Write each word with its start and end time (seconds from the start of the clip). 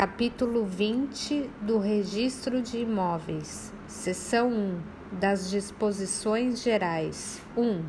Capítulo 0.00 0.64
20 0.64 1.50
do 1.60 1.78
Registro 1.78 2.62
de 2.62 2.78
Imóveis. 2.78 3.70
Seção 3.86 4.48
1 4.48 4.80
das 5.12 5.50
Disposições 5.50 6.62
Gerais. 6.62 7.42
1. 7.54 7.84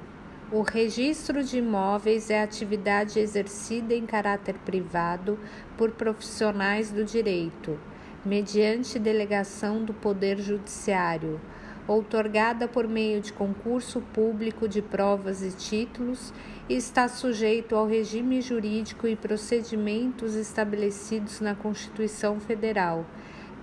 O 0.52 0.62
registro 0.62 1.42
de 1.42 1.60
imóveis 1.60 2.30
é 2.30 2.44
atividade 2.44 3.18
exercida 3.18 3.94
em 3.94 4.06
caráter 4.06 4.56
privado 4.56 5.40
por 5.78 5.92
profissionais 5.92 6.92
do 6.92 7.06
direito, 7.06 7.80
mediante 8.26 9.00
delegação 9.00 9.82
do 9.82 9.94
Poder 9.94 10.38
Judiciário 10.38 11.40
outorgada 11.88 12.68
por 12.68 12.88
meio 12.88 13.22
de 13.22 13.34
concurso 13.34 14.02
público 14.14 14.68
de 14.68 14.82
provas 14.82 15.42
e 15.42 15.52
títulos 15.52 16.34
está 16.76 17.08
sujeito 17.08 17.76
ao 17.76 17.88
regime 17.88 18.42
jurídico 18.42 19.08
e 19.08 19.16
procedimentos 19.16 20.36
estabelecidos 20.36 21.42
na 21.42 21.54
Constituição 21.56 22.40
Federal, 22.40 23.06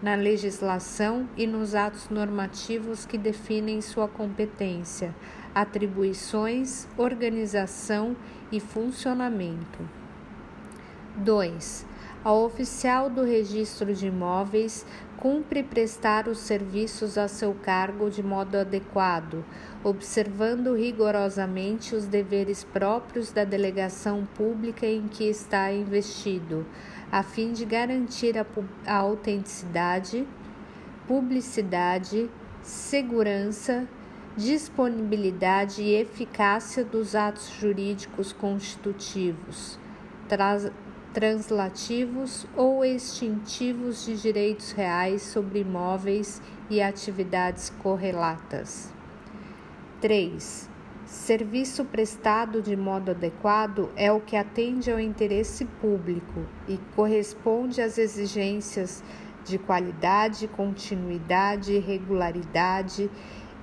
na 0.02 0.14
legislação 0.14 1.28
e 1.36 1.46
nos 1.46 1.74
atos 1.74 2.08
normativos 2.10 3.06
que 3.06 3.16
definem 3.16 3.80
sua 3.80 4.08
competência, 4.08 5.14
atribuições, 5.54 6.86
organização 6.96 8.16
e 8.52 8.60
funcionamento. 8.60 9.78
2. 11.16 11.86
Ao 12.22 12.44
oficial 12.44 13.08
do 13.08 13.24
registro 13.24 13.94
de 13.94 14.06
imóveis 14.06 14.84
cumpre 15.18 15.64
prestar 15.64 16.28
os 16.28 16.38
serviços 16.38 17.18
a 17.18 17.26
seu 17.26 17.52
cargo 17.52 18.08
de 18.08 18.22
modo 18.22 18.56
adequado, 18.56 19.44
observando 19.82 20.74
rigorosamente 20.74 21.94
os 21.94 22.06
deveres 22.06 22.62
próprios 22.62 23.32
da 23.32 23.44
delegação 23.44 24.26
pública 24.36 24.86
em 24.86 25.08
que 25.08 25.24
está 25.24 25.72
investido, 25.72 26.64
a 27.10 27.22
fim 27.22 27.52
de 27.52 27.64
garantir 27.64 28.38
a, 28.38 28.46
a 28.86 28.94
autenticidade, 28.94 30.26
publicidade, 31.06 32.30
segurança, 32.62 33.88
disponibilidade 34.36 35.82
e 35.82 35.94
eficácia 35.94 36.84
dos 36.84 37.16
atos 37.16 37.50
jurídicos 37.58 38.32
constitutivos 38.32 39.78
translativos 41.18 42.46
ou 42.56 42.84
extintivos 42.84 44.06
de 44.06 44.16
direitos 44.16 44.70
reais 44.70 45.20
sobre 45.20 45.62
imóveis 45.62 46.40
e 46.70 46.80
atividades 46.80 47.70
correlatas. 47.82 48.94
3. 50.00 50.70
Serviço 51.06 51.84
prestado 51.84 52.62
de 52.62 52.76
modo 52.76 53.10
adequado 53.10 53.90
é 53.96 54.12
o 54.12 54.20
que 54.20 54.36
atende 54.36 54.92
ao 54.92 55.00
interesse 55.00 55.64
público 55.64 56.46
e 56.68 56.78
corresponde 56.94 57.82
às 57.82 57.98
exigências 57.98 59.02
de 59.44 59.58
qualidade, 59.58 60.46
continuidade, 60.46 61.76
regularidade, 61.80 63.10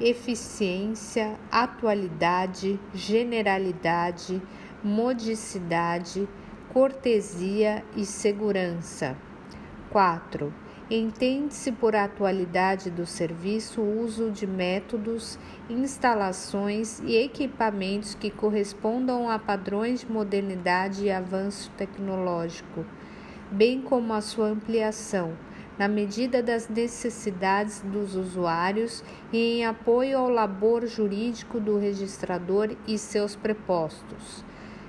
eficiência, 0.02 1.40
atualidade, 1.50 2.78
generalidade, 2.94 4.42
modicidade, 4.84 6.28
cortesia 6.76 7.86
e 7.96 8.04
segurança. 8.06 9.16
4. 9.92 10.54
Entende-se 10.92 11.72
por 11.72 11.96
atualidade 11.96 12.92
do 12.92 13.06
serviço 13.06 13.80
o 13.80 14.02
uso 14.02 14.30
de 14.30 14.46
métodos, 14.46 15.40
instalações 15.70 17.00
e 17.00 17.16
equipamentos 17.16 18.14
que 18.14 18.30
correspondam 18.30 19.30
a 19.30 19.40
padrões 19.40 20.02
de 20.02 20.12
modernidade 20.12 21.06
e 21.06 21.12
avanço 21.12 21.72
tecnológico, 21.78 22.86
bem 23.50 23.82
como 23.82 24.12
a 24.12 24.20
sua 24.20 24.48
ampliação, 24.48 25.32
na 25.80 25.88
medida 25.88 26.44
das 26.44 26.68
necessidades 26.68 27.80
dos 27.84 28.16
usuários 28.18 29.02
e 29.32 29.60
em 29.60 29.66
apoio 29.66 30.18
ao 30.18 30.30
labor 30.30 30.86
jurídico 30.86 31.58
do 31.58 31.80
registrador 31.80 32.76
e 32.86 32.98
seus 32.98 33.34
prepostos. 33.34 34.44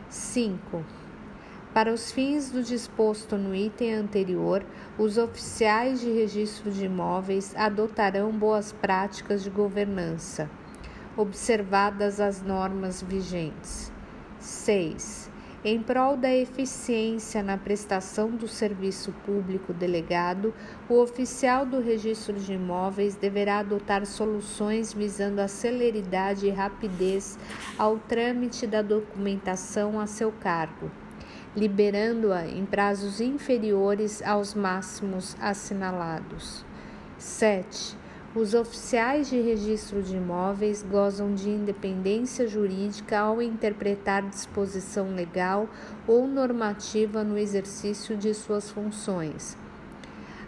5. 0.08 1.05
Para 1.76 1.92
os 1.92 2.10
fins 2.10 2.50
do 2.50 2.62
disposto 2.62 3.36
no 3.36 3.54
item 3.54 3.92
anterior, 3.92 4.64
os 4.96 5.18
oficiais 5.18 6.00
de 6.00 6.10
registro 6.10 6.70
de 6.70 6.86
imóveis 6.86 7.54
adotarão 7.54 8.32
boas 8.32 8.72
práticas 8.72 9.44
de 9.44 9.50
governança, 9.50 10.48
observadas 11.18 12.18
as 12.18 12.40
normas 12.40 13.02
vigentes. 13.02 13.92
6. 14.40 15.30
Em 15.62 15.82
prol 15.82 16.16
da 16.16 16.34
eficiência 16.34 17.42
na 17.42 17.58
prestação 17.58 18.30
do 18.30 18.48
serviço 18.48 19.12
público 19.26 19.74
delegado, 19.74 20.54
o 20.88 20.94
oficial 20.94 21.66
do 21.66 21.78
registro 21.78 22.40
de 22.40 22.54
imóveis 22.54 23.16
deverá 23.16 23.58
adotar 23.58 24.06
soluções 24.06 24.94
visando 24.94 25.42
a 25.42 25.46
celeridade 25.46 26.46
e 26.46 26.50
rapidez 26.50 27.38
ao 27.76 27.98
trâmite 27.98 28.66
da 28.66 28.80
documentação 28.80 30.00
a 30.00 30.06
seu 30.06 30.32
cargo 30.32 30.90
liberando-a 31.56 32.46
em 32.46 32.66
prazos 32.66 33.20
inferiores 33.20 34.22
aos 34.22 34.52
máximos 34.52 35.34
assinalados. 35.40 36.64
7. 37.18 37.96
Os 38.34 38.52
oficiais 38.52 39.30
de 39.30 39.40
registro 39.40 40.02
de 40.02 40.14
imóveis 40.14 40.82
gozam 40.82 41.34
de 41.34 41.48
independência 41.48 42.46
jurídica 42.46 43.18
ao 43.18 43.40
interpretar 43.40 44.22
disposição 44.28 45.14
legal 45.14 45.66
ou 46.06 46.28
normativa 46.28 47.24
no 47.24 47.38
exercício 47.38 48.14
de 48.14 48.34
suas 48.34 48.70
funções. 48.70 49.56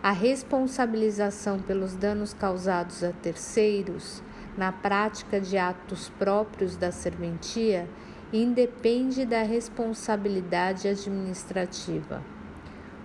A 0.03 0.13
responsabilização 0.13 1.59
pelos 1.59 1.95
danos 1.95 2.35
causados 2.35 3.03
a 3.03 3.11
terceiros 3.11 4.23
na 4.55 4.71
prática 4.71 5.41
de 5.41 5.57
atos 5.57 6.11
próprios 6.19 6.77
da 6.77 6.93
serventia 6.93 7.89
independe 8.33 9.25
da 9.25 9.43
responsabilidade 9.43 10.87
administrativa. 10.87 12.23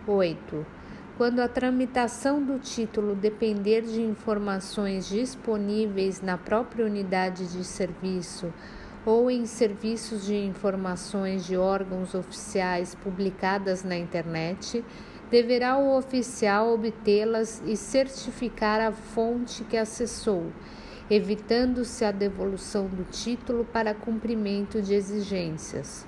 8. 0.06 0.66
Quando 1.18 1.40
a 1.40 1.48
tramitação 1.48 2.44
do 2.44 2.60
título 2.60 3.16
depender 3.16 3.84
de 3.84 4.02
informações 4.02 5.08
disponíveis 5.08 6.22
na 6.22 6.38
própria 6.38 6.86
unidade 6.86 7.48
de 7.48 7.64
serviço 7.64 8.52
ou 9.06 9.30
em 9.30 9.46
serviços 9.46 10.26
de 10.26 10.36
informações 10.36 11.46
de 11.46 11.56
órgãos 11.56 12.16
oficiais 12.16 12.96
publicadas 12.96 13.84
na 13.84 13.96
internet, 13.96 14.84
deverá 15.30 15.78
o 15.78 15.98
oficial 15.98 16.74
obtê-las 16.74 17.62
e 17.66 17.78
certificar 17.78 18.82
a 18.82 18.92
fonte 18.92 19.64
que 19.64 19.78
acessou 19.78 20.52
evitando-se 21.10 22.06
a 22.06 22.12
devolução 22.12 22.88
do 22.88 23.04
título 23.04 23.66
para 23.66 23.94
cumprimento 23.94 24.82
de 24.82 24.94
exigências. 24.94 26.06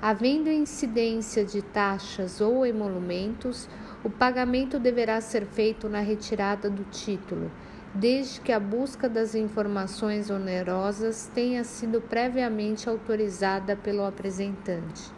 Havendo 0.00 0.50
incidência 0.50 1.44
de 1.44 1.62
taxas 1.62 2.40
ou 2.40 2.66
emolumentos, 2.66 3.68
o 4.04 4.10
pagamento 4.10 4.78
deverá 4.78 5.20
ser 5.20 5.46
feito 5.46 5.88
na 5.88 6.00
retirada 6.00 6.68
do 6.68 6.84
título, 6.84 7.50
desde 7.94 8.40
que 8.40 8.52
a 8.52 8.60
busca 8.60 9.08
das 9.08 9.34
informações 9.34 10.28
onerosas 10.28 11.30
tenha 11.34 11.64
sido 11.64 12.02
previamente 12.02 12.88
autorizada 12.88 13.74
pelo 13.76 14.04
apresentante. 14.04 15.10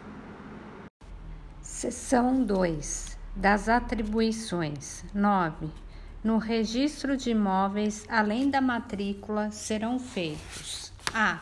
Seção 1.61 2.43
2 2.43 3.17
das 3.35 3.67
atribuições 3.67 5.03
9 5.13 5.86
no 6.23 6.37
registro 6.37 7.15
de 7.15 7.29
imóveis, 7.29 8.05
além 8.09 8.49
da 8.49 8.59
matrícula, 8.59 9.51
serão 9.51 9.99
feitos: 9.99 10.91
a. 11.13 11.39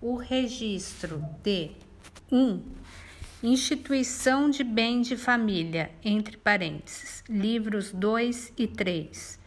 O 0.00 0.16
registro 0.16 1.24
de 1.42 1.70
1. 2.30 2.36
Um, 2.36 2.62
instituição 3.42 4.50
de 4.50 4.62
bem 4.62 5.00
de 5.00 5.16
família, 5.16 5.90
entre 6.04 6.36
parênteses, 6.36 7.22
livros 7.28 7.90
2 7.90 8.52
e 8.56 8.66
3. 8.66 9.38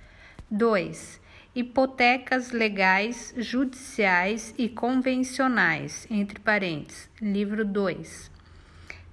2. 0.50 1.22
Hipotecas 1.54 2.52
legais, 2.52 3.34
judiciais 3.38 4.54
e 4.58 4.70
convencionais, 4.70 6.08
entre 6.10 6.40
parênteses, 6.40 7.10
livro 7.22 7.66
2. 7.66 8.32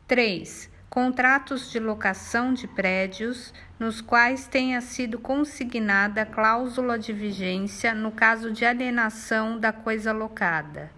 3 0.06 0.73
contratos 0.94 1.72
de 1.72 1.80
locação 1.80 2.54
de 2.54 2.68
prédios 2.68 3.52
nos 3.80 4.00
quais 4.00 4.46
tenha 4.46 4.80
sido 4.80 5.18
consignada 5.18 6.24
cláusula 6.24 6.96
de 6.96 7.12
vigência 7.12 7.92
no 7.92 8.12
caso 8.12 8.52
de 8.52 8.64
alienação 8.64 9.58
da 9.58 9.72
coisa 9.72 10.12
locada 10.12 10.92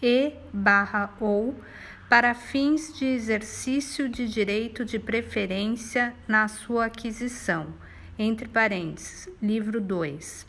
e 0.00 0.34
barra 0.52 1.12
ou 1.18 1.60
para 2.08 2.32
fins 2.32 2.96
de 2.96 3.04
exercício 3.04 4.08
de 4.08 4.28
direito 4.28 4.84
de 4.84 5.00
preferência 5.00 6.14
na 6.28 6.46
sua 6.46 6.84
aquisição, 6.84 7.74
entre 8.16 8.46
parênteses, 8.46 9.28
livro 9.42 9.80
2. 9.80 10.46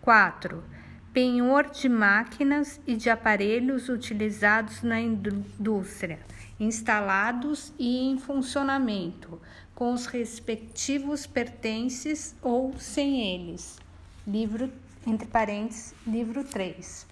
4. 0.00 0.64
Penhor 1.12 1.70
de 1.70 1.88
máquinas 1.88 2.80
e 2.88 2.96
de 2.96 3.08
aparelhos 3.08 3.88
utilizados 3.88 4.82
na 4.82 5.00
indústria 5.00 6.18
instalados 6.58 7.72
e 7.78 7.98
em 7.98 8.18
funcionamento, 8.18 9.40
com 9.74 9.92
os 9.92 10.06
respectivos 10.06 11.26
pertences 11.26 12.34
ou 12.42 12.78
sem 12.78 13.34
eles. 13.34 13.78
Livro, 14.26 14.70
entre 15.06 15.26
parênteses, 15.26 15.94
livro 16.06 16.44
3. 16.44 17.06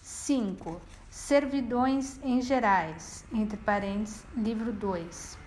5. 0.00 0.80
Servidões 1.08 2.20
em 2.22 2.40
gerais, 2.40 3.24
entre 3.32 3.56
parênteses, 3.56 4.24
livro 4.36 4.72
2. 4.72 5.38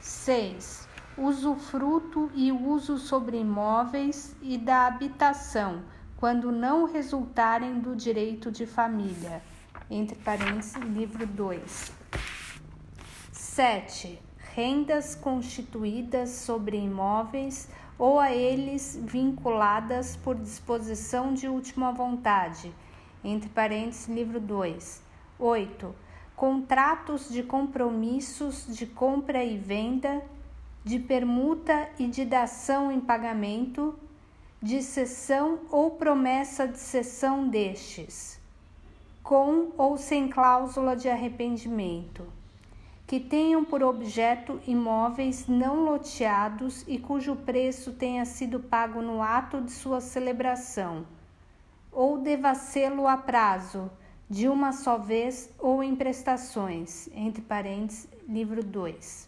6. 0.00 0.88
Usufruto 1.16 2.30
e 2.34 2.50
uso 2.50 2.98
sobre 2.98 3.38
imóveis 3.38 4.34
e 4.40 4.56
da 4.56 4.86
habitação, 4.86 5.82
quando 6.16 6.50
não 6.50 6.84
resultarem 6.84 7.78
do 7.78 7.94
direito 7.94 8.50
de 8.50 8.66
família, 8.66 9.42
entre 9.90 10.16
parênteses, 10.16 10.74
livro 10.74 11.26
2. 11.26 11.97
7. 13.58 14.22
Rendas 14.54 15.16
constituídas 15.16 16.30
sobre 16.30 16.76
imóveis 16.76 17.68
ou 17.98 18.20
a 18.20 18.32
eles 18.32 18.96
vinculadas 19.02 20.14
por 20.14 20.36
disposição 20.36 21.34
de 21.34 21.48
última 21.48 21.90
vontade, 21.90 22.72
entre 23.24 23.48
parênteses, 23.48 24.06
livro 24.06 24.38
2. 24.38 25.02
8. 25.40 25.92
Contratos 26.36 27.28
de 27.28 27.42
compromissos 27.42 28.64
de 28.68 28.86
compra 28.86 29.42
e 29.42 29.58
venda, 29.58 30.22
de 30.84 31.00
permuta 31.00 31.88
e 31.98 32.06
de 32.06 32.24
dação 32.24 32.92
em 32.92 33.00
pagamento, 33.00 33.98
de 34.62 34.84
cessão 34.84 35.58
ou 35.68 35.96
promessa 35.96 36.68
de 36.68 36.78
cessão 36.78 37.48
destes 37.48 38.38
com 39.20 39.72
ou 39.76 39.98
sem 39.98 40.28
cláusula 40.28 40.96
de 40.96 41.06
arrependimento, 41.06 42.37
que 43.08 43.18
tenham 43.18 43.64
por 43.64 43.82
objeto 43.82 44.60
imóveis 44.66 45.46
não 45.48 45.82
loteados 45.82 46.84
e 46.86 46.98
cujo 46.98 47.34
preço 47.34 47.92
tenha 47.92 48.26
sido 48.26 48.60
pago 48.60 49.00
no 49.00 49.22
ato 49.22 49.62
de 49.62 49.72
sua 49.72 49.98
celebração, 49.98 51.06
ou 51.90 52.18
deva 52.18 52.54
sê-lo 52.54 53.08
a 53.08 53.16
prazo, 53.16 53.90
de 54.28 54.46
uma 54.46 54.74
só 54.74 54.98
vez 54.98 55.48
ou 55.58 55.82
em 55.82 55.96
prestações, 55.96 57.08
entre 57.14 57.40
parênteses, 57.40 58.06
livro 58.28 58.62
2. 58.62 59.26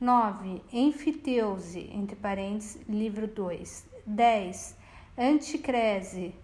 9. 0.00 0.60
Enfiteuse, 0.72 1.88
entre 1.94 2.16
parênteses, 2.16 2.82
livro 2.88 3.28
2. 3.28 3.86
10. 4.04 4.76
Anticrese, 5.16 6.34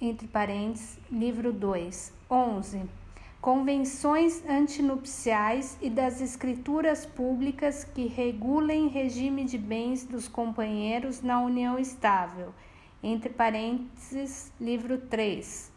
entre 0.00 0.26
parênteses, 0.28 0.98
livro 1.10 1.52
2, 1.52 2.10
11. 2.30 3.03
Convenções 3.44 4.42
antinupciais 4.48 5.76
e 5.82 5.90
das 5.90 6.22
escrituras 6.22 7.04
públicas 7.04 7.84
que 7.84 8.06
regulem 8.06 8.88
regime 8.88 9.44
de 9.44 9.58
bens 9.58 10.02
dos 10.06 10.26
companheiros 10.26 11.20
na 11.20 11.42
união 11.42 11.78
estável, 11.78 12.54
entre 13.02 13.28
parênteses, 13.28 14.50
livro 14.58 14.96
3. 14.96 15.70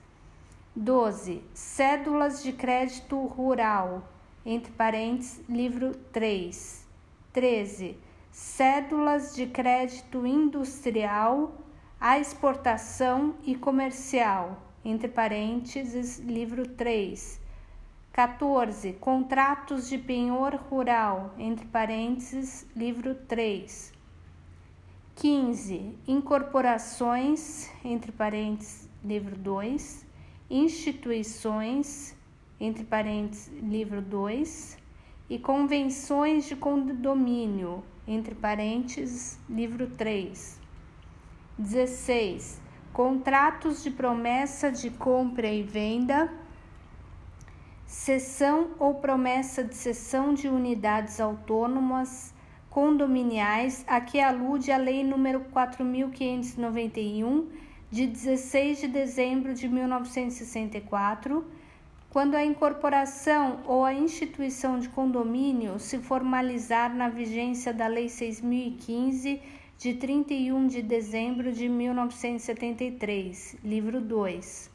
12. 0.73 1.43
Cédulas 1.53 2.41
de 2.41 2.53
crédito 2.53 3.19
rural, 3.25 4.07
entre 4.45 4.71
parênteses, 4.71 5.43
livro 5.49 5.93
3. 6.13 6.87
13. 7.33 7.97
Cédulas 8.31 9.35
de 9.35 9.45
crédito 9.45 10.25
industrial, 10.25 11.53
a 11.99 12.17
exportação 12.17 13.35
e 13.43 13.55
comercial, 13.55 14.57
entre 14.85 15.09
parênteses, 15.09 16.17
livro 16.19 16.65
3. 16.65 17.45
14. 18.17 18.93
Contratos 18.93 19.87
de 19.87 19.95
penhor 19.95 20.55
rural, 20.55 21.35
entre 21.37 21.67
parênteses, 21.67 22.65
livro 22.75 23.13
3. 23.13 23.93
15. 25.13 25.95
Incorporações, 26.07 27.69
entre 27.85 28.11
parênteses, 28.11 28.89
livro 29.05 29.35
2. 29.35 30.03
Instituições, 30.49 32.17
entre 32.59 32.83
parênteses, 32.83 33.53
livro 33.61 34.01
2. 34.01 34.79
E 35.29 35.37
convenções 35.37 36.47
de 36.47 36.55
condomínio, 36.55 37.83
entre 38.07 38.33
parênteses, 38.33 39.39
livro 39.47 39.91
3. 39.91 40.59
16. 41.55 42.59
Contratos 42.91 43.83
de 43.83 43.91
promessa 43.91 44.71
de 44.71 44.89
compra 44.89 45.45
e 45.47 45.61
venda, 45.61 46.46
cessão 47.87 48.71
ou 48.77 48.95
promessa 48.95 49.63
de 49.63 49.73
cessão 49.73 50.33
de 50.33 50.49
unidades 50.49 51.21
autônomas 51.21 52.33
condominiais, 52.69 53.85
a 53.87 54.01
que 54.01 54.19
alude 54.19 54.71
a 54.71 54.77
Lei 54.77 55.03
nº 55.03 55.45
4591, 55.51 57.47
de 57.89 58.05
16 58.05 58.81
de 58.81 58.87
dezembro 58.89 59.53
de 59.53 59.69
1964, 59.69 61.45
quando 62.09 62.35
a 62.35 62.43
incorporação 62.43 63.61
ou 63.65 63.85
a 63.85 63.93
instituição 63.93 64.77
de 64.79 64.89
condomínio 64.89 65.79
se 65.79 65.97
formalizar 65.97 66.93
na 66.93 67.07
vigência 67.07 67.73
da 67.73 67.87
Lei 67.87 68.09
6015 68.09 69.41
de 69.77 69.93
31 69.93 70.67
de 70.67 70.81
dezembro 70.81 71.53
de 71.53 71.69
1973, 71.69 73.55
livro 73.63 74.01
2. 74.01 74.69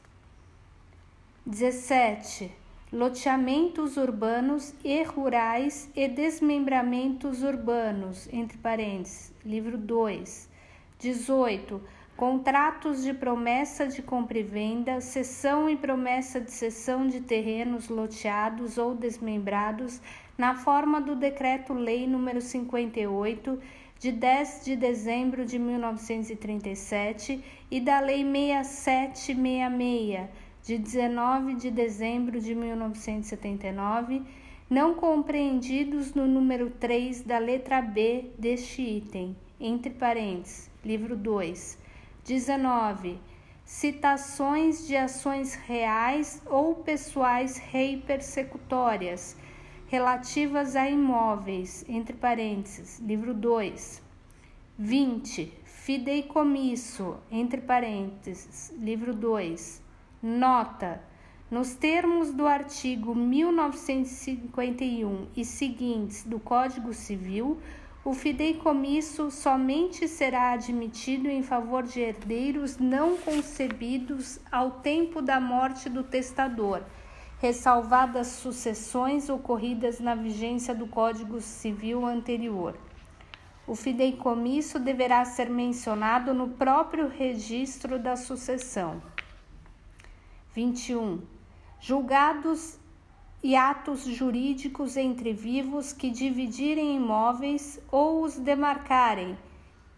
17. 1.45 2.62
Loteamentos 2.93 3.97
urbanos 3.97 4.73
e 4.83 5.01
rurais 5.01 5.89
e 5.95 6.07
desmembramentos 6.07 7.41
urbanos, 7.41 8.29
entre 8.31 8.59
parênteses, 8.59 9.33
livro 9.43 9.79
2. 9.79 10.47
18. 10.99 11.81
Contratos 12.15 13.01
de 13.01 13.11
promessa 13.11 13.87
de 13.87 14.03
compra 14.03 14.37
e 14.37 14.43
venda, 14.43 15.01
cessão 15.01 15.67
e 15.67 15.75
promessa 15.75 16.39
de 16.39 16.51
cessão 16.51 17.07
de 17.07 17.19
terrenos 17.19 17.89
loteados 17.89 18.77
ou 18.77 18.93
desmembrados 18.93 19.99
na 20.37 20.53
forma 20.53 21.01
do 21.01 21.15
Decreto-Lei 21.15 22.05
nº 22.05 22.41
58 22.41 23.59
de 23.97 24.11
10 24.11 24.65
de 24.65 24.75
dezembro 24.75 25.47
de 25.47 25.57
1937 25.57 27.43
e 27.71 27.79
da 27.79 27.99
Lei 27.99 28.23
6766 28.23 30.42
de 30.63 30.77
19 30.77 31.55
de 31.55 31.69
dezembro 31.69 32.39
de 32.39 32.55
1979, 32.55 34.21
não 34.69 34.95
compreendidos 34.95 36.13
no 36.13 36.25
número 36.25 36.69
3 36.69 37.21
da 37.21 37.37
letra 37.37 37.81
B 37.81 38.31
deste 38.39 38.81
item, 38.81 39.35
entre 39.59 39.89
parênteses, 39.89 40.71
livro 40.83 41.17
2. 41.17 41.77
19. 42.23 43.19
Citações 43.65 44.87
de 44.87 44.95
ações 44.95 45.55
reais 45.55 46.41
ou 46.45 46.75
pessoais 46.75 47.57
rei 47.57 48.01
persecutórias 48.01 49.37
relativas 49.87 50.77
a 50.77 50.89
imóveis, 50.89 51.83
entre 51.89 52.13
parênteses, 52.13 52.99
livro 52.99 53.33
2. 53.33 54.01
20. 54.79 55.53
Fideicomisso, 55.65 57.17
entre 57.29 57.59
parênteses, 57.59 58.73
livro 58.79 59.13
2. 59.13 59.82
Nota: 60.23 61.03
nos 61.51 61.75
termos 61.75 62.31
do 62.31 62.47
artigo 62.47 63.13
1951 63.13 65.27
e 65.35 65.43
seguintes 65.43 66.23
do 66.23 66.39
Código 66.39 66.93
Civil, 66.93 67.57
o 68.05 68.13
fideicomisso 68.13 69.29
somente 69.29 70.07
será 70.07 70.53
admitido 70.53 71.27
em 71.27 71.43
favor 71.43 71.83
de 71.83 71.99
herdeiros 71.99 72.77
não 72.77 73.17
concebidos 73.17 74.39
ao 74.49 74.71
tempo 74.71 75.21
da 75.21 75.41
morte 75.41 75.89
do 75.89 76.03
testador 76.03 76.81
ressalvadas 77.43 78.27
sucessões 78.27 79.27
ocorridas 79.27 79.99
na 79.99 80.15
vigência 80.15 80.73
do 80.73 80.87
Código 80.87 81.41
Civil 81.41 82.05
anterior. 82.05 82.73
O 83.67 83.75
fideicomisso 83.75 84.79
deverá 84.79 85.25
ser 85.25 85.49
mencionado 85.49 86.33
no 86.33 86.51
próprio 86.51 87.09
registro 87.09 87.99
da 87.99 88.15
sucessão. 88.15 89.01
21. 90.53 91.19
Julgados 91.79 92.77
e 93.41 93.55
atos 93.55 94.03
jurídicos 94.03 94.95
entre 94.95 95.33
vivos 95.33 95.91
que 95.91 96.11
dividirem 96.11 96.95
imóveis 96.95 97.79
ou 97.91 98.23
os 98.23 98.37
demarcarem, 98.37 99.35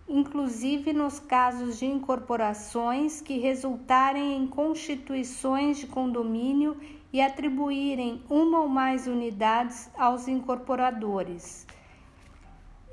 inclusive 0.07 0.93
nos 0.93 1.19
casos 1.19 1.77
de 1.77 1.85
incorporações 1.85 3.19
que 3.19 3.38
resultarem 3.38 4.38
em 4.38 4.47
constituições 4.47 5.77
de 5.77 5.88
condomínio 5.88 6.77
e 7.12 7.21
atribuírem 7.21 8.24
uma 8.29 8.62
ou 8.62 8.69
mais 8.69 9.07
unidades 9.07 9.89
aos 9.97 10.27
incorporadores. 10.27 11.67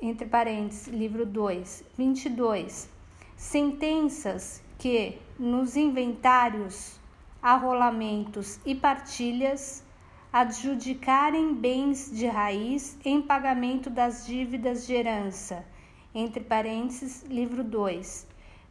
Entre 0.03 0.27
parênteses, 0.27 0.89
livro 0.89 1.25
2, 1.25 1.85
22. 1.97 2.91
Sentenças 3.37 4.63
que, 4.79 5.17
nos 5.39 5.77
inventários, 5.77 7.01
arrolamentos 7.43 8.61
e 8.65 8.73
partilhas, 8.73 9.85
adjudicarem 10.33 11.53
bens 11.53 12.09
de 12.11 12.27
raiz 12.27 12.97
em 13.05 13.21
pagamento 13.21 13.91
das 13.91 14.25
dívidas 14.25 14.87
de 14.87 14.95
herança. 14.95 15.67
Entre 16.15 16.45
parênteses, 16.45 17.25
livro 17.25 17.65
2. 17.65 18.29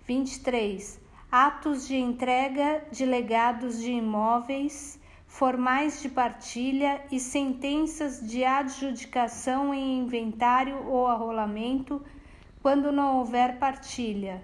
23. 0.08 1.00
Atos 1.30 1.88
de 1.88 1.98
entrega 1.98 2.84
de 2.92 3.06
legados 3.06 3.80
de 3.80 3.92
imóveis, 3.92 5.00
formais 5.28 6.01
de 6.01 6.10
partilha 6.10 7.04
e 7.12 7.20
sentenças 7.20 8.25
de 8.25 8.44
adjudicação 8.44 9.74
em 9.74 10.00
inventário 10.00 10.88
ou 10.88 11.08
arrolamento 11.08 12.01
quando 12.62 12.92
não 12.92 13.18
houver 13.18 13.60
partilha. 13.60 14.44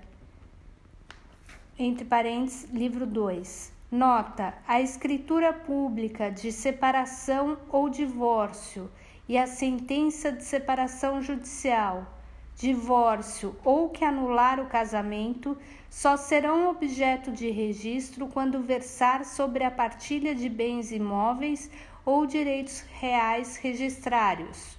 Entre 1.79 2.03
parênteses, 2.05 2.69
livro 2.71 3.05
2. 3.05 3.76
Nota: 3.89 4.53
a 4.67 4.81
escritura 4.81 5.53
pública 5.53 6.29
de 6.29 6.51
separação 6.51 7.57
ou 7.69 7.89
divórcio 7.89 8.91
e 9.29 9.37
a 9.37 9.47
sentença 9.47 10.29
de 10.29 10.43
separação 10.43 11.21
judicial, 11.21 12.05
divórcio 12.57 13.55
ou 13.63 13.87
que 13.87 14.03
anular 14.03 14.59
o 14.59 14.65
casamento 14.65 15.57
só 15.89 16.17
serão 16.17 16.69
objeto 16.69 17.31
de 17.31 17.49
registro 17.49 18.27
quando 18.27 18.61
versar 18.61 19.23
sobre 19.23 19.63
a 19.63 19.71
partilha 19.71 20.35
de 20.35 20.49
bens 20.49 20.91
imóveis 20.91 21.71
ou 22.03 22.25
direitos 22.25 22.81
reais 22.99 23.55
registrários. 23.55 24.77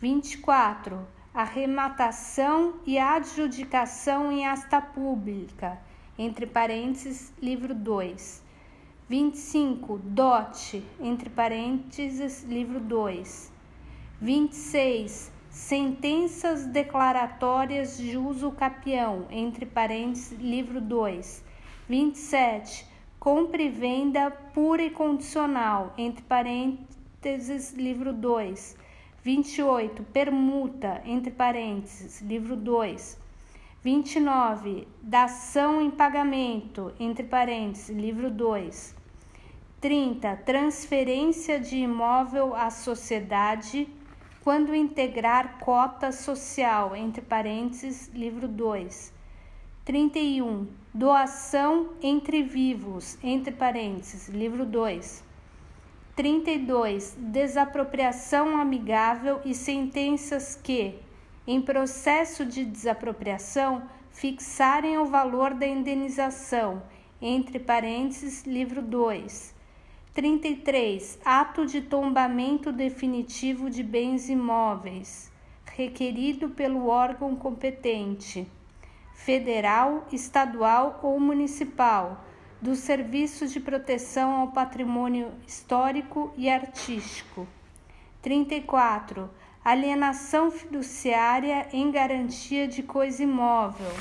24. 0.00 1.06
Arrematação 1.34 2.80
e 2.86 2.98
adjudicação 2.98 4.32
em 4.32 4.46
asta 4.46 4.80
pública 4.80 5.78
entre 6.22 6.46
parênteses, 6.46 7.32
livro 7.42 7.74
2. 7.74 8.40
25, 9.08 9.98
dote, 9.98 10.84
entre 11.00 11.28
parênteses, 11.28 12.44
livro 12.44 12.78
2. 12.78 13.52
26, 14.20 15.32
sentenças 15.50 16.64
declaratórias 16.64 17.98
de 17.98 18.16
uso 18.16 18.52
capião, 18.52 19.26
entre 19.30 19.66
parênteses, 19.66 20.38
livro 20.38 20.80
2. 20.80 21.44
27, 21.88 22.86
compra 23.18 23.60
e 23.60 23.68
venda 23.68 24.30
pura 24.30 24.84
e 24.84 24.90
condicional, 24.90 25.92
entre 25.98 26.22
parênteses, 26.22 27.72
livro 27.74 28.12
2. 28.12 28.76
28, 29.24 30.04
permuta, 30.04 31.02
entre 31.04 31.32
parênteses, 31.32 32.20
livro 32.20 32.54
2. 32.54 33.21
29. 33.82 34.86
Dação 35.02 35.82
em 35.82 35.90
pagamento, 35.90 36.92
entre 37.00 37.24
parênteses, 37.24 37.88
livro 37.88 38.30
2. 38.30 38.94
30. 39.80 40.36
Transferência 40.36 41.58
de 41.58 41.78
imóvel 41.78 42.54
à 42.54 42.70
sociedade 42.70 43.88
quando 44.44 44.72
integrar 44.72 45.58
cota 45.58 46.12
social, 46.12 46.94
entre 46.94 47.22
parênteses, 47.22 48.08
livro 48.14 48.46
2. 48.46 49.12
31. 49.84 50.68
Doação 50.94 51.94
entre 52.00 52.40
vivos, 52.44 53.18
entre 53.20 53.52
parênteses, 53.52 54.28
livro 54.28 54.64
2. 54.64 55.24
32. 56.14 57.16
Desapropriação 57.18 58.56
amigável 58.56 59.40
e 59.44 59.52
sentenças 59.52 60.54
que, 60.54 61.00
em 61.46 61.60
processo 61.60 62.46
de 62.46 62.64
desapropriação, 62.64 63.82
fixarem 64.10 64.98
o 64.98 65.06
valor 65.06 65.54
da 65.54 65.66
indenização, 65.66 66.82
entre 67.20 67.58
parênteses, 67.58 68.44
livro 68.44 68.80
2. 68.82 69.54
33. 70.14 71.18
Ato 71.24 71.64
de 71.66 71.80
tombamento 71.80 72.70
definitivo 72.70 73.70
de 73.70 73.82
bens 73.82 74.28
imóveis, 74.28 75.32
requerido 75.64 76.50
pelo 76.50 76.86
órgão 76.86 77.34
competente, 77.34 78.46
federal, 79.14 80.06
estadual 80.12 81.00
ou 81.02 81.18
municipal, 81.18 82.24
dos 82.60 82.78
serviços 82.80 83.52
de 83.52 83.58
proteção 83.58 84.36
ao 84.36 84.48
patrimônio 84.48 85.32
histórico 85.46 86.32
e 86.36 86.48
artístico. 86.48 87.48
34 88.20 89.28
alienação 89.64 90.50
fiduciária 90.50 91.68
em 91.72 91.90
garantia 91.90 92.66
de 92.66 92.82
coisa 92.82 93.22
imóvel. 93.22 93.92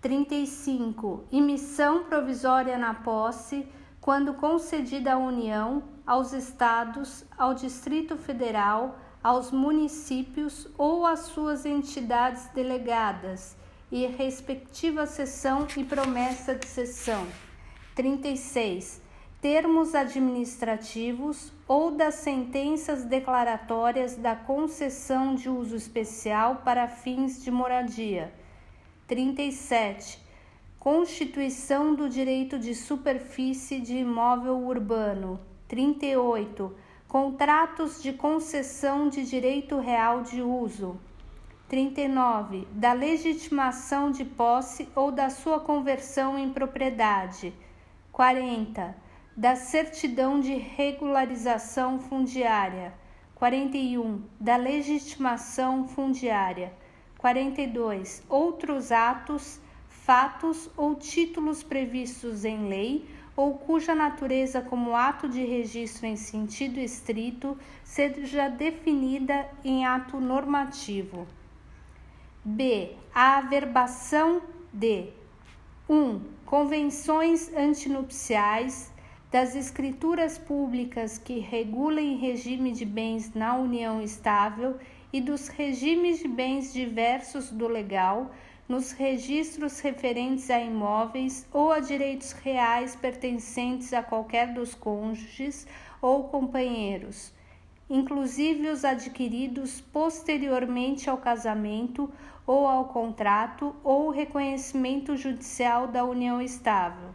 35. 0.00 1.24
Emissão 1.32 2.04
provisória 2.04 2.78
na 2.78 2.94
posse, 2.94 3.66
quando 4.00 4.34
concedida 4.34 5.14
à 5.14 5.18
União, 5.18 5.82
aos 6.06 6.32
Estados, 6.32 7.24
ao 7.36 7.54
Distrito 7.54 8.16
Federal, 8.16 9.00
aos 9.20 9.50
municípios 9.50 10.68
ou 10.78 11.04
às 11.04 11.20
suas 11.20 11.66
entidades 11.66 12.46
delegadas, 12.54 13.56
e 13.90 14.06
respectiva 14.06 15.06
cessão 15.06 15.66
e 15.76 15.82
promessa 15.82 16.54
de 16.54 16.66
cessão. 16.66 17.26
36 17.96 19.05
termos 19.40 19.94
administrativos 19.94 21.52
ou 21.68 21.90
das 21.90 22.14
sentenças 22.14 23.04
declaratórias 23.04 24.16
da 24.16 24.34
concessão 24.34 25.34
de 25.34 25.48
uso 25.48 25.76
especial 25.76 26.62
para 26.64 26.88
fins 26.88 27.42
de 27.42 27.50
moradia. 27.50 28.32
37. 29.06 30.24
Constituição 30.78 31.94
do 31.94 32.08
direito 32.08 32.58
de 32.58 32.74
superfície 32.74 33.80
de 33.80 33.96
imóvel 33.98 34.58
urbano. 34.58 35.38
38. 35.68 36.74
Contratos 37.06 38.02
de 38.02 38.12
concessão 38.12 39.08
de 39.08 39.24
direito 39.24 39.78
real 39.78 40.22
de 40.22 40.40
uso. 40.40 40.98
39. 41.68 42.66
Da 42.72 42.92
legitimação 42.92 44.10
de 44.10 44.24
posse 44.24 44.88
ou 44.94 45.10
da 45.10 45.28
sua 45.28 45.60
conversão 45.60 46.38
em 46.38 46.50
propriedade. 46.50 47.52
40 48.12 49.05
da 49.36 49.54
certidão 49.54 50.40
de 50.40 50.54
regularização 50.54 52.00
fundiária. 52.00 52.94
41. 53.34 54.22
Da 54.40 54.56
legitimação 54.56 55.86
fundiária. 55.86 56.72
42. 57.18 58.24
Outros 58.30 58.90
atos, 58.90 59.60
fatos 59.88 60.70
ou 60.74 60.94
títulos 60.94 61.62
previstos 61.62 62.46
em 62.46 62.66
lei 62.68 63.06
ou 63.36 63.58
cuja 63.58 63.94
natureza 63.94 64.62
como 64.62 64.96
ato 64.96 65.28
de 65.28 65.44
registro 65.44 66.06
em 66.06 66.16
sentido 66.16 66.80
estrito 66.80 67.58
seja 67.84 68.48
definida 68.48 69.46
em 69.62 69.84
ato 69.84 70.18
normativo. 70.18 71.26
B. 72.42 72.96
A 73.14 73.36
averbação 73.36 74.40
de 74.72 75.10
1. 75.88 75.94
Um, 75.94 76.20
convenções 76.46 77.52
antinupciais 77.54 78.90
das 79.30 79.56
escrituras 79.56 80.38
públicas 80.38 81.18
que 81.18 81.40
regulem 81.40 82.16
regime 82.16 82.70
de 82.70 82.84
bens 82.84 83.34
na 83.34 83.56
união 83.56 84.00
estável 84.00 84.76
e 85.12 85.20
dos 85.20 85.48
regimes 85.48 86.20
de 86.20 86.28
bens 86.28 86.72
diversos 86.72 87.50
do 87.50 87.66
legal 87.66 88.30
nos 88.68 88.92
registros 88.92 89.80
referentes 89.80 90.48
a 90.48 90.60
imóveis 90.60 91.46
ou 91.52 91.72
a 91.72 91.80
direitos 91.80 92.32
reais 92.32 92.94
pertencentes 92.94 93.92
a 93.92 94.02
qualquer 94.02 94.54
dos 94.54 94.74
cônjuges 94.74 95.66
ou 96.00 96.24
companheiros, 96.24 97.32
inclusive 97.90 98.68
os 98.68 98.84
adquiridos 98.84 99.80
posteriormente 99.80 101.10
ao 101.10 101.18
casamento 101.18 102.12
ou 102.46 102.66
ao 102.66 102.86
contrato 102.86 103.74
ou 103.82 104.10
reconhecimento 104.10 105.16
judicial 105.16 105.88
da 105.88 106.04
união 106.04 106.40
estável. 106.40 107.10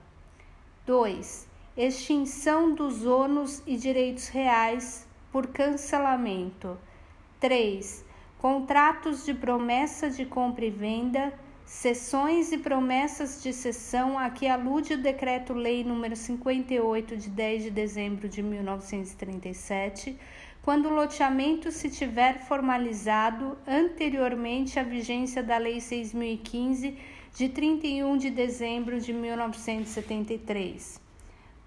2 0.86 1.51
extinção 1.76 2.74
dos 2.74 3.06
ônus 3.06 3.64
e 3.66 3.78
direitos 3.78 4.28
reais 4.28 5.08
por 5.32 5.48
cancelamento. 5.48 6.78
3. 7.40 8.04
Contratos 8.38 9.26
de 9.26 9.34
promessa 9.34 10.10
de 10.10 10.26
compra 10.26 10.66
e 10.66 10.70
venda, 10.70 11.34
cessões 11.66 12.52
e 12.52 12.58
promessas 12.58 13.42
de 13.42 13.54
cessão 13.54 14.20
a 14.20 14.30
que 14.30 14.48
alude 14.48 14.96
o 14.96 15.02
Decreto-Lei 15.02 15.86
nº 15.86 16.16
58 16.16 17.16
de 17.16 17.30
10 17.30 17.64
de 17.64 17.72
dezembro 17.72 18.28
de 18.28 18.44
1937, 18.44 20.18
quando 20.62 20.88
o 20.88 20.94
loteamento 20.94 21.72
se 21.72 21.90
tiver 21.90 22.42
formalizado 22.42 23.58
anteriormente 23.66 24.78
à 24.78 24.84
vigência 24.84 25.42
da 25.42 25.58
Lei 25.58 25.80
6015 25.80 26.98
de 27.34 27.48
31 27.48 28.18
de 28.18 28.30
dezembro 28.30 29.00
de 29.00 29.14
1973. 29.14 31.11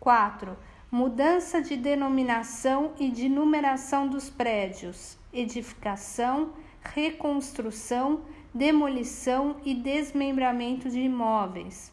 4. 0.05 0.55
Mudança 0.91 1.63
de 1.63 1.79
denominação 1.79 2.93
e 3.01 3.11
de 3.11 3.27
numeração 3.27 4.07
dos 4.07 4.29
prédios, 4.29 5.17
edificação, 5.33 6.53
reconstrução, 6.83 8.21
demolição 8.53 9.57
e 9.65 9.75
desmembramento 9.75 10.91
de 10.91 11.01
imóveis. 11.01 11.91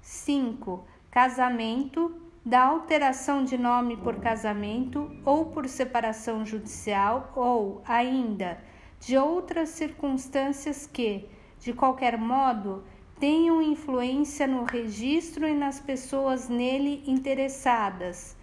5. 0.00 0.84
Casamento, 1.10 2.14
da 2.46 2.62
alteração 2.62 3.44
de 3.44 3.58
nome 3.58 3.96
por 3.96 4.20
casamento 4.20 5.10
ou 5.24 5.46
por 5.46 5.68
separação 5.68 6.46
judicial 6.46 7.32
ou, 7.34 7.82
ainda, 7.84 8.62
de 9.00 9.18
outras 9.18 9.70
circunstâncias 9.70 10.86
que, 10.86 11.28
de 11.58 11.72
qualquer 11.72 12.16
modo, 12.16 12.84
tenham 13.20 13.60
influência 13.60 14.46
no 14.46 14.64
registro 14.64 15.46
e 15.46 15.52
nas 15.52 15.78
pessoas 15.78 16.48
nele 16.48 17.04
interessadas, 17.06 18.34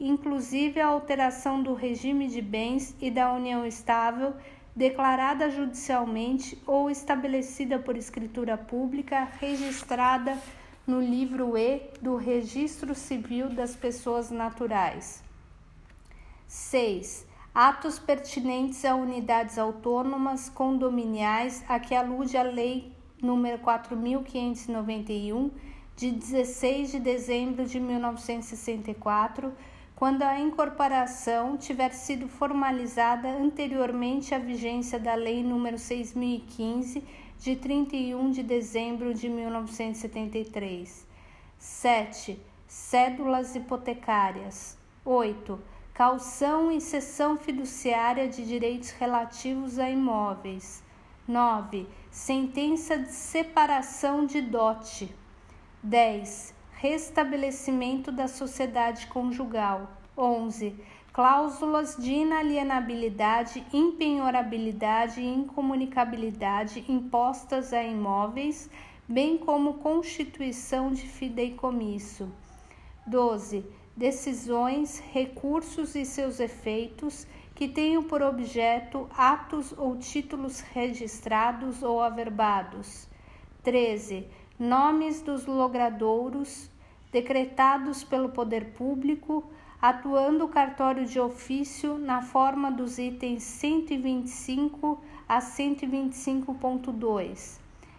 inclusive 0.00 0.80
a 0.80 0.86
alteração 0.86 1.62
do 1.62 1.74
regime 1.74 2.26
de 2.28 2.40
bens 2.40 2.96
e 2.98 3.10
da 3.10 3.30
união 3.30 3.66
estável 3.66 4.34
declarada 4.74 5.50
judicialmente 5.50 6.60
ou 6.66 6.90
estabelecida 6.90 7.78
por 7.78 7.94
escritura 7.94 8.56
pública 8.56 9.28
registrada 9.38 10.38
no 10.86 10.98
livro 10.98 11.56
E 11.58 11.90
do 12.00 12.16
Registro 12.16 12.94
Civil 12.94 13.50
das 13.50 13.76
Pessoas 13.76 14.30
Naturais. 14.30 15.22
6. 16.48 17.26
Atos 17.54 17.98
pertinentes 17.98 18.82
a 18.86 18.94
unidades 18.94 19.58
autônomas 19.58 20.48
condominiais 20.48 21.62
a 21.68 21.78
que 21.78 21.94
alude 21.94 22.34
a 22.38 22.42
Lei 22.42 22.90
nº 23.22 23.58
4591 23.58 25.50
de 25.94 26.10
16 26.10 26.92
de 26.92 27.00
dezembro 27.00 27.64
de 27.64 27.78
1964, 27.78 29.52
quando 29.94 30.22
a 30.22 30.40
incorporação 30.40 31.56
tiver 31.56 31.90
sido 31.90 32.26
formalizada 32.26 33.28
anteriormente 33.28 34.34
à 34.34 34.38
vigência 34.38 34.98
da 34.98 35.14
Lei 35.14 35.44
nº 35.44 35.78
6015 35.78 37.04
de 37.38 37.56
31 37.56 38.30
de 38.30 38.42
dezembro 38.42 39.14
de 39.14 39.28
1973. 39.28 41.06
7. 41.58 42.40
Cédulas 42.66 43.54
hipotecárias. 43.54 44.76
8. 45.04 45.60
Calção 45.94 46.72
e 46.72 46.80
cessão 46.80 47.36
fiduciária 47.36 48.28
de 48.28 48.46
direitos 48.46 48.90
relativos 48.90 49.78
a 49.78 49.90
imóveis. 49.90 50.82
9. 51.28 51.86
Sentença 52.12 52.98
de 52.98 53.10
separação 53.10 54.26
de 54.26 54.42
dote. 54.42 55.10
10. 55.82 56.54
Restabelecimento 56.74 58.12
da 58.12 58.28
sociedade 58.28 59.06
conjugal. 59.06 59.90
11 60.16 60.76
cláusulas 61.10 61.96
de 61.96 62.12
inalienabilidade, 62.12 63.64
impenhorabilidade 63.72 65.22
e 65.22 65.26
incomunicabilidade 65.26 66.84
impostas 66.86 67.72
a 67.72 67.82
imóveis, 67.82 68.68
bem 69.08 69.38
como 69.38 69.78
constituição 69.78 70.92
de 70.92 71.08
fideicomisso. 71.08 72.30
12. 73.06 73.64
Decisões, 73.96 75.02
recursos 75.12 75.94
e 75.94 76.04
seus 76.04 76.40
efeitos 76.40 77.26
que 77.54 77.68
tenham 77.68 78.02
por 78.02 78.22
objeto 78.22 79.08
atos 79.16 79.74
ou 79.76 79.96
títulos 79.96 80.60
registrados 80.60 81.82
ou 81.82 82.00
averbados. 82.00 83.06
13. 83.62 84.26
Nomes 84.58 85.20
dos 85.20 85.46
logradouros 85.46 86.70
decretados 87.12 88.02
pelo 88.02 88.30
poder 88.30 88.72
público 88.72 89.44
atuando 89.82 90.44
o 90.44 90.48
cartório 90.48 91.04
de 91.04 91.18
ofício 91.18 91.98
na 91.98 92.22
forma 92.22 92.70
dos 92.70 92.98
itens 92.98 93.42
125 93.42 95.02
a 95.28 95.40
125.2. 95.40 97.58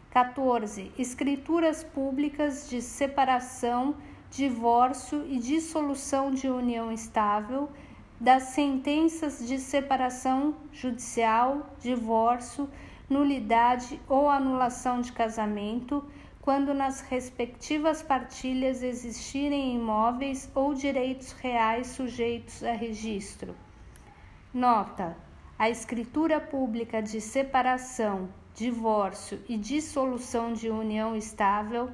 14. 0.10 0.92
Escrituras 0.98 1.84
públicas 1.84 2.70
de 2.70 2.82
separação, 2.82 3.96
divórcio 4.36 5.28
e 5.28 5.38
dissolução 5.38 6.32
de 6.32 6.50
união 6.50 6.92
estável, 6.92 7.70
das 8.20 8.44
sentenças 8.44 9.48
de 9.48 9.60
separação 9.60 10.56
judicial, 10.72 11.76
divórcio, 11.80 12.68
nulidade 13.10 14.02
ou 14.10 14.30
anulação 14.30 15.02
de 15.02 15.12
casamento 15.12 16.04
quando 16.42 16.74
nas 16.74 17.02
respectivas 17.02 18.02
partilhas 18.02 18.82
existirem 18.82 19.76
imóveis 19.76 20.50
ou 20.56 20.74
direitos 20.74 21.32
reais 21.34 21.88
sujeitos 21.88 22.64
a 22.64 22.74
registro. 22.74 23.56
Nota: 24.54 25.16
a 25.60 25.70
escritura 25.70 26.42
pública 26.42 27.02
de 27.02 27.22
separação, 27.22 28.30
divórcio 28.56 29.40
e 29.48 29.58
dissolução 29.58 30.54
de 30.54 30.70
união 30.70 31.16
estável, 31.16 31.92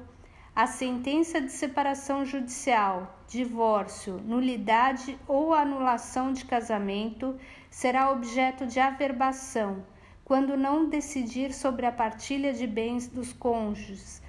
a 0.60 0.66
sentença 0.66 1.40
de 1.40 1.50
separação 1.50 2.22
judicial, 2.22 3.18
divórcio, 3.26 4.20
nulidade 4.26 5.18
ou 5.26 5.54
anulação 5.54 6.34
de 6.34 6.44
casamento 6.44 7.34
será 7.70 8.10
objeto 8.10 8.66
de 8.66 8.78
averbação 8.78 9.82
quando 10.22 10.58
não 10.58 10.86
decidir 10.86 11.54
sobre 11.54 11.86
a 11.86 11.90
partilha 11.90 12.52
de 12.52 12.66
bens 12.66 13.08
dos 13.08 13.32
cônjuges 13.32 14.22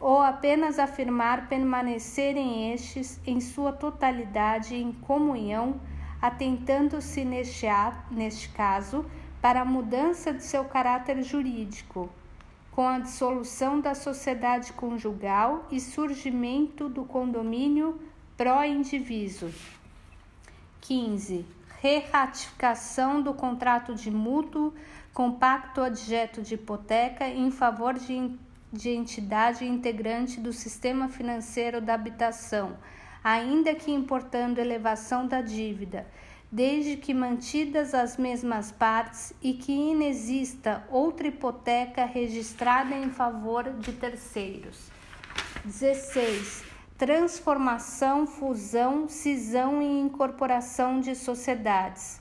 ou 0.00 0.22
apenas 0.22 0.78
afirmar 0.78 1.50
permanecerem 1.50 2.72
estes 2.72 3.20
em 3.26 3.38
sua 3.38 3.70
totalidade 3.70 4.74
em 4.74 4.90
comunhão, 4.90 5.78
atentando-se 6.18 7.26
neste, 7.26 7.66
neste 8.10 8.48
caso 8.48 9.04
para 9.42 9.60
a 9.60 9.66
mudança 9.66 10.32
de 10.32 10.44
seu 10.44 10.64
caráter 10.64 11.22
jurídico, 11.22 12.08
com 12.74 12.86
a 12.86 12.98
dissolução 12.98 13.80
da 13.80 13.94
sociedade 13.94 14.72
conjugal 14.72 15.66
e 15.70 15.78
surgimento 15.78 16.88
do 16.88 17.04
condomínio 17.04 18.00
pró-indiviso. 18.36 19.50
15. 20.80 21.46
Reratificação 21.80 23.22
do 23.22 23.32
contrato 23.32 23.94
de 23.94 24.10
mútuo 24.10 24.74
com 25.12 25.32
pacto 25.32 25.80
adjeto 25.80 26.42
de 26.42 26.54
hipoteca 26.54 27.28
em 27.28 27.50
favor 27.50 27.94
de 27.94 28.36
de 28.74 28.90
entidade 28.90 29.64
integrante 29.64 30.40
do 30.40 30.52
sistema 30.52 31.08
financeiro 31.08 31.80
da 31.80 31.94
habitação, 31.94 32.76
ainda 33.22 33.72
que 33.72 33.92
importando 33.92 34.60
elevação 34.60 35.28
da 35.28 35.40
dívida, 35.40 36.04
desde 36.54 36.96
que 36.96 37.12
mantidas 37.12 37.94
as 37.94 38.16
mesmas 38.16 38.70
partes 38.70 39.32
e 39.42 39.54
que 39.54 39.72
inexista 39.72 40.84
outra 40.88 41.26
hipoteca 41.26 42.04
registrada 42.04 42.94
em 42.94 43.10
favor 43.10 43.72
de 43.72 43.90
terceiros. 43.90 44.88
16. 45.64 46.62
Transformação, 46.96 48.24
fusão, 48.24 49.08
cisão 49.08 49.82
e 49.82 50.00
incorporação 50.00 51.00
de 51.00 51.16
sociedades. 51.16 52.20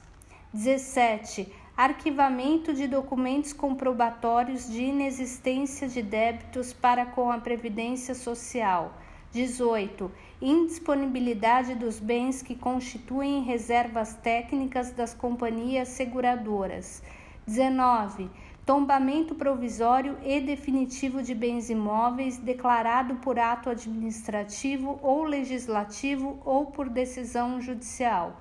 17 0.51 1.53
arquivamento 1.77 2.73
de 2.73 2.87
documentos 2.87 3.53
comprobatórios 3.53 4.67
de 4.67 4.81
inexistência 4.81 5.87
de 5.87 6.01
débitos 6.01 6.73
para 6.73 7.05
com 7.05 7.31
a 7.31 7.39
Previdência 7.39 8.15
Social. 8.15 8.95
18. 9.33 10.11
Indisponibilidade 10.39 11.73
dos 11.73 11.99
bens 11.99 12.43
que 12.43 12.55
constituem 12.55 13.41
reservas 13.41 14.13
técnicas 14.13 14.91
das 14.91 15.13
companhias 15.13 15.87
seguradoras. 15.87 17.01
19. 17.47 18.29
Tombamento 18.63 19.33
provisório 19.33 20.15
e 20.23 20.39
definitivo 20.39 21.23
de 21.23 21.33
bens 21.33 21.69
imóveis 21.69 22.37
declarado 22.37 23.15
por 23.15 23.39
ato 23.39 23.69
administrativo 23.69 24.99
ou 25.01 25.23
legislativo 25.23 26.39
ou 26.45 26.67
por 26.67 26.87
decisão 26.87 27.59
judicial. 27.59 28.39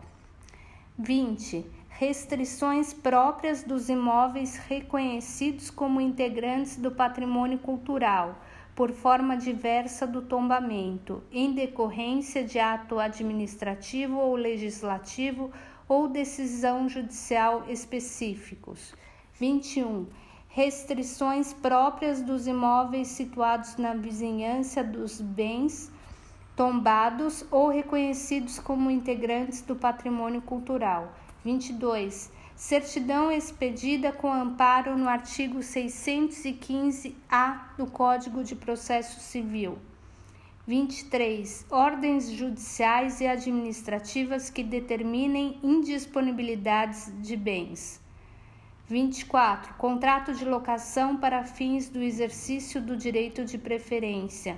20 0.98 1.64
restrições 1.88 2.92
próprias 2.92 3.62
dos 3.62 3.88
imóveis 3.88 4.57
reconhecidos 4.57 5.70
como 5.70 6.00
integrantes 6.00 6.76
do 6.76 6.90
patrimônio 6.90 7.59
cultural, 7.59 8.37
por 8.74 8.90
forma 8.90 9.37
diversa 9.37 10.06
do 10.06 10.22
tombamento, 10.22 11.22
em 11.30 11.52
decorrência 11.52 12.42
de 12.42 12.58
ato 12.58 12.98
administrativo 12.98 14.16
ou 14.16 14.35
legislativo 14.35 15.50
ou 15.87 16.08
decisão 16.08 16.88
judicial 16.88 17.64
específicos. 17.68 18.94
21. 19.35 20.06
Restrições 20.48 21.52
próprias 21.52 22.22
dos 22.22 22.46
imóveis 22.46 23.08
situados 23.08 23.76
na 23.76 23.94
vizinhança 23.94 24.82
dos 24.82 25.20
bens 25.20 25.90
tombados 26.56 27.44
ou 27.50 27.68
reconhecidos 27.68 28.58
como 28.58 28.90
integrantes 28.90 29.61
do 29.62 29.76
patrimônio 29.76 30.40
cultural. 30.42 31.12
22. 31.44 32.31
Certidão 32.62 33.31
expedida 33.33 34.12
com 34.12 34.33
amparo 34.33 34.96
no 34.96 35.09
artigo 35.09 35.59
615-A 35.59 37.72
do 37.77 37.88
Código 37.88 38.44
de 38.44 38.55
Processo 38.55 39.18
Civil. 39.18 39.77
23. 40.64 41.66
Ordens 41.68 42.31
judiciais 42.31 43.20
e 43.20 43.27
administrativas 43.27 44.48
que 44.48 44.62
determinem 44.62 45.59
indisponibilidades 45.61 47.12
de 47.20 47.37
bens. 47.37 48.01
24. 48.87 49.75
Contrato 49.75 50.33
de 50.33 50.44
locação 50.44 51.16
para 51.16 51.42
fins 51.42 51.88
do 51.88 52.01
exercício 52.01 52.81
do 52.81 52.96
direito 52.96 53.44
de 53.44 53.59
preferência. 53.59 54.57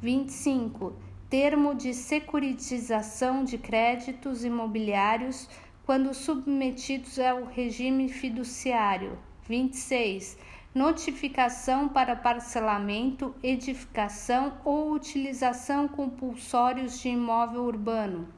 25 0.00 0.94
termo 1.30 1.76
de 1.76 1.94
securitização 1.94 3.44
de 3.44 3.56
créditos 3.56 4.44
imobiliários 4.44 5.48
quando 5.84 6.14
submetidos 6.14 7.18
ao 7.18 7.44
regime 7.44 8.08
fiduciário. 8.08 9.18
26. 9.48 10.38
Notificação 10.74 11.88
para 11.88 12.14
parcelamento, 12.14 13.34
edificação 13.42 14.52
ou 14.64 14.92
utilização 14.92 15.88
compulsórios 15.88 17.00
de 17.00 17.08
imóvel 17.08 17.62
urbano. 17.62 18.28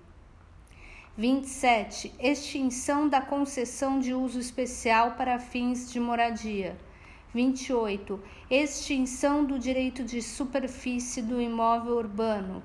27. 1.15 2.11
Extinção 2.19 3.07
da 3.07 3.21
concessão 3.21 4.01
de 4.01 4.15
uso 4.15 4.41
especial 4.41 5.11
para 5.11 5.39
fins 5.39 5.93
de 5.93 6.01
moradia. 6.01 6.79
28. 7.35 8.19
Extinção 8.51 9.45
do 9.45 9.59
direito 9.59 10.03
de 10.03 10.23
superfície 10.23 11.21
do 11.21 11.39
imóvel 11.39 11.97
urbano. 11.97 12.63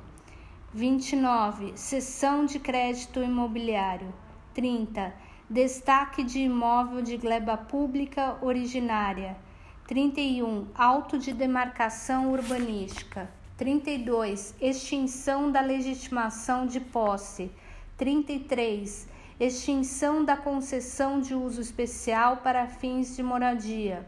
29. 0.74 1.74
Cessão 1.76 2.46
de 2.46 2.58
crédito 2.58 3.22
imobiliário. 3.22 4.14
30. 4.58 5.14
Destaque 5.48 6.24
de 6.24 6.40
imóvel 6.40 7.04
de 7.04 7.16
gleba 7.16 7.56
pública 7.56 8.40
originária. 8.42 9.38
31. 9.86 10.66
Auto 10.74 11.20
de 11.20 11.32
demarcação 11.32 12.32
urbanística. 12.32 13.30
32. 13.56 14.56
Extinção 14.60 15.52
da 15.52 15.62
legitimação 15.62 16.66
de 16.66 16.80
posse. 16.80 17.52
33. 17.98 19.08
Extinção 19.40 20.26
da 20.26 20.36
concessão 20.36 21.22
de 21.22 21.36
uso 21.36 21.62
especial 21.62 22.38
para 22.38 22.66
fins 22.66 23.16
de 23.16 23.22
moradia. 23.22 24.08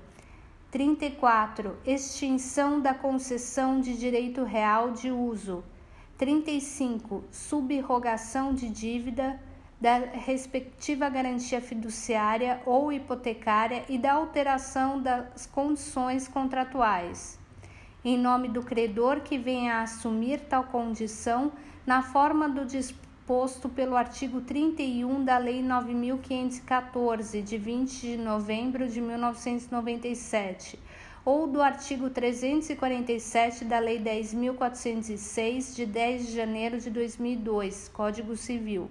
34. 0.72 1.78
Extinção 1.86 2.82
da 2.82 2.96
concessão 2.96 3.80
de 3.80 3.96
direito 3.96 4.44
real 4.44 4.90
de 4.94 5.12
uso. 5.12 5.64
35. 6.18 7.24
Subrogação 7.30 8.52
de 8.52 8.68
dívida 8.68 9.40
da 9.80 9.98
respectiva 9.98 11.08
garantia 11.08 11.62
fiduciária 11.62 12.62
ou 12.66 12.92
hipotecária 12.92 13.86
e 13.88 13.98
da 13.98 14.14
alteração 14.14 15.02
das 15.02 15.46
condições 15.46 16.28
contratuais. 16.28 17.40
Em 18.04 18.18
nome 18.18 18.50
do 18.50 18.62
credor 18.62 19.22
que 19.22 19.38
venha 19.38 19.76
a 19.76 19.84
assumir 19.84 20.42
tal 20.42 20.66
condição 20.66 21.52
na 21.86 22.02
forma 22.02 22.50
do 22.50 22.66
disposto 22.66 23.70
pelo 23.70 23.96
artigo 23.96 24.42
31 24.42 25.24
da 25.24 25.38
Lei 25.38 25.62
9514, 25.62 27.42
de 27.42 27.58
20 27.58 28.02
de 28.02 28.18
novembro 28.18 28.88
de 28.88 29.00
1997, 29.00 30.80
ou 31.24 31.48
do 31.48 31.62
artigo 31.62 32.10
347 32.10 33.66
da 33.66 33.80
Lei 33.80 34.00
10.406, 34.00 35.76
de 35.76 35.86
10 35.86 36.28
de 36.28 36.36
janeiro 36.36 36.80
de 36.80 36.90
2002, 36.90 37.90
Código 37.90 38.36
Civil, 38.36 38.90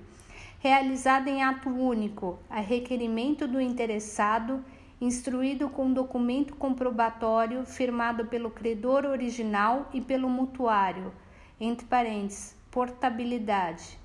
realizada 0.58 1.30
em 1.30 1.42
ato 1.42 1.68
único, 1.68 2.38
a 2.50 2.60
requerimento 2.60 3.46
do 3.46 3.60
interessado, 3.60 4.64
instruído 5.00 5.68
com 5.68 5.92
documento 5.92 6.56
comprobatório 6.56 7.64
firmado 7.64 8.26
pelo 8.26 8.50
credor 8.50 9.04
original 9.04 9.88
e 9.92 10.00
pelo 10.00 10.28
mutuário, 10.28 11.12
entre 11.60 11.86
parênteses, 11.86 12.56
portabilidade 12.70 13.98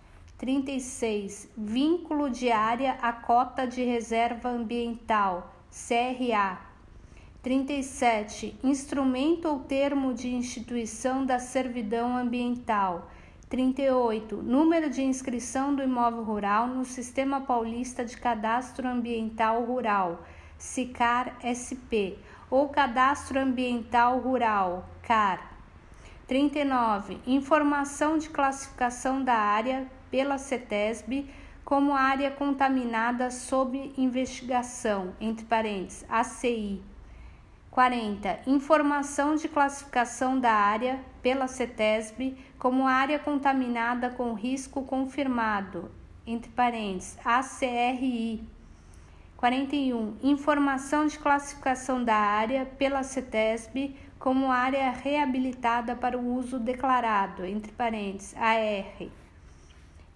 36. 0.43 1.49
Vínculo 1.55 2.29
de 2.29 2.51
área 2.51 2.97
à 3.01 3.13
cota 3.13 3.65
de 3.65 3.81
reserva 3.81 4.49
ambiental, 4.49 5.55
CRA. 5.71 6.59
37. 7.41 8.53
Instrumento 8.61 9.47
ou 9.47 9.59
termo 9.59 10.13
de 10.13 10.33
instituição 10.33 11.25
da 11.25 11.39
servidão 11.39 12.17
ambiental. 12.17 13.09
38. 13.53 14.37
Número 14.37 14.89
de 14.89 15.03
inscrição 15.03 15.75
do 15.75 15.83
imóvel 15.83 16.23
rural 16.23 16.65
no 16.65 16.83
Sistema 16.83 17.39
Paulista 17.39 18.03
de 18.03 18.17
Cadastro 18.17 18.87
Ambiental 18.87 19.63
Rural, 19.63 20.25
SICAR 20.57 21.35
SP, 21.45 22.17
ou 22.49 22.69
Cadastro 22.69 23.39
Ambiental 23.39 24.17
Rural, 24.17 24.89
CAR. 25.03 25.53
39. 26.25 27.19
Informação 27.27 28.17
de 28.17 28.27
classificação 28.27 29.23
da 29.23 29.35
área 29.35 29.85
pela 30.09 30.39
CETESB 30.39 31.29
como 31.63 31.93
área 31.93 32.31
contaminada 32.31 33.29
sob 33.29 33.93
investigação, 33.95 35.13
entre 35.21 35.45
parênteses, 35.45 36.03
ACI. 36.09 36.81
40. 37.73 38.39
Informação 38.45 39.35
de 39.35 39.47
classificação 39.47 40.39
da 40.39 40.51
área 40.51 40.99
pela 41.23 41.47
CETESB 41.47 42.37
como 42.63 42.87
área 42.87 43.19
contaminada 43.19 44.09
com 44.09 44.31
risco 44.31 44.83
confirmado, 44.83 45.91
entre 46.25 46.49
parênteses, 46.49 47.17
ACRI. 47.25 48.41
41. 49.35 50.15
Informação 50.23 51.05
de 51.05 51.19
classificação 51.19 52.01
da 52.01 52.15
área 52.15 52.65
pela 52.65 53.03
CETESB 53.03 53.97
como 54.17 54.49
área 54.49 54.89
reabilitada 54.91 55.93
para 55.93 56.17
o 56.17 56.35
uso 56.35 56.57
declarado, 56.57 57.43
entre 57.43 57.73
parênteses, 57.73 58.33
AR. 58.37 59.09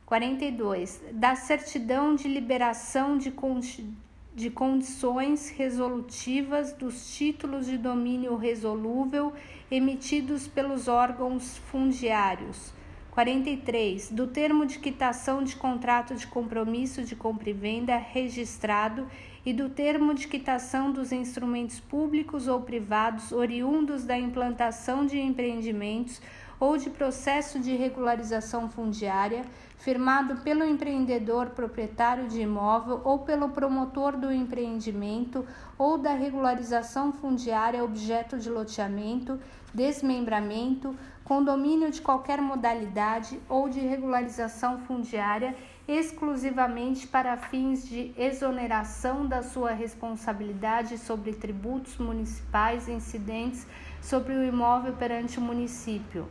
42. 0.05 1.01
Da 1.11 1.35
certidão 1.35 2.15
de 2.15 2.29
liberação 2.29 3.17
de, 3.17 3.29
condi 3.29 3.93
de 4.33 4.49
condições 4.49 5.49
resolutivas 5.49 6.71
dos 6.71 7.13
títulos 7.13 7.65
de 7.65 7.77
domínio 7.77 8.37
resolúvel 8.37 9.33
emitidos 9.69 10.47
pelos 10.47 10.87
órgãos 10.87 11.57
fundiários. 11.69 12.73
43. 13.11 14.11
Do 14.11 14.27
termo 14.27 14.65
de 14.65 14.77
quitação 14.77 15.43
de 15.43 15.55
contrato 15.55 16.13
de 16.13 16.27
compromisso 16.27 17.03
de 17.03 17.15
compra 17.15 17.49
e 17.49 17.53
venda 17.53 17.97
registrado 17.97 19.07
e 19.43 19.51
do 19.51 19.69
termo 19.69 20.13
de 20.13 20.27
quitação 20.27 20.91
dos 20.91 21.11
instrumentos 21.11 21.79
públicos 21.79 22.47
ou 22.47 22.61
privados 22.61 23.31
oriundos 23.31 24.03
da 24.03 24.17
implantação 24.17 25.05
de 25.05 25.19
empreendimentos 25.19 26.21
ou 26.59 26.77
de 26.77 26.89
processo 26.89 27.59
de 27.59 27.75
regularização 27.75 28.69
fundiária 28.69 29.43
firmado 29.77 30.37
pelo 30.37 30.63
empreendedor 30.63 31.51
proprietário 31.51 32.27
de 32.27 32.41
imóvel 32.41 33.01
ou 33.03 33.19
pelo 33.19 33.49
promotor 33.49 34.17
do 34.17 34.31
empreendimento 34.31 35.45
ou 35.77 35.97
da 35.97 36.13
regularização 36.13 37.13
fundiária 37.13 37.83
objeto 37.83 38.39
de 38.39 38.49
loteamento, 38.49 39.39
desmembramento, 39.73 40.95
condomínio 41.23 41.91
de 41.91 42.01
qualquer 42.01 42.41
modalidade 42.41 43.39
ou 43.47 43.69
de 43.69 43.79
regularização 43.79 44.79
fundiária 44.79 45.55
exclusivamente 45.87 47.07
para 47.07 47.37
fins 47.37 47.87
de 47.87 48.13
exoneração 48.17 49.25
da 49.25 49.43
sua 49.43 49.71
responsabilidade 49.71 50.97
sobre 50.97 51.33
tributos 51.33 51.97
municipais 51.97 52.89
incidentes 52.89 53.67
sobre 54.01 54.33
o 54.33 54.43
imóvel 54.43 54.93
perante 54.93 55.37
o 55.37 55.41
município 55.41 56.27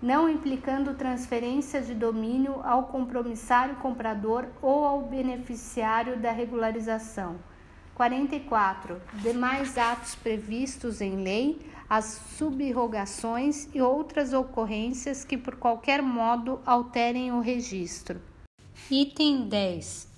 não 0.00 0.28
implicando 0.28 0.94
transferência 0.94 1.80
de 1.80 1.94
domínio 1.94 2.60
ao 2.62 2.84
compromissário 2.84 3.76
comprador 3.76 4.46
ou 4.60 4.84
ao 4.84 5.02
beneficiário 5.02 6.18
da 6.18 6.30
regularização. 6.30 7.36
44. 7.94 9.00
Demais 9.14 9.78
atos 9.78 10.14
previstos 10.14 11.00
em 11.00 11.22
lei, 11.22 11.58
as 11.88 12.20
subrogações 12.36 13.68
e 13.74 13.80
outras 13.80 14.34
ocorrências 14.34 15.24
que 15.24 15.38
por 15.38 15.56
qualquer 15.56 16.02
modo 16.02 16.60
alterem 16.66 17.32
o 17.32 17.40
registro. 17.40 18.20
Item 18.90 19.48
10. 19.48 20.08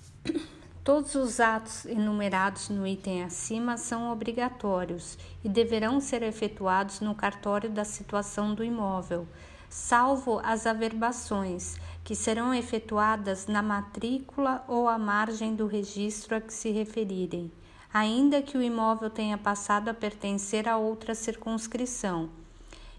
Todos 0.83 1.15
os 1.15 1.39
atos 1.39 1.85
enumerados 1.85 2.67
no 2.69 2.85
item 2.85 3.23
acima 3.23 3.77
são 3.77 4.11
obrigatórios 4.11 5.17
e 5.43 5.47
deverão 5.47 6.01
ser 6.01 6.23
efetuados 6.23 6.99
no 6.99 7.13
cartório 7.13 7.69
da 7.69 7.85
situação 7.85 8.53
do 8.53 8.63
imóvel 8.63 9.27
salvo 9.69 10.39
as 10.43 10.65
averbações, 10.65 11.77
que 12.03 12.15
serão 12.15 12.53
efetuadas 12.53 13.45
na 13.45 13.61
matrícula 13.61 14.63
ou 14.67 14.87
à 14.87 14.97
margem 14.97 15.55
do 15.55 15.67
registro 15.67 16.35
a 16.35 16.41
que 16.41 16.53
se 16.53 16.71
referirem, 16.71 17.51
ainda 17.93 18.41
que 18.41 18.57
o 18.57 18.61
imóvel 18.61 19.09
tenha 19.09 19.37
passado 19.37 19.89
a 19.89 19.93
pertencer 19.93 20.67
a 20.67 20.77
outra 20.77 21.13
circunscrição, 21.13 22.29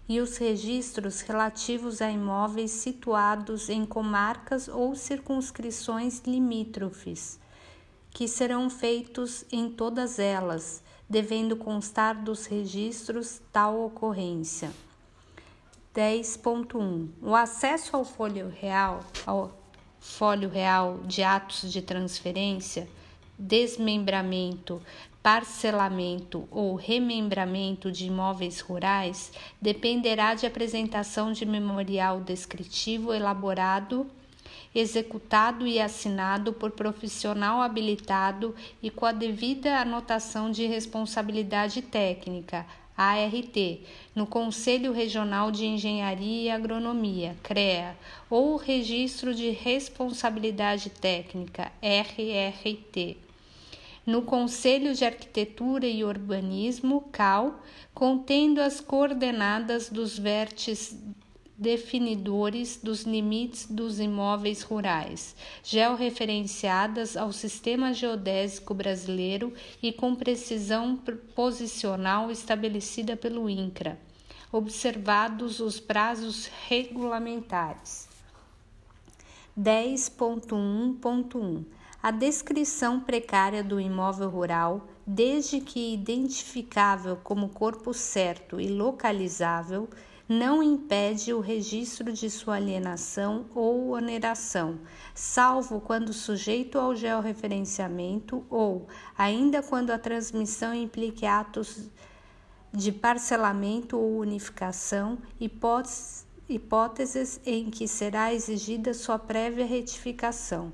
e 0.07 0.19
os 0.19 0.37
registros 0.37 1.21
relativos 1.21 2.01
a 2.01 2.09
imóveis 2.09 2.71
situados 2.71 3.69
em 3.69 3.85
comarcas 3.85 4.67
ou 4.67 4.95
circunscrições 4.95 6.21
limítrofes, 6.25 7.39
que 8.09 8.27
serão 8.27 8.69
feitos 8.69 9.45
em 9.51 9.69
todas 9.69 10.19
elas, 10.19 10.83
devendo 11.09 11.55
constar 11.55 12.21
dos 12.21 12.45
registros 12.45 13.41
tal 13.51 13.85
ocorrência. 13.85 14.71
10.1 15.93 17.09
O 17.21 17.35
acesso 17.35 17.97
ao 17.97 18.05
folho 18.05 18.49
real, 18.61 19.01
ao 19.25 19.51
folho 19.99 20.47
real 20.47 20.99
de 21.05 21.21
atos 21.21 21.69
de 21.69 21.81
transferência, 21.81 22.87
desmembramento, 23.37 24.81
parcelamento 25.21 26.47
ou 26.49 26.75
remembramento 26.75 27.91
de 27.91 28.07
imóveis 28.07 28.61
rurais 28.61 29.33
dependerá 29.61 30.33
de 30.33 30.45
apresentação 30.45 31.33
de 31.33 31.45
memorial 31.45 32.21
descritivo 32.21 33.13
elaborado, 33.13 34.09
executado 34.73 35.67
e 35.67 35.79
assinado 35.79 36.53
por 36.53 36.71
profissional 36.71 37.61
habilitado 37.61 38.55
e 38.81 38.89
com 38.89 39.05
a 39.05 39.11
devida 39.11 39.77
anotação 39.77 40.49
de 40.49 40.65
responsabilidade 40.65 41.81
técnica, 41.81 42.65
ART, 42.97 43.79
no 44.15 44.25
Conselho 44.27 44.91
Regional 44.91 45.51
de 45.51 45.65
Engenharia 45.65 46.43
e 46.43 46.49
Agronomia, 46.49 47.35
CREA, 47.43 47.97
ou 48.29 48.55
Registro 48.55 49.33
de 49.33 49.49
Responsabilidade 49.51 50.89
Técnica, 50.89 51.71
RRT 51.81 53.17
no 54.05 54.23
Conselho 54.23 54.93
de 54.93 55.05
Arquitetura 55.05 55.85
e 55.85 56.03
Urbanismo, 56.03 57.01
CAL, 57.11 57.61
contendo 57.93 58.59
as 58.59 58.81
coordenadas 58.81 59.89
dos 59.89 60.17
vértices 60.17 60.97
definidores 61.61 62.77
dos 62.81 63.03
limites 63.03 63.67
dos 63.67 63.99
imóveis 63.99 64.63
rurais, 64.63 65.35
georreferenciadas 65.63 67.15
ao 67.15 67.31
Sistema 67.31 67.93
Geodésico 67.93 68.73
Brasileiro 68.73 69.53
e 69.81 69.93
com 69.93 70.13
precisão 70.15 70.99
posicional 71.35 72.31
estabelecida 72.31 73.15
pelo 73.15 73.47
INCRA, 73.47 73.99
observados 74.51 75.59
os 75.59 75.79
prazos 75.79 76.49
regulamentares. 76.67 78.09
10.1.1 79.55 81.63
a 82.03 82.09
descrição 82.09 82.99
precária 82.99 83.63
do 83.63 83.79
imóvel 83.79 84.27
rural, 84.27 84.87
desde 85.05 85.61
que 85.61 85.93
identificável 85.93 87.15
como 87.17 87.49
corpo 87.49 87.93
certo 87.93 88.59
e 88.59 88.67
localizável, 88.67 89.87
não 90.31 90.63
impede 90.63 91.33
o 91.33 91.41
registro 91.41 92.13
de 92.13 92.29
sua 92.29 92.55
alienação 92.55 93.47
ou 93.53 93.89
oneração, 93.89 94.79
salvo 95.13 95.81
quando 95.81 96.13
sujeito 96.13 96.79
ao 96.79 96.95
georreferenciamento 96.95 98.45
ou, 98.49 98.87
ainda 99.17 99.61
quando 99.61 99.91
a 99.91 99.99
transmissão 99.99 100.73
implique 100.73 101.25
atos 101.25 101.89
de 102.71 102.93
parcelamento 102.93 103.97
ou 103.97 104.19
unificação, 104.19 105.17
hipóteses, 105.37 107.41
em 107.45 107.69
que 107.69 107.85
será 107.85 108.33
exigida 108.33 108.93
sua 108.93 109.19
prévia 109.19 109.65
retificação. 109.65 110.71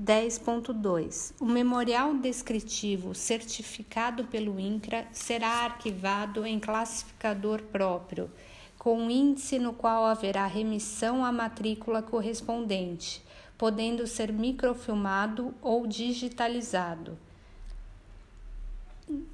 10.2. 0.00 1.34
O 1.40 1.44
memorial 1.44 2.14
descritivo 2.14 3.16
certificado 3.16 4.24
pelo 4.26 4.60
INCRA 4.60 5.08
será 5.12 5.64
arquivado 5.64 6.46
em 6.46 6.60
classificador 6.60 7.62
próprio, 7.62 8.30
com 8.78 9.10
índice 9.10 9.58
no 9.58 9.72
qual 9.72 10.04
haverá 10.04 10.46
remissão 10.46 11.24
à 11.24 11.32
matrícula 11.32 12.00
correspondente, 12.00 13.20
podendo 13.58 14.06
ser 14.06 14.32
microfilmado 14.32 15.52
ou 15.60 15.84
digitalizado. 15.84 17.18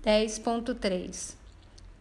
10.3. 0.03 1.44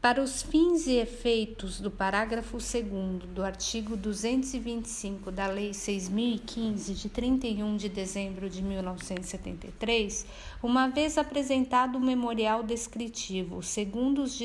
Para 0.04 0.22
os 0.22 0.44
fins 0.44 0.86
e 0.86 0.98
efeitos 0.98 1.80
do 1.80 1.90
parágrafo 1.90 2.58
2 2.58 3.24
do 3.34 3.42
artigo 3.42 3.96
225 3.96 5.32
da 5.32 5.48
Lei 5.48 5.72
6.015, 5.72 6.94
de 6.94 7.08
31 7.08 7.78
de 7.78 7.88
dezembro 7.88 8.50
de 8.50 8.62
1973, 8.62 10.26
uma 10.62 10.90
vez 10.90 11.18
apresentado 11.18 11.98
o 11.98 12.02
memorial 12.02 12.64
descritivo, 12.64 13.64
segundo 13.64 14.24
os, 14.24 14.44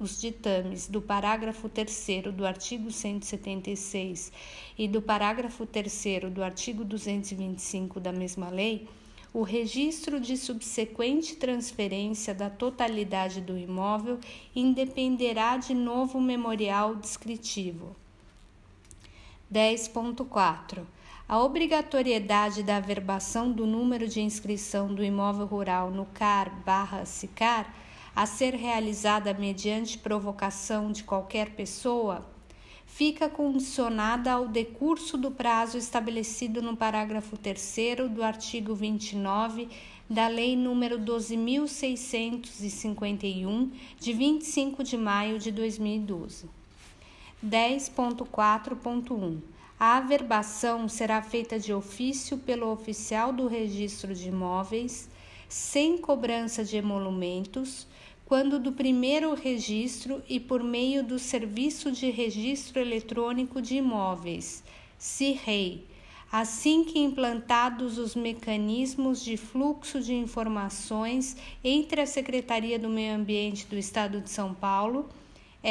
os 0.00 0.18
ditames 0.18 0.88
do 0.88 1.02
parágrafo 1.02 1.68
3 1.68 2.32
do 2.34 2.46
artigo 2.46 2.90
176 2.90 4.32
e 4.78 4.88
do 4.88 5.02
parágrafo 5.02 5.66
3 5.66 6.32
do 6.32 6.42
artigo 6.42 6.86
225 6.86 8.00
da 8.00 8.12
mesma 8.12 8.48
lei, 8.48 8.88
o 9.36 9.42
registro 9.42 10.18
de 10.18 10.34
subsequente 10.34 11.36
transferência 11.36 12.34
da 12.34 12.48
totalidade 12.48 13.42
do 13.42 13.58
imóvel 13.58 14.18
independerá 14.54 15.58
de 15.58 15.74
novo 15.74 16.18
memorial 16.18 16.94
descritivo. 16.94 17.94
10.4 19.52 20.86
a 21.28 21.38
obrigatoriedade 21.38 22.62
da 22.62 22.78
averbação 22.78 23.52
do 23.52 23.66
número 23.66 24.08
de 24.08 24.22
inscrição 24.22 24.94
do 24.94 25.04
imóvel 25.04 25.44
rural 25.44 25.90
no 25.90 26.06
CAR/SICAR 26.06 27.74
a 28.14 28.24
ser 28.24 28.54
realizada 28.54 29.34
mediante 29.34 29.98
provocação 29.98 30.90
de 30.90 31.04
qualquer 31.04 31.50
pessoa 31.50 32.24
fica 32.96 33.28
condicionada 33.28 34.32
ao 34.32 34.48
decurso 34.48 35.18
do 35.18 35.30
prazo 35.30 35.76
estabelecido 35.76 36.62
no 36.62 36.74
parágrafo 36.74 37.36
3 37.36 38.08
do 38.10 38.22
artigo 38.22 38.74
29 38.74 39.68
da 40.08 40.28
Lei 40.28 40.56
nº 40.56 41.04
12.651, 41.04 43.70
de 44.00 44.14
25 44.14 44.82
de 44.82 44.96
maio 44.96 45.38
de 45.38 45.52
2012. 45.52 46.48
10.4.1 47.46 49.40
A 49.78 49.98
averbação 49.98 50.88
será 50.88 51.20
feita 51.20 51.58
de 51.58 51.74
ofício 51.74 52.38
pelo 52.38 52.72
oficial 52.72 53.30
do 53.30 53.46
registro 53.46 54.14
de 54.14 54.28
imóveis, 54.28 55.06
sem 55.50 55.98
cobrança 55.98 56.64
de 56.64 56.78
emolumentos, 56.78 57.86
quando 58.26 58.58
do 58.58 58.72
primeiro 58.72 59.32
registro 59.34 60.20
e 60.28 60.40
por 60.40 60.60
meio 60.60 61.04
do 61.04 61.16
Serviço 61.16 61.92
de 61.92 62.10
Registro 62.10 62.80
Eletrônico 62.80 63.62
de 63.62 63.76
Imóveis, 63.76 64.64
CIRREI, 64.98 65.84
assim 66.30 66.82
que 66.82 66.98
implantados 66.98 67.98
os 67.98 68.16
mecanismos 68.16 69.22
de 69.22 69.36
fluxo 69.36 70.00
de 70.00 70.12
informações 70.12 71.36
entre 71.62 72.00
a 72.00 72.06
Secretaria 72.06 72.80
do 72.80 72.88
Meio 72.88 73.14
Ambiente 73.14 73.64
do 73.66 73.78
Estado 73.78 74.20
de 74.20 74.28
São 74.28 74.52
Paulo, 74.52 75.08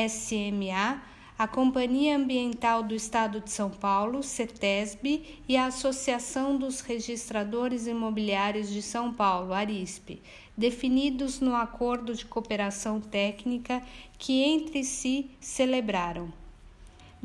SMA, 0.08 1.02
a 1.38 1.46
Companhia 1.46 2.16
Ambiental 2.16 2.82
do 2.82 2.96
Estado 2.96 3.42
de 3.42 3.52
São 3.52 3.70
Paulo, 3.70 4.24
CETESB, 4.24 5.42
e 5.50 5.58
a 5.58 5.66
Associação 5.66 6.56
dos 6.56 6.80
Registradores 6.80 7.88
Imobiliários 7.88 8.70
de 8.70 8.82
São 8.82 9.14
Paulo, 9.14 9.52
ARISP, 9.52 10.22
definidos 10.58 11.40
no 11.40 11.56
acordo 11.56 12.14
de 12.14 12.26
cooperação 12.26 13.00
técnica 13.00 13.82
que 14.18 14.44
entre 14.44 14.84
si 14.84 15.30
celebraram. 15.40 16.32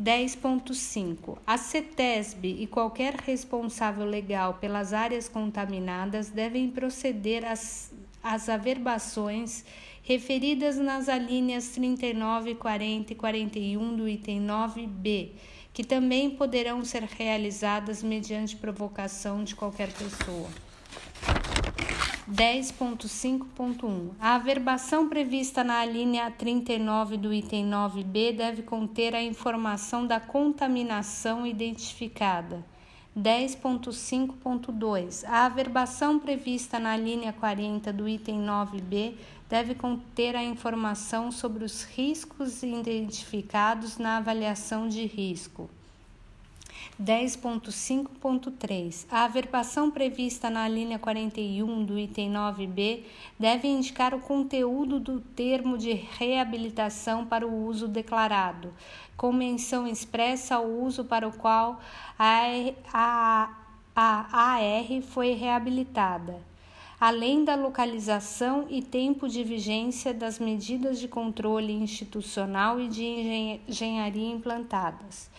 10.5. 0.01 1.37
A 1.47 1.59
CETESB 1.59 2.57
e 2.61 2.66
qualquer 2.66 3.14
responsável 3.16 4.07
legal 4.07 4.55
pelas 4.55 4.95
áreas 4.95 5.29
contaminadas 5.29 6.31
devem 6.31 6.71
proceder 6.71 7.45
às, 7.45 7.93
às 8.23 8.49
averbações 8.49 9.64
referidas 10.03 10.79
nas 10.79 11.09
alíneas 11.09 11.69
39, 11.69 12.55
40 12.55 13.12
e 13.12 13.16
41 13.16 13.97
do 13.97 14.09
item 14.09 14.45
9b, 14.47 15.33
que 15.73 15.85
também 15.85 16.31
poderão 16.31 16.83
ser 16.85 17.03
realizadas 17.03 18.03
mediante 18.03 18.57
provocação 18.57 19.45
de 19.45 19.55
qualquer 19.55 19.93
pessoa. 19.93 20.49
10.5.1 22.33 24.12
A 24.21 24.37
averbação 24.37 25.09
prevista 25.09 25.64
na 25.64 25.85
linha 25.85 26.31
39 26.31 27.16
do 27.16 27.35
item 27.35 27.69
9b 27.69 28.37
deve 28.37 28.62
conter 28.62 29.16
a 29.16 29.23
informação 29.23 30.07
da 30.07 30.21
contaminação 30.21 31.45
identificada. 31.45 32.64
10.5.2 33.19 35.25
A 35.27 35.47
averbação 35.47 36.21
prevista 36.21 36.79
na 36.79 36.97
linha 36.97 37.33
40 37.33 37.93
do 37.93 38.09
item 38.09 38.40
9b 38.43 39.14
deve 39.49 39.75
conter 39.75 40.37
a 40.37 40.45
informação 40.45 41.33
sobre 41.33 41.64
os 41.64 41.83
riscos 41.83 42.62
identificados 42.62 43.99
na 43.99 44.19
avaliação 44.19 44.88
de 44.88 45.05
risco. 45.05 45.69
10.5.3. 47.01 49.07
A 49.11 49.25
averbação 49.25 49.91
prevista 49.91 50.51
na 50.51 50.69
linha 50.69 50.99
41 50.99 51.83
do 51.85 51.99
item 51.99 52.31
9b 52.31 53.05
deve 53.39 53.69
indicar 53.69 54.15
o 54.15 54.21
conteúdo 54.21 55.01
do 55.01 55.21
termo 55.21 55.79
de 55.79 55.93
reabilitação 55.93 57.25
para 57.25 57.47
o 57.47 57.67
uso 57.67 57.89
declarado, 57.89 58.75
com 59.17 59.33
menção 59.33 59.87
expressa 59.87 60.57
ao 60.57 60.67
uso 60.67 61.05
para 61.05 61.27
o 61.27 61.33
qual 61.33 61.81
a, 62.19 62.43
a, 62.93 63.57
a 63.97 64.55
AR 64.55 65.03
foi 65.03 65.33
reabilitada 65.33 66.51
além 67.01 67.45
da 67.45 67.55
localização 67.55 68.67
e 68.69 68.83
tempo 68.83 69.27
de 69.27 69.43
vigência 69.43 70.13
das 70.13 70.39
medidas 70.39 71.01
de 71.01 71.09
controle 71.09 71.73
institucional 71.73 72.79
e 72.79 72.89
de 72.89 73.59
engenharia 73.67 74.31
implantadas. 74.31 75.31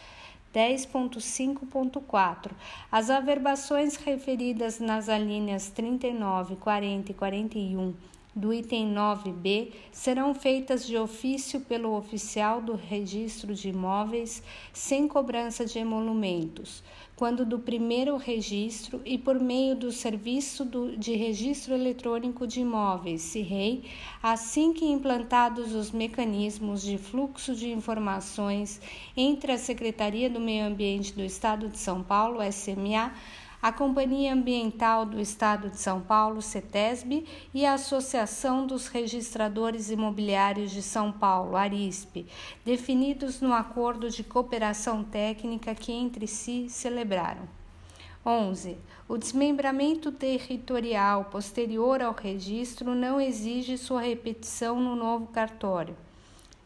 10.5.4. 0.54 2.52
As 2.92 3.10
averbações 3.10 3.96
referidas 3.96 4.80
nas 4.80 5.10
alíneas 5.10 5.70
39, 5.70 6.56
40 6.58 7.12
e 7.12 7.14
41 7.14 7.94
do 8.34 8.54
item 8.54 8.94
9b 8.94 9.74
serão 9.92 10.34
feitas 10.34 10.86
de 10.86 10.98
ofício 10.98 11.60
pelo 11.62 11.96
oficial 11.98 12.62
do 12.62 12.76
registro 12.76 13.54
de 13.54 13.70
imóveis 13.70 14.42
sem 14.72 15.08
cobrança 15.08 15.66
de 15.66 15.80
emolumentos, 15.80 16.82
quando 17.22 17.46
do 17.46 17.60
primeiro 17.60 18.18
registro 18.18 19.00
e 19.06 19.16
por 19.16 19.40
meio 19.40 19.76
do 19.76 19.92
serviço 19.92 20.68
de 20.98 21.14
registro 21.14 21.76
eletrônico 21.76 22.48
de 22.48 22.62
imóveis, 22.62 23.22
CIREI, 23.22 23.84
assim 24.24 24.74
que 24.74 24.86
implantados 24.86 25.76
os 25.76 25.92
mecanismos 25.92 26.82
de 26.82 26.98
fluxo 26.98 27.54
de 27.54 27.70
informações 27.70 28.82
entre 29.16 29.52
a 29.52 29.60
Secretaria 29.60 30.32
do 30.32 30.40
Meio 30.40 30.66
Ambiente 30.66 31.14
do 31.14 31.22
Estado 31.22 31.70
de 31.70 31.78
São 31.78 32.02
Paulo, 32.02 32.40
SMA, 32.52 33.14
a 33.62 33.72
Companhia 33.72 34.34
Ambiental 34.34 35.06
do 35.06 35.20
Estado 35.20 35.70
de 35.70 35.78
São 35.78 36.02
Paulo, 36.02 36.42
CETESB, 36.42 37.26
e 37.54 37.66
a 37.66 37.76
Associação 37.76 38.66
dos 38.66 38.88
Registradores 38.88 39.92
Imobiliários 39.92 40.72
de 40.72 40.82
São 40.82 41.12
Paulo, 41.12 41.56
ARISP, 41.56 42.26
definidos 42.66 43.40
no 43.40 43.54
acordo 43.54 44.10
de 44.10 44.24
cooperação 44.24 45.04
técnica 45.04 45.76
que 45.76 45.92
entre 45.92 46.26
si 46.26 46.68
celebraram. 46.70 47.48
11. 48.26 48.78
O 49.08 49.18
desmembramento 49.18 50.12
territorial 50.12 51.26
posterior 51.26 52.02
ao 52.02 52.14
registro 52.14 52.96
não 52.96 53.20
exige 53.22 53.78
sua 53.78 54.02
repetição 54.02 54.80
no 54.80 54.96
novo 54.96 55.28
cartório. 55.28 55.96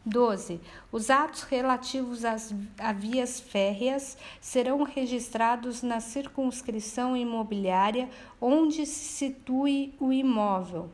12. 0.06 0.60
Os 0.92 1.10
atos 1.10 1.42
relativos 1.42 2.24
às, 2.24 2.54
a 2.78 2.92
vias 2.92 3.40
férreas 3.40 4.16
serão 4.40 4.84
registrados 4.84 5.82
na 5.82 5.98
circunscrição 5.98 7.16
imobiliária 7.16 8.08
onde 8.40 8.86
se 8.86 9.04
situe 9.04 9.92
o 9.98 10.12
imóvel. 10.12 10.88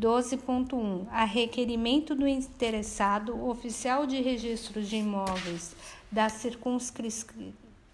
12.1. 0.00 1.08
A 1.10 1.24
requerimento 1.24 2.14
do 2.14 2.28
interessado, 2.28 3.44
oficial 3.44 4.06
de 4.06 4.20
registro 4.20 4.80
de 4.80 4.96
imóveis 4.96 5.74
da 6.10 6.28
circunscri 6.28 7.08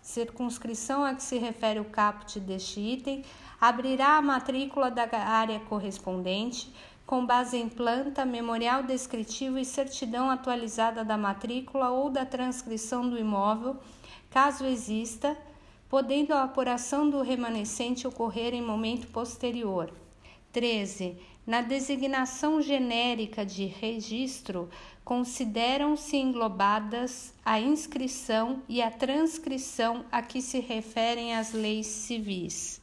circunscrição 0.03 1.03
a 1.03 1.15
que 1.15 1.23
se 1.23 1.39
refere 1.39 1.81
o 1.81 1.85
caput 1.87 2.39
deste 2.39 2.79
item, 2.79 3.25
abrirá 3.59 4.19
a 4.19 4.23
matrícula 4.23 4.91
da 4.91 5.09
área 5.17 5.59
correspondente 5.61 6.71
com 7.07 7.25
base 7.25 7.57
em 7.57 7.69
planta, 7.69 8.25
memorial 8.25 8.83
descritivo 8.83 9.59
e 9.59 9.65
certidão 9.65 10.31
atualizada 10.31 11.05
da 11.05 11.17
matrícula 11.17 11.91
ou 11.91 12.09
da 12.09 12.25
transcrição 12.25 13.09
do 13.09 13.19
imóvel, 13.19 13.77
caso 14.31 14.65
exista, 14.65 15.37
podendo 15.89 16.33
a 16.33 16.43
apuração 16.43 17.09
do 17.09 17.21
remanescente 17.21 18.07
ocorrer 18.07 18.55
em 18.55 18.63
momento 18.63 19.07
posterior. 19.09 19.93
13. 20.53 21.17
Na 21.47 21.61
designação 21.61 22.63
genérica 22.63 23.45
de 23.45 23.67
registro, 23.67 24.71
consideram-se 25.05 26.17
englobadas 26.17 27.35
a 27.45 27.61
inscrição 27.61 28.63
e 28.67 28.81
a 28.81 28.91
transcrição 28.91 30.07
a 30.11 30.23
que 30.23 30.41
se 30.41 30.59
referem 30.61 31.35
as 31.35 31.53
leis 31.53 31.87
civis. 31.87 32.81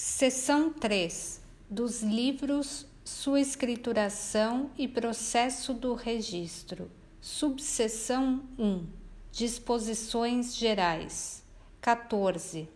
Seção 0.00 0.72
3 0.72 1.40
dos 1.68 2.04
livros 2.04 2.86
Sua 3.04 3.40
escrituração 3.40 4.70
e 4.78 4.86
processo 4.86 5.74
do 5.74 5.92
registro. 5.94 6.88
Subseção 7.20 8.40
1 8.56 8.86
Disposições 9.32 10.54
gerais. 10.54 11.42
14. 11.80 12.68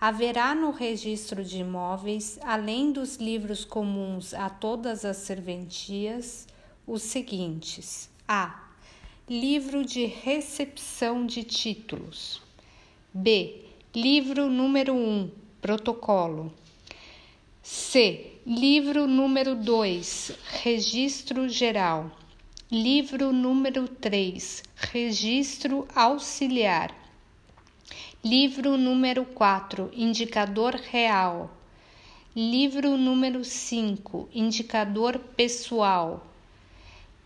Haverá 0.00 0.54
no 0.54 0.70
registro 0.70 1.44
de 1.44 1.58
imóveis, 1.58 2.38
além 2.40 2.92
dos 2.92 3.16
livros 3.16 3.64
comuns 3.64 4.32
a 4.32 4.48
todas 4.48 5.04
as 5.04 5.16
serventias, 5.16 6.46
os 6.86 7.02
seguintes: 7.02 8.08
A. 8.28 8.70
Livro 9.28 9.84
de 9.84 10.04
recepção 10.04 11.26
de 11.26 11.42
títulos. 11.42 12.40
B. 13.12 13.64
Livro 13.92 14.48
número 14.48 14.94
1, 14.94 15.32
protocolo. 15.60 16.52
C. 17.62 18.32
Livro 18.46 19.06
número 19.06 19.54
2, 19.54 20.32
Registro 20.62 21.48
Geral. 21.48 22.10
Livro 22.70 23.32
número 23.32 23.86
3, 23.86 24.62
Registro 24.76 25.86
Auxiliar. 25.94 26.94
Livro 28.24 28.76
número 28.76 29.24
4, 29.24 29.90
Indicador 29.92 30.74
Real. 30.74 31.50
Livro 32.34 32.96
número 32.96 33.44
5, 33.44 34.28
Indicador 34.32 35.18
Pessoal. 35.36 36.26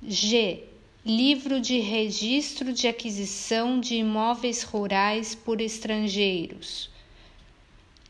G. 0.03 0.65
Livro 1.05 1.61
de 1.61 1.79
Registro 1.81 2.73
de 2.73 2.89
Aquisição 2.89 3.79
de 3.79 3.97
Imóveis 3.97 4.63
Rurais 4.63 5.35
por 5.35 5.61
Estrangeiros. 5.61 6.94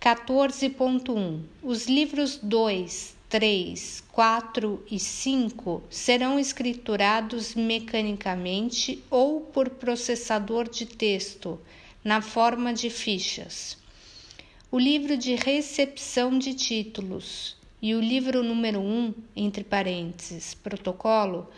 14.1 0.05 1.40
Os 1.62 1.87
livros 1.87 2.37
2, 2.37 3.17
3, 3.27 4.05
4 4.12 4.85
e 4.90 4.99
5 4.99 5.83
serão 5.88 6.38
escriturados 6.38 7.55
mecanicamente 7.55 9.03
ou 9.11 9.40
por 9.40 9.71
processador 9.71 10.69
de 10.69 10.85
texto, 10.85 11.59
na 12.05 12.21
forma 12.21 12.75
de 12.75 12.90
fichas. 12.90 13.79
O 14.71 14.79
livro 14.79 15.17
de 15.17 15.37
recepção 15.37 16.38
de 16.38 16.53
títulos 16.53 17.57
e 17.81 17.95
o 17.95 18.01
livro 18.01 18.43
número 18.43 18.81
1, 18.81 19.14
entre 19.35 19.64
parênteses, 19.64 20.53
protocolo, 20.53 21.49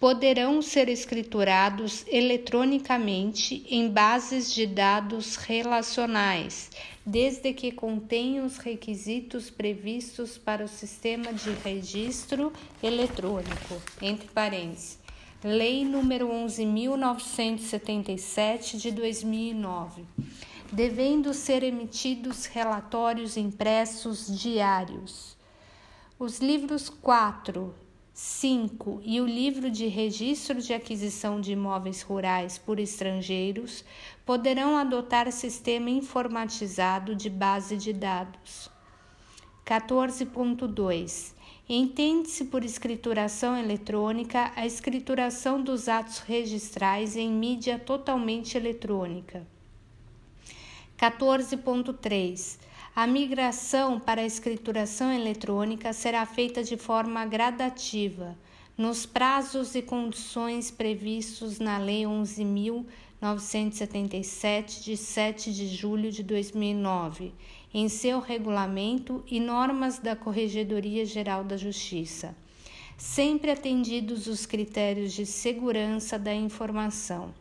poderão 0.00 0.60
ser 0.62 0.88
escriturados 0.88 2.04
eletronicamente 2.08 3.64
em 3.68 3.90
bases 3.90 4.54
de 4.54 4.66
dados 4.66 5.36
relacionais, 5.36 6.70
desde 7.04 7.52
que 7.52 7.70
contenham 7.70 8.46
os 8.46 8.56
requisitos 8.56 9.50
previstos 9.50 10.38
para 10.38 10.64
o 10.64 10.68
sistema 10.68 11.34
de 11.34 11.50
registro 11.50 12.50
eletrônico, 12.82 13.82
entre 14.00 14.26
parênteses. 14.28 14.98
Lei 15.44 15.84
número 15.84 16.28
11.977 16.28 18.78
de 18.78 18.90
2009, 18.92 20.06
devendo 20.72 21.34
ser 21.34 21.62
emitidos 21.62 22.46
relatórios 22.46 23.36
impressos 23.36 24.40
diários. 24.40 25.36
Os 26.18 26.40
livros 26.40 26.88
4, 26.88 27.74
5. 28.22 29.00
E 29.02 29.18
o 29.18 29.26
livro 29.26 29.70
de 29.70 29.86
registro 29.86 30.60
de 30.60 30.74
aquisição 30.74 31.40
de 31.40 31.52
imóveis 31.52 32.02
rurais 32.02 32.58
por 32.58 32.78
estrangeiros 32.78 33.82
poderão 34.26 34.76
adotar 34.76 35.32
sistema 35.32 35.88
informatizado 35.88 37.14
de 37.16 37.30
base 37.30 37.78
de 37.78 37.94
dados. 37.94 38.70
14.2. 39.64 41.32
Entende-se 41.66 42.44
por 42.44 42.62
escrituração 42.62 43.56
eletrônica 43.56 44.52
a 44.54 44.66
escrituração 44.66 45.62
dos 45.62 45.88
atos 45.88 46.18
registrais 46.18 47.16
em 47.16 47.32
mídia 47.32 47.78
totalmente 47.78 48.54
eletrônica. 48.54 49.46
14.3 50.98 52.58
a 52.94 53.06
migração 53.06 53.98
para 54.00 54.20
a 54.20 54.26
escrituração 54.26 55.10
eletrônica 55.12 55.92
será 55.92 56.24
feita 56.26 56.64
de 56.64 56.76
forma 56.76 57.24
gradativa, 57.24 58.36
nos 58.76 59.06
prazos 59.06 59.76
e 59.76 59.82
condições 59.82 60.72
previstos 60.72 61.60
na 61.60 61.78
Lei 61.78 62.02
11.977, 62.02 64.82
de 64.82 64.96
7 64.96 65.52
de 65.52 65.68
julho 65.68 66.10
de 66.10 66.24
2009, 66.24 67.32
em 67.72 67.88
seu 67.88 68.18
regulamento 68.18 69.22
e 69.26 69.38
normas 69.38 70.00
da 70.00 70.16
Corregedoria 70.16 71.06
Geral 71.06 71.44
da 71.44 71.56
Justiça, 71.56 72.34
sempre 72.98 73.52
atendidos 73.52 74.26
os 74.26 74.46
critérios 74.46 75.12
de 75.12 75.24
segurança 75.24 76.18
da 76.18 76.34
informação. 76.34 77.32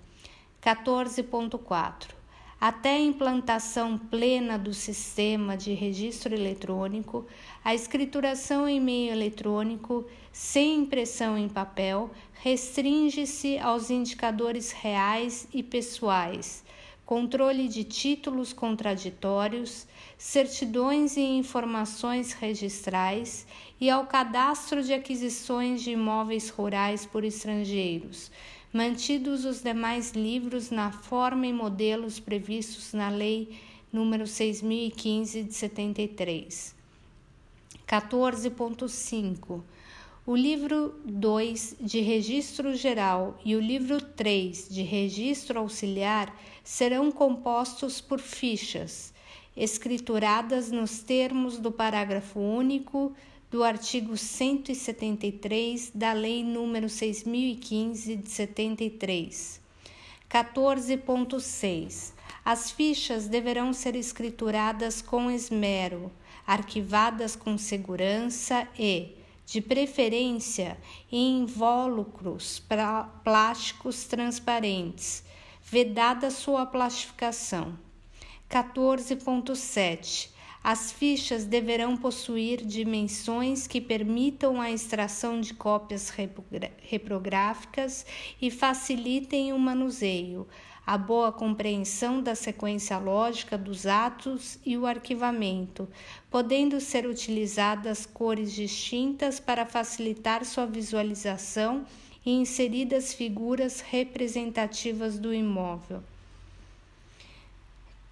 14.4 0.62 2.19
até 2.60 2.96
a 2.96 3.00
implantação 3.00 3.98
plena 3.98 4.58
do 4.58 4.74
sistema 4.74 5.56
de 5.56 5.74
registro 5.74 6.34
eletrônico, 6.34 7.26
a 7.64 7.74
escrituração 7.74 8.68
em 8.68 8.82
meio 8.82 9.14
eletrônico, 9.14 10.06
sem 10.32 10.80
impressão 10.80 11.38
em 11.38 11.48
papel, 11.48 12.12
restringe-se 12.34 13.58
aos 13.58 13.90
indicadores 13.90 14.72
reais 14.72 15.48
e 15.54 15.64
pessoais, 15.64 16.64
controle 17.06 17.68
de 17.70 17.86
títulos 17.86 18.52
contraditórios, 18.52 19.88
certidões 20.18 21.16
e 21.16 21.22
informações 21.22 22.34
registrais 22.34 23.48
e 23.80 23.90
ao 23.90 24.06
cadastro 24.06 24.84
de 24.84 24.94
aquisições 24.94 25.82
de 25.82 25.92
imóveis 25.92 26.50
rurais 26.50 27.06
por 27.06 27.24
estrangeiros 27.24 28.30
mantidos 28.72 29.46
os 29.46 29.62
demais 29.62 30.12
livros 30.12 30.70
na 30.70 30.92
forma 30.92 31.48
e 31.48 31.54
modelos 31.54 32.20
previstos 32.20 32.94
na 32.94 33.10
Lei 33.10 33.58
número 33.92 34.28
6015 34.28 35.44
de 35.44 35.54
73. 35.54 36.76
14.5 37.88 39.62
o 40.30 40.36
livro 40.36 40.94
2 41.06 41.78
de 41.82 42.02
Registro 42.02 42.76
Geral 42.76 43.40
e 43.44 43.56
o 43.56 43.60
livro 43.60 44.00
3 44.00 44.70
de 44.70 44.84
Registro 44.84 45.58
Auxiliar 45.58 46.32
serão 46.64 47.12
compostos 47.12 48.00
por 48.00 48.20
fichas, 48.20 49.12
escrituradas 49.58 50.70
nos 50.70 51.00
termos 51.00 51.58
do 51.58 51.72
parágrafo 51.72 52.40
único 52.40 53.12
do 53.50 53.64
artigo 53.64 54.16
173 54.16 55.92
da 55.94 56.14
Lei 56.14 56.44
nº 56.44 56.88
6015 56.88 58.16
de 58.16 58.30
73. 58.30 59.60
14.6. 60.30 62.14
As 62.46 62.70
fichas 62.70 63.28
deverão 63.28 63.74
ser 63.74 63.96
escrituradas 63.96 65.02
com 65.02 65.32
esmero, 65.32 66.12
arquivadas 66.46 67.36
com 67.36 67.58
segurança 67.58 68.68
e, 68.78 69.16
de 69.48 69.62
preferência, 69.62 70.78
em 71.12 71.40
invólucros 71.40 72.64
plásticos 73.24 74.04
transparentes, 74.04 75.24
vedada 75.64 76.30
sua 76.30 76.68
plastificação. 76.68 77.78
14.7 78.48 80.39
as 80.64 80.92
fichas 80.92 81.46
deverão 81.46 81.96
possuir 81.96 82.66
dimensões 82.66 83.66
que 83.66 83.80
permitam 83.80 84.60
a 84.60 84.70
extração 84.70 85.40
de 85.40 85.54
cópias 85.54 86.12
reprográficas 86.82 88.06
e 88.42 88.52
facilitem 88.52 89.54
o 89.54 89.60
manuseio, 89.60 90.46
a 90.86 90.98
boa 90.98 91.32
compreensão 91.32 92.22
da 92.22 92.36
sequência 92.36 92.98
lógica 92.98 93.58
dos 93.58 93.86
atos 93.86 94.60
e 94.66 94.78
o 94.78 94.86
arquivamento, 94.86 95.88
podendo 96.30 96.82
ser 96.82 97.06
utilizadas 97.06 98.06
cores 98.06 98.52
distintas 98.54 99.40
para 99.40 99.66
facilitar 99.66 100.44
sua 100.44 100.66
visualização 100.66 101.86
e 102.26 102.32
inseridas 102.32 103.14
figuras 103.14 103.80
representativas 103.80 105.18
do 105.18 105.34
imóvel. 105.34 106.04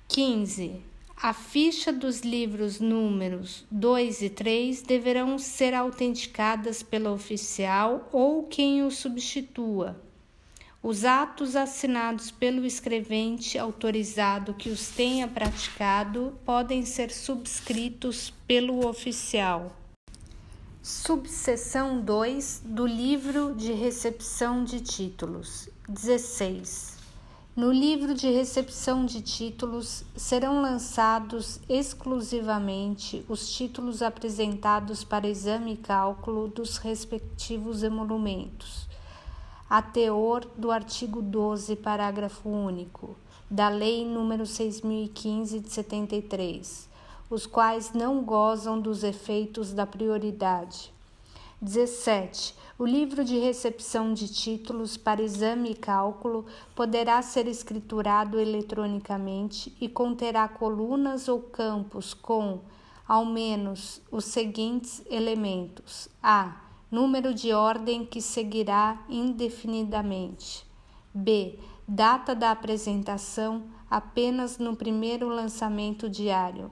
15. 0.08 0.82
A 1.20 1.34
ficha 1.34 1.92
dos 1.92 2.22
livros 2.22 2.80
números 2.80 3.66
2 3.72 4.22
e 4.22 4.30
3 4.30 4.84
deverão 4.84 5.40
ser 5.40 5.74
autenticadas 5.74 6.84
pelo 6.84 7.12
oficial 7.12 8.08
ou 8.12 8.44
quem 8.44 8.84
o 8.84 8.92
substitua. 8.92 10.00
Os 10.82 11.04
atos 11.04 11.56
assinados 11.56 12.30
pelo 12.30 12.64
escrevente 12.64 13.58
autorizado 13.58 14.54
que 14.54 14.70
os 14.70 14.90
tenha 14.90 15.28
praticado 15.28 16.38
podem 16.46 16.86
ser 16.86 17.10
subscritos 17.10 18.32
pelo 18.48 18.88
oficial. 18.88 19.76
Subseção 20.84 22.00
2 22.00 22.62
do 22.64 22.86
Livro 22.86 23.56
de 23.56 23.74
Recepção 23.74 24.64
de 24.64 24.82
Títulos 24.82 25.68
16. 25.90 26.97
No 27.58 27.72
livro 27.72 28.14
de 28.14 28.30
recepção 28.30 29.04
de 29.04 29.20
títulos 29.20 30.04
serão 30.16 30.62
lançados 30.62 31.60
exclusivamente 31.68 33.26
os 33.28 33.50
títulos 33.50 34.04
apresentados 34.04 35.04
para 35.04 35.28
exame 35.28 35.74
e 35.74 35.78
cálculo 35.78 36.50
dos 36.50 36.78
respectivos 36.78 37.82
emolumentos, 37.82 38.88
a 39.68 39.82
teor 39.82 40.46
do 40.56 40.70
artigo 40.70 41.20
12, 41.20 41.78
parágrafo 41.78 42.48
único, 42.48 43.16
da 43.50 43.70
Lei 43.70 44.06
nº 44.06 44.46
6015 44.46 45.60
de 45.60 45.70
73, 45.72 46.88
os 47.28 47.48
quais 47.48 47.92
não 47.92 48.22
gozam 48.22 48.80
dos 48.80 49.04
efeitos 49.04 49.74
da 49.74 49.88
prioridade. 49.88 50.94
17 51.62 52.56
o 52.80 52.86
livro 52.86 53.26
de 53.26 53.40
recepção 53.40 54.14
de 54.14 54.32
títulos 54.32 54.98
para 54.98 55.24
exame 55.24 55.72
e 55.72 55.76
cálculo 55.76 56.46
poderá 56.76 57.20
ser 57.24 57.48
escriturado 57.48 58.40
eletronicamente 58.40 59.76
e 59.82 59.90
conterá 59.90 60.48
colunas 60.48 61.28
ou 61.28 61.40
campos 61.42 62.14
com, 62.14 62.60
ao 63.08 63.26
menos, 63.26 64.00
os 64.12 64.26
seguintes 64.26 65.02
elementos: 65.10 66.08
a. 66.22 66.62
Número 66.90 67.34
de 67.34 67.52
ordem 67.52 68.06
que 68.06 68.22
seguirá 68.22 69.04
indefinidamente. 69.10 70.66
B. 71.12 71.58
Data 71.86 72.36
da 72.36 72.52
apresentação 72.52 73.64
apenas 73.90 74.58
no 74.60 74.76
primeiro 74.76 75.28
lançamento 75.28 76.08
diário. 76.08 76.72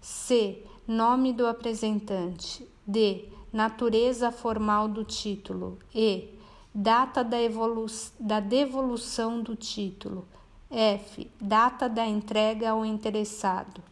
C. 0.00 0.62
Nome 0.86 1.32
do 1.32 1.46
apresentante. 1.46 2.68
D 2.86 3.37
natureza 3.52 4.30
formal 4.30 4.88
do 4.88 5.04
título 5.04 5.78
e 5.94 6.28
data 6.74 7.24
da, 7.24 7.38
da 8.20 8.40
devolução 8.40 9.42
do 9.42 9.56
título. 9.56 10.26
F. 10.70 11.30
Data 11.40 11.88
da 11.88 12.06
entrega 12.06 12.70
ao 12.70 12.84
interessado. 12.84 13.82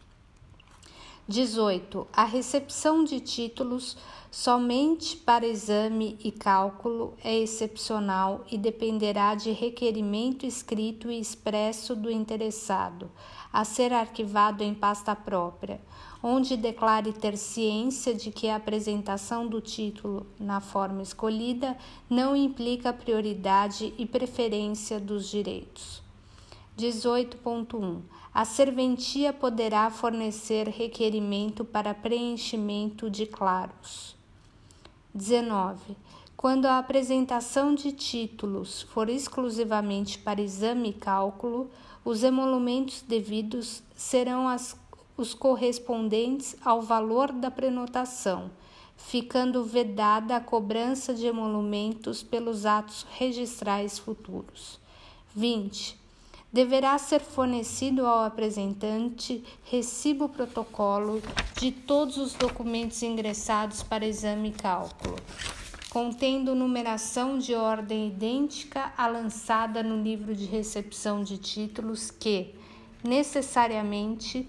18. 1.27 2.07
A 2.13 2.23
recepção 2.23 3.03
de 3.03 3.19
títulos 3.19 3.97
somente 4.31 5.17
para 5.17 5.45
exame 5.45 6.17
e 6.23 6.31
cálculo 6.31 7.15
é 7.23 7.35
excepcional 7.35 8.45
e 8.51 8.57
dependerá 8.57 9.33
de 9.33 9.51
requerimento 9.51 10.45
escrito 10.45 11.11
e 11.11 11.19
expresso 11.19 11.95
do 11.95 12.11
interessado, 12.11 13.09
a 13.51 13.65
ser 13.65 13.91
arquivado 13.91 14.63
em 14.63 14.73
pasta 14.73 15.15
própria 15.15 15.81
onde 16.21 16.57
declare 16.57 17.13
ter 17.13 17.37
ciência 17.37 18.13
de 18.13 18.31
que 18.31 18.49
a 18.49 18.55
apresentação 18.55 19.47
do 19.47 19.61
título 19.61 20.25
na 20.39 20.59
forma 20.59 21.01
escolhida 21.01 21.77
não 22.09 22.35
implica 22.35 22.91
prioridade 22.91 23.93
e 23.97 24.05
preferência 24.05 24.99
dos 24.99 25.29
direitos. 25.29 26.01
18.1. 26.77 28.01
A 28.33 28.45
serventia 28.45 29.33
poderá 29.33 29.89
fornecer 29.89 30.67
requerimento 30.67 31.65
para 31.65 31.93
preenchimento 31.93 33.09
de 33.09 33.25
claros. 33.25 34.15
19. 35.13 35.97
Quando 36.35 36.67
a 36.67 36.77
apresentação 36.77 37.73
de 37.73 37.91
títulos 37.91 38.83
for 38.83 39.09
exclusivamente 39.09 40.19
para 40.19 40.39
exame 40.39 40.89
e 40.89 40.93
cálculo, 40.93 41.71
os 42.05 42.23
emolumentos 42.23 43.01
devidos 43.01 43.81
serão 43.95 44.47
as 44.47 44.77
os 45.17 45.33
correspondentes 45.33 46.55
ao 46.63 46.81
valor 46.81 47.31
da 47.31 47.49
prenotação, 47.49 48.51
ficando 48.95 49.63
vedada 49.63 50.35
a 50.35 50.39
cobrança 50.39 51.13
de 51.13 51.25
emolumentos 51.25 52.21
pelos 52.21 52.65
atos 52.65 53.05
registrais 53.17 53.97
futuros. 53.97 54.79
20. 55.35 55.97
Deverá 56.53 56.97
ser 56.97 57.19
fornecido 57.19 58.05
ao 58.05 58.23
apresentante 58.23 59.43
recibo 59.65 60.29
protocolo 60.29 61.21
de 61.57 61.71
todos 61.71 62.17
os 62.17 62.33
documentos 62.33 63.03
ingressados 63.03 63.83
para 63.83 64.05
exame 64.05 64.49
e 64.49 64.53
cálculo, 64.53 65.15
contendo 65.89 66.55
numeração 66.55 67.37
de 67.37 67.53
ordem 67.53 68.07
idêntica 68.07 68.93
à 68.97 69.07
lançada 69.07 69.83
no 69.83 70.01
livro 70.01 70.33
de 70.33 70.45
recepção 70.45 71.21
de 71.21 71.37
títulos 71.37 72.09
que, 72.09 72.55
necessariamente, 73.03 74.47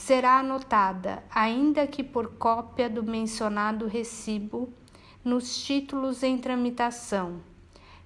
será 0.00 0.38
anotada, 0.38 1.22
ainda 1.30 1.86
que 1.86 2.02
por 2.02 2.32
cópia 2.36 2.88
do 2.88 3.02
mencionado 3.02 3.86
recibo, 3.86 4.72
nos 5.22 5.62
títulos 5.62 6.22
em 6.22 6.38
tramitação, 6.38 7.42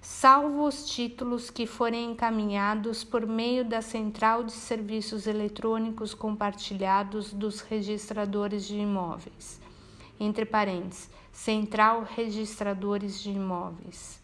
salvo 0.01 0.67
os 0.67 0.85
títulos 0.89 1.49
que 1.49 1.65
forem 1.65 2.11
encaminhados 2.11 3.05
por 3.05 3.25
meio 3.25 3.63
da 3.63 3.81
Central 3.81 4.43
de 4.43 4.51
Serviços 4.51 5.25
Eletrônicos 5.25 6.13
Compartilhados 6.13 7.31
dos 7.31 7.61
Registradores 7.61 8.67
de 8.67 8.75
Imóveis, 8.75 9.61
entre 10.19 10.45
parênteses, 10.45 11.09
Central 11.31 12.03
Registradores 12.03 13.21
de 13.21 13.31
Imóveis, 13.31 14.21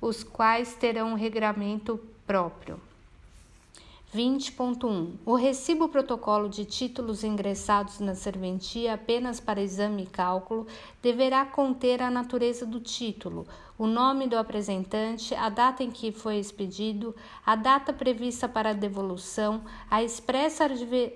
os 0.00 0.24
quais 0.24 0.74
terão 0.74 1.10
um 1.10 1.14
regramento 1.14 2.00
próprio. 2.26 2.80
20.1. 4.12 5.18
O 5.24 5.36
recibo 5.36 5.88
protocolo 5.88 6.48
de 6.48 6.64
títulos 6.64 7.22
ingressados 7.22 8.00
na 8.00 8.16
serventia 8.16 8.94
apenas 8.94 9.38
para 9.38 9.62
exame 9.62 10.02
e 10.02 10.06
cálculo 10.06 10.66
deverá 11.00 11.44
conter 11.44 12.02
a 12.02 12.10
natureza 12.10 12.66
do 12.66 12.80
título, 12.80 13.46
o 13.80 13.86
nome 13.86 14.26
do 14.26 14.36
apresentante, 14.36 15.34
a 15.34 15.48
data 15.48 15.82
em 15.82 15.90
que 15.90 16.12
foi 16.12 16.36
expedido, 16.36 17.16
a 17.46 17.56
data 17.56 17.94
prevista 17.94 18.46
para 18.46 18.70
a 18.70 18.74
devolução, 18.74 19.62
a 19.90 20.02
expressa 20.02 20.66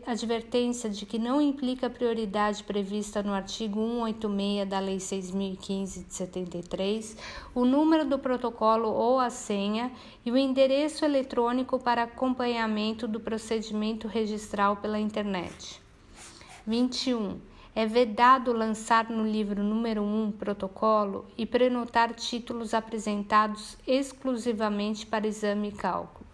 advertência 0.06 0.88
de 0.88 1.04
que 1.04 1.18
não 1.18 1.42
implica 1.42 1.90
prioridade 1.90 2.64
prevista 2.64 3.22
no 3.22 3.34
artigo 3.34 3.80
186 4.06 4.66
da 4.66 4.78
Lei 4.78 4.98
6015 4.98 6.04
de 6.04 6.14
73, 6.14 7.18
o 7.54 7.66
número 7.66 8.06
do 8.06 8.18
protocolo 8.18 8.88
ou 8.88 9.20
a 9.20 9.28
senha 9.28 9.92
e 10.24 10.30
o 10.30 10.36
endereço 10.38 11.04
eletrônico 11.04 11.78
para 11.78 12.04
acompanhamento 12.04 13.06
do 13.06 13.20
procedimento 13.20 14.08
registral 14.08 14.78
pela 14.78 14.98
internet. 14.98 15.82
21. 16.66 17.53
É 17.76 17.86
vedado 17.86 18.52
lançar 18.52 19.10
no 19.10 19.26
livro 19.26 19.60
número 19.60 20.00
1 20.00 20.30
protocolo 20.38 21.26
e 21.36 21.44
prenotar 21.44 22.14
títulos 22.14 22.72
apresentados 22.72 23.76
exclusivamente 23.84 25.04
para 25.04 25.26
exame 25.26 25.70
e 25.70 25.72
cálculo. 25.72 26.24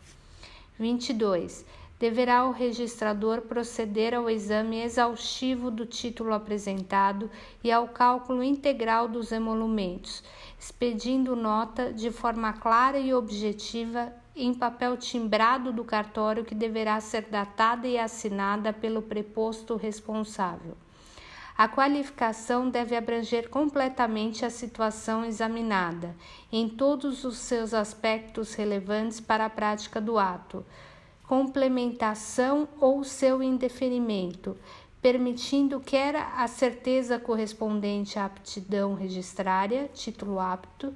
22. 0.78 1.64
Deverá 1.98 2.44
o 2.44 2.50
registrador 2.50 3.40
proceder 3.40 4.14
ao 4.14 4.28
exame 4.28 4.82
exaustivo 4.82 5.70
do 5.70 5.86
título 5.86 6.34
apresentado 6.34 7.30
e 7.64 7.72
ao 7.72 7.88
cálculo 7.88 8.44
integral 8.44 9.08
dos 9.08 9.32
emolumentos, 9.32 10.22
expedindo 10.58 11.34
nota 11.34 11.90
de 11.90 12.10
forma 12.10 12.52
clara 12.52 12.98
e 12.98 13.14
objetiva 13.14 14.12
em 14.36 14.52
papel 14.52 14.94
timbrado 14.98 15.72
do 15.72 15.84
cartório 15.84 16.44
que 16.44 16.54
deverá 16.54 17.00
ser 17.00 17.30
datada 17.30 17.88
e 17.88 17.98
assinada 17.98 18.74
pelo 18.74 19.00
preposto 19.00 19.74
responsável. 19.76 20.76
A 21.60 21.68
qualificação 21.68 22.70
deve 22.70 22.96
abranger 22.96 23.50
completamente 23.50 24.46
a 24.46 24.48
situação 24.48 25.26
examinada, 25.26 26.16
em 26.50 26.66
todos 26.66 27.22
os 27.22 27.36
seus 27.36 27.74
aspectos 27.74 28.54
relevantes 28.54 29.20
para 29.20 29.44
a 29.44 29.50
prática 29.50 30.00
do 30.00 30.18
ato, 30.18 30.64
complementação 31.28 32.66
ou 32.80 33.04
seu 33.04 33.42
indeferimento, 33.42 34.56
permitindo 35.02 35.78
quer 35.80 36.16
a 36.16 36.46
certeza 36.48 37.18
correspondente 37.18 38.18
à 38.18 38.24
aptidão 38.24 38.94
registrária, 38.94 39.90
título 39.92 40.40
apto, 40.40 40.94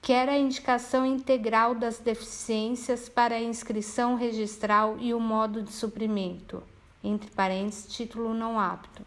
quer 0.00 0.26
a 0.30 0.38
indicação 0.38 1.04
integral 1.04 1.74
das 1.74 1.98
deficiências 1.98 3.10
para 3.10 3.34
a 3.34 3.42
inscrição 3.42 4.14
registral 4.14 4.96
e 4.98 5.12
o 5.12 5.20
modo 5.20 5.60
de 5.60 5.70
suprimento, 5.70 6.62
entre 7.04 7.30
parênteses, 7.30 7.92
título 7.94 8.32
não 8.32 8.58
apto 8.58 9.04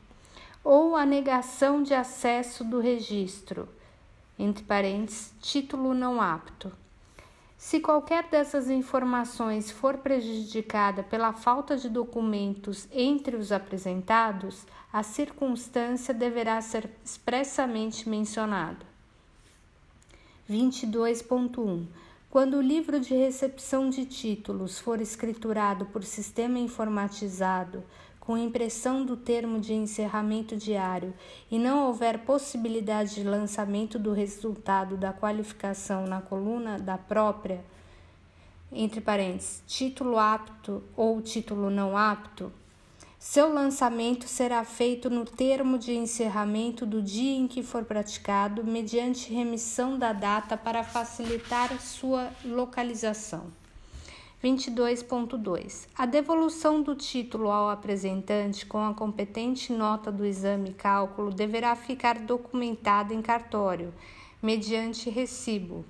ou 0.64 0.96
a 0.96 1.06
negação 1.06 1.82
de 1.82 1.94
acesso 1.94 2.64
do 2.64 2.80
registro, 2.80 3.68
entre 4.38 4.64
parênteses, 4.64 5.34
título 5.42 5.94
não 5.94 6.22
apto. 6.22 6.72
Se 7.58 7.80
qualquer 7.80 8.30
dessas 8.30 8.70
informações 8.70 9.70
for 9.70 9.98
prejudicada 9.98 11.04
pela 11.04 11.34
falta 11.34 11.76
de 11.76 11.90
documentos 11.90 12.88
entre 12.92 13.36
os 13.36 13.52
apresentados, 13.52 14.66
a 14.94 15.04
circunstância 15.04 16.14
deverá 16.14 16.62
ser 16.62 16.90
expressamente 17.04 18.08
mencionada. 18.08 18.86
22.1 20.50 21.86
quando 22.30 22.58
o 22.58 22.62
livro 22.62 23.00
de 23.00 23.16
recepção 23.16 23.90
de 23.90 24.06
títulos 24.06 24.78
for 24.78 25.02
escriturado 25.02 25.88
por 25.88 26.04
sistema 26.04 26.60
informatizado 26.60 27.84
com 28.30 28.38
impressão 28.38 29.04
do 29.04 29.18
termo 29.18 29.60
de 29.60 29.74
encerramento 29.74 30.56
diário 30.56 31.16
e 31.50 31.58
não 31.58 31.88
houver 31.88 32.20
possibilidade 32.20 33.16
de 33.16 33.24
lançamento 33.24 33.98
do 33.98 34.14
resultado 34.14 34.96
da 34.96 35.12
qualificação 35.12 36.06
na 36.06 36.22
coluna 36.22 36.78
da 36.78 36.96
própria, 36.96 37.66
entre 38.72 39.02
parênteses, 39.02 39.64
título 39.66 40.20
apto 40.20 40.84
ou 40.96 41.20
título 41.24 41.72
não 41.72 41.98
apto, 41.98 42.52
seu 43.18 43.52
lançamento 43.52 44.28
será 44.28 44.64
feito 44.64 45.10
no 45.10 45.26
termo 45.26 45.80
de 45.80 45.96
encerramento 45.96 46.86
do 46.86 47.02
dia 47.02 47.36
em 47.36 47.48
que 47.48 47.64
for 47.64 47.84
praticado, 47.84 48.64
mediante 48.64 49.34
remissão 49.34 49.98
da 49.98 50.14
data 50.14 50.56
para 50.56 50.84
facilitar 50.84 51.82
sua 51.82 52.30
localização. 52.46 53.48
22.2. 54.42 55.88
A 55.98 56.06
devolução 56.06 56.82
do 56.82 56.96
título 56.96 57.52
ao 57.52 57.70
apresentante 57.70 58.66
com 58.66 58.82
a 58.82 58.94
competente 58.94 59.74
nota 59.74 60.10
do 60.10 60.26
exame 60.26 60.74
cálculo 60.74 61.30
deverá 61.30 61.76
ficar 61.76 62.18
documentada 62.20 63.14
em 63.14 63.22
cartório, 63.22 63.94
mediante 64.42 65.10
recibo, 65.10 65.84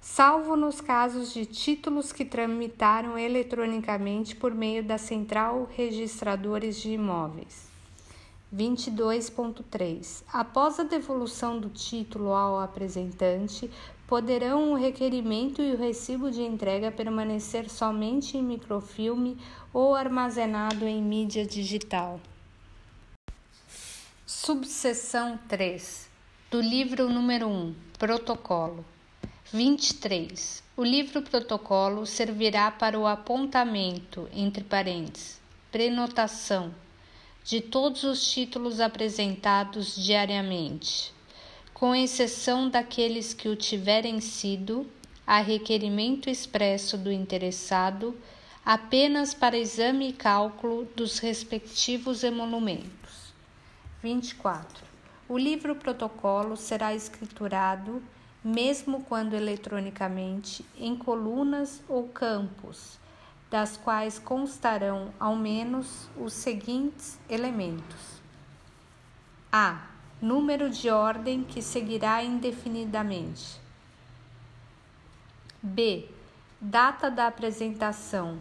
salvo 0.00 0.56
nos 0.56 0.80
casos 0.80 1.32
de 1.32 1.46
títulos 1.46 2.12
que 2.12 2.24
tramitaram 2.24 3.16
eletronicamente 3.16 4.34
por 4.34 4.52
meio 4.52 4.82
da 4.82 4.98
Central 4.98 5.68
Registradores 5.76 6.80
de 6.80 6.90
Imóveis. 6.90 7.66
22.3. 8.54 10.22
Após 10.32 10.80
a 10.80 10.84
devolução 10.84 11.58
do 11.58 11.68
título 11.68 12.32
ao 12.32 12.58
apresentante, 12.58 13.70
poderão 14.06 14.72
o 14.72 14.76
requerimento 14.76 15.60
e 15.60 15.72
o 15.72 15.76
recibo 15.76 16.30
de 16.30 16.42
entrega 16.42 16.92
permanecer 16.92 17.68
somente 17.68 18.36
em 18.36 18.42
microfilme 18.42 19.36
ou 19.72 19.94
armazenado 19.94 20.86
em 20.86 21.02
mídia 21.02 21.44
digital. 21.44 22.20
Subseção 24.24 25.38
3 25.48 26.08
do 26.50 26.60
livro 26.60 27.08
número 27.08 27.48
1 27.48 27.74
Protocolo 27.98 28.84
23. 29.52 30.62
O 30.76 30.84
livro 30.84 31.22
protocolo 31.22 32.04
servirá 32.04 32.70
para 32.70 32.98
o 32.98 33.06
apontamento, 33.06 34.28
entre 34.32 34.62
parênteses, 34.62 35.40
prenotação 35.72 36.74
de 37.42 37.60
todos 37.60 38.04
os 38.04 38.30
títulos 38.30 38.80
apresentados 38.80 39.96
diariamente 39.96 41.15
com 41.76 41.94
exceção 41.94 42.70
daqueles 42.70 43.34
que 43.34 43.50
o 43.50 43.54
tiverem 43.54 44.18
sido, 44.18 44.86
a 45.26 45.40
requerimento 45.42 46.30
expresso 46.30 46.96
do 46.96 47.12
interessado, 47.12 48.16
apenas 48.64 49.34
para 49.34 49.58
exame 49.58 50.08
e 50.08 50.12
cálculo 50.14 50.86
dos 50.96 51.18
respectivos 51.18 52.24
emolumentos. 52.24 53.34
24. 54.02 54.86
O 55.28 55.36
livro 55.36 55.76
protocolo 55.76 56.56
será 56.56 56.94
escriturado, 56.94 58.02
mesmo 58.42 59.02
quando 59.02 59.34
eletronicamente, 59.34 60.64
em 60.78 60.96
colunas 60.96 61.82
ou 61.86 62.08
campos, 62.08 62.98
das 63.50 63.76
quais 63.76 64.18
constarão 64.18 65.12
ao 65.20 65.36
menos 65.36 66.08
os 66.16 66.32
seguintes 66.32 67.18
elementos: 67.28 68.22
a 69.52 69.94
número 70.20 70.70
de 70.70 70.90
ordem 70.90 71.42
que 71.42 71.60
seguirá 71.60 72.22
indefinidamente. 72.22 73.60
B. 75.62 76.08
Data 76.60 77.10
da 77.10 77.26
apresentação, 77.26 78.40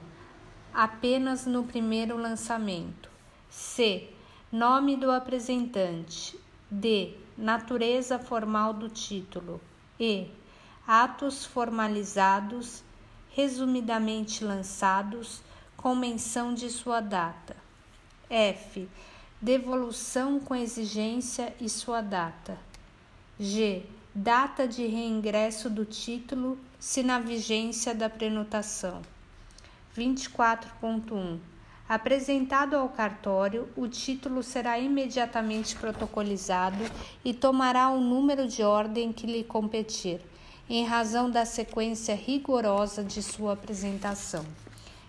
apenas 0.73 1.45
no 1.45 1.63
primeiro 1.63 2.17
lançamento. 2.17 3.09
C. 3.49 4.09
Nome 4.51 4.95
do 4.95 5.11
apresentante. 5.11 6.39
D. 6.71 7.13
Natureza 7.37 8.17
formal 8.17 8.73
do 8.73 8.87
título. 8.87 9.59
E. 9.99 10.29
Atos 10.87 11.45
formalizados, 11.45 12.83
resumidamente 13.31 14.43
lançados, 14.43 15.41
com 15.75 15.93
menção 15.95 16.53
de 16.53 16.69
sua 16.69 17.01
data. 17.01 17.55
F 18.29 18.87
devolução 19.45 20.39
com 20.39 20.55
exigência 20.55 21.53
e 21.61 21.69
sua 21.69 22.01
data. 22.01 22.57
G. 23.39 23.83
Data 24.11 24.67
de 24.67 24.87
reingresso 24.87 25.69
do 25.69 25.85
título, 25.85 26.57
se 26.79 27.03
na 27.03 27.19
vigência 27.19 27.93
da 27.93 28.09
prenotação. 28.09 29.03
24.1. 29.95 31.37
Apresentado 31.87 32.75
ao 32.75 32.89
cartório, 32.89 33.69
o 33.77 33.87
título 33.87 34.41
será 34.41 34.79
imediatamente 34.79 35.75
protocolizado 35.75 36.83
e 37.23 37.31
tomará 37.31 37.89
o 37.89 38.01
número 38.01 38.47
de 38.47 38.63
ordem 38.63 39.13
que 39.13 39.27
lhe 39.27 39.43
competir, 39.43 40.21
em 40.67 40.83
razão 40.83 41.29
da 41.29 41.45
sequência 41.45 42.15
rigorosa 42.15 43.03
de 43.03 43.21
sua 43.21 43.53
apresentação 43.53 44.43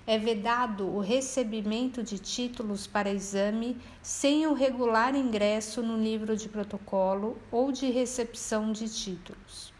é 0.07 0.17
vedado 0.17 0.87
o 0.87 1.01
recebimento 1.01 2.01
de 2.03 2.17
títulos 2.17 2.87
para 2.87 3.11
exame 3.11 3.77
sem 4.01 4.47
o 4.47 4.55
regular 4.55 5.17
ingresso 5.17 5.83
no 5.83 5.97
livro 5.97 6.37
de 6.37 6.49
protocolo 6.49 7.37
ou 7.51 7.73
de 7.73 7.91
recepção 7.91 8.71
de 8.71 8.89
títulos. 8.89 9.73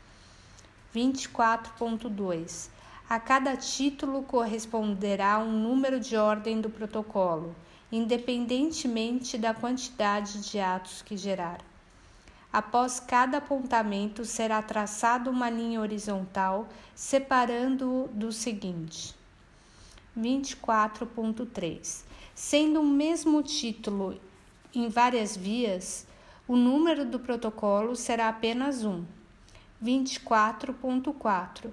24.2. 0.95 2.71
A 3.09 3.21
cada 3.21 3.57
título 3.57 4.25
corresponderá 4.25 5.39
um 5.39 5.53
número 5.53 6.01
de 6.01 6.17
ordem 6.17 6.61
do 6.61 6.69
protocolo, 6.69 7.55
independentemente 7.93 9.39
da 9.39 9.55
quantidade 9.55 10.41
de 10.51 10.59
atos 10.59 11.03
que 11.03 11.17
gerar. 11.17 11.59
Após 12.53 12.99
cada 12.99 13.39
apontamento 13.39 14.25
será 14.25 14.61
traçada 14.61 15.31
uma 15.31 15.49
linha 15.49 15.81
horizontal 15.81 16.69
separando-o 16.97 18.09
do 18.09 18.33
seguinte. 18.33 19.16
24.3. 20.17 22.05
Sendo 22.35 22.81
o 22.81 22.87
mesmo 22.87 23.43
título 23.43 24.19
em 24.75 24.89
várias 24.89 25.37
vias, 25.37 26.07
o 26.47 26.57
número 26.57 27.05
do 27.05 27.19
protocolo 27.19 27.97
será 27.97 28.29
apenas 28.29 28.85
um. 28.85 29.05
24.4. 29.83 31.71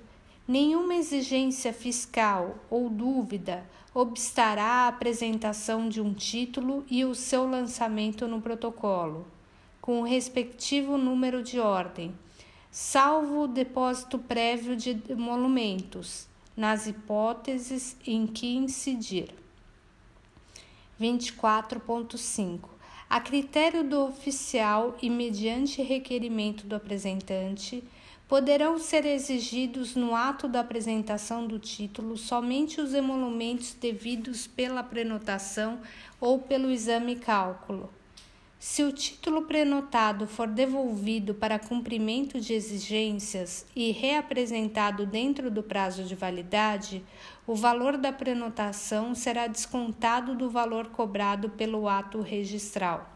Nenhuma 0.47 0.95
exigência 0.95 1.71
fiscal 1.71 2.57
ou 2.69 2.89
dúvida 2.89 3.63
obstará 3.93 4.63
a 4.63 4.87
apresentação 4.87 5.87
de 5.87 6.01
um 6.01 6.13
título 6.13 6.83
e 6.89 7.05
o 7.05 7.13
seu 7.13 7.47
lançamento 7.47 8.27
no 8.27 8.41
protocolo, 8.41 9.27
com 9.79 10.01
o 10.01 10.05
respectivo 10.05 10.97
número 10.97 11.43
de 11.43 11.59
ordem, 11.59 12.13
salvo 12.71 13.43
o 13.43 13.47
depósito 13.47 14.17
prévio 14.17 14.75
de 14.75 15.01
emolumentos, 15.07 16.27
nas 16.55 16.87
hipóteses 16.87 17.97
em 18.05 18.27
que 18.27 18.55
incidir. 18.55 19.33
24.5 20.99 22.73
a 23.13 23.19
critério 23.19 23.83
do 23.83 24.05
oficial 24.05 24.97
e 24.99 25.07
mediante 25.07 25.83
requerimento 25.83 26.65
do 26.65 26.75
apresentante, 26.75 27.83
poderão 28.27 28.79
ser 28.79 29.05
exigidos 29.05 29.95
no 29.95 30.15
ato 30.15 30.47
da 30.47 30.61
apresentação 30.61 31.45
do 31.45 31.59
título 31.59 32.17
somente 32.17 32.81
os 32.81 32.91
emolumentos 32.95 33.75
devidos 33.75 34.47
pela 34.47 34.81
prenotação 34.81 35.79
ou 36.19 36.39
pelo 36.39 36.71
exame 36.71 37.15
cálculo. 37.15 37.87
Se 38.65 38.81
o 38.81 38.93
título 38.93 39.41
prenotado 39.41 40.25
for 40.25 40.47
devolvido 40.47 41.35
para 41.35 41.59
cumprimento 41.59 42.39
de 42.39 42.53
exigências 42.53 43.65
e 43.75 43.91
reapresentado 43.91 45.05
dentro 45.05 45.51
do 45.51 45.61
prazo 45.61 46.05
de 46.05 46.15
validade, 46.15 47.03
o 47.45 47.55
valor 47.55 47.97
da 47.97 48.13
prenotação 48.13 49.13
será 49.13 49.47
descontado 49.47 50.33
do 50.33 50.49
valor 50.49 50.87
cobrado 50.87 51.49
pelo 51.49 51.89
ato 51.89 52.21
registral. 52.21 53.13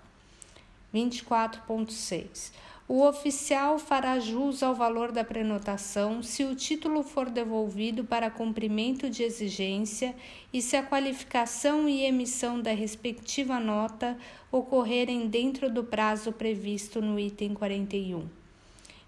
24.6. 0.94 2.52
O 2.90 3.06
oficial 3.06 3.78
fará 3.78 4.18
jus 4.18 4.64
ao 4.64 4.74
valor 4.74 5.12
da 5.12 5.22
prenotação 5.22 6.24
se 6.24 6.46
o 6.46 6.56
título 6.56 7.04
for 7.04 7.30
devolvido 7.30 8.06
para 8.06 8.32
cumprimento 8.32 9.10
de 9.10 9.24
exigência 9.24 10.16
e 10.54 10.62
se 10.62 10.78
a 10.78 10.84
qualificação 10.84 11.90
e 11.90 12.06
emissão 12.06 12.62
da 12.62 12.72
respectiva 12.72 13.60
nota 13.60 14.18
ocorrerem 14.50 15.28
dentro 15.28 15.70
do 15.70 15.84
prazo 15.84 16.32
previsto 16.32 17.02
no 17.02 17.20
item 17.20 17.54
41. 17.54 18.37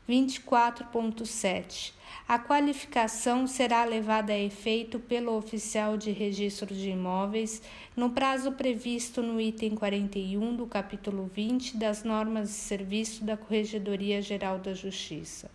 24.7. 0.10 1.94
A 2.28 2.40
qualificação 2.40 3.46
será 3.46 3.86
levada 3.86 4.34
a 4.34 4.40
efeito 4.40 4.98
pelo 4.98 5.38
oficial 5.38 5.98
de 5.98 6.10
registro 6.10 6.74
de 6.74 6.90
imóveis 6.90 7.62
no 7.96 8.10
prazo 8.10 8.54
previsto 8.54 9.22
no 9.22 9.40
item 9.40 9.76
41 9.76 10.56
do 10.56 10.66
capítulo 10.66 11.30
20 11.36 11.78
das 11.78 12.04
normas 12.04 12.50
de 12.50 12.56
serviço 12.56 13.24
da 13.24 13.38
Corregedoria 13.38 14.20
Geral 14.20 14.58
da 14.58 14.74
Justiça. 14.74 15.52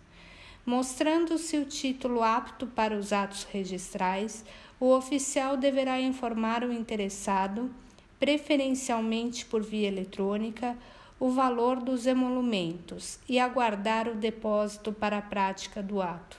Mostrando-se 0.65 1.57
o 1.57 1.65
título 1.65 2.23
apto 2.23 2.65
para 2.65 2.97
os 2.97 3.11
atos 3.11 3.43
registrais, 3.51 4.45
o 4.79 4.89
oficial 4.93 5.57
deverá 5.57 5.99
informar 5.99 6.63
o 6.63 6.71
interessado, 6.71 7.69
preferencialmente 8.17 9.45
por 9.45 9.61
via 9.61 9.89
eletrônica, 9.89 10.77
o 11.19 11.29
valor 11.29 11.81
dos 11.81 12.05
emolumentos 12.05 13.19
e 13.27 13.39
aguardar 13.39 14.07
o 14.07 14.15
depósito 14.15 14.91
para 14.91 15.17
a 15.17 15.21
prática 15.21 15.81
do 15.81 16.01
ato. 16.01 16.37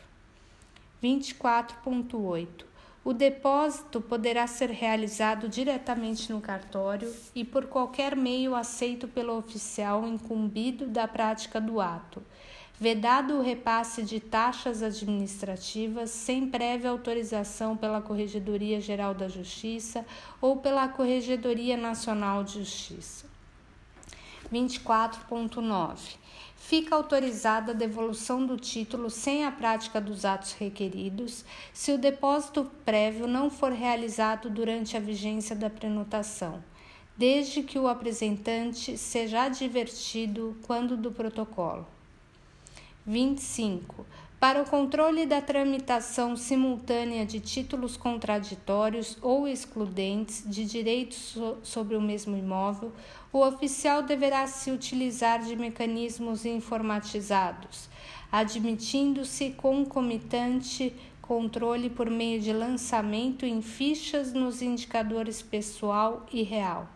24.8. 1.02 2.64
O 3.04 3.12
depósito 3.12 4.00
poderá 4.00 4.46
ser 4.48 4.68
realizado 4.70 5.48
diretamente 5.48 6.32
no 6.32 6.40
cartório 6.40 7.14
e 7.34 7.44
por 7.44 7.66
qualquer 7.66 8.16
meio 8.16 8.54
aceito 8.54 9.06
pelo 9.06 9.38
oficial 9.38 10.04
incumbido 10.06 10.88
da 10.88 11.06
prática 11.06 11.60
do 11.60 11.80
ato, 11.80 12.20
vedado 12.78 13.34
o 13.34 13.42
repasse 13.42 14.02
de 14.02 14.18
taxas 14.18 14.82
administrativas 14.82 16.10
sem 16.10 16.48
prévia 16.48 16.90
autorização 16.90 17.76
pela 17.76 18.02
Corregedoria 18.02 18.80
Geral 18.80 19.14
da 19.14 19.28
Justiça 19.28 20.04
ou 20.40 20.56
pela 20.56 20.88
Corregedoria 20.88 21.76
Nacional 21.76 22.42
de 22.42 22.54
Justiça. 22.54 23.35
24.9 24.52 26.16
fica 26.66 26.96
autorizada 26.96 27.70
a 27.70 27.74
devolução 27.74 28.44
do 28.44 28.56
título 28.56 29.08
sem 29.08 29.44
a 29.44 29.52
prática 29.52 30.00
dos 30.00 30.24
atos 30.24 30.52
requeridos, 30.52 31.44
se 31.72 31.92
o 31.92 31.98
depósito 31.98 32.68
prévio 32.84 33.28
não 33.28 33.48
for 33.48 33.70
realizado 33.70 34.50
durante 34.50 34.96
a 34.96 35.00
vigência 35.00 35.54
da 35.54 35.70
prenotação, 35.70 36.62
desde 37.16 37.62
que 37.62 37.78
o 37.78 37.86
apresentante 37.86 38.98
seja 38.98 39.42
advertido 39.42 40.56
quando 40.62 40.96
do 40.96 41.12
protocolo. 41.12 41.86
25. 43.06 44.04
Para 44.40 44.60
o 44.60 44.66
controle 44.66 45.24
da 45.24 45.40
tramitação 45.40 46.36
simultânea 46.36 47.24
de 47.24 47.40
títulos 47.40 47.96
contraditórios 47.96 49.16
ou 49.22 49.48
excludentes 49.48 50.42
de 50.44 50.64
direitos 50.64 51.38
sobre 51.62 51.96
o 51.96 52.02
mesmo 52.02 52.36
imóvel, 52.36 52.92
o 53.36 53.46
oficial 53.46 54.02
deverá 54.02 54.46
se 54.46 54.70
utilizar 54.70 55.42
de 55.42 55.54
mecanismos 55.54 56.46
informatizados, 56.46 57.86
admitindo-se 58.32 59.50
concomitante 59.50 60.94
controle 61.20 61.90
por 61.90 62.08
meio 62.08 62.40
de 62.40 62.50
lançamento 62.50 63.44
em 63.44 63.60
fichas 63.60 64.32
nos 64.32 64.62
indicadores 64.62 65.42
pessoal 65.42 66.24
e 66.32 66.42
real. 66.42 66.88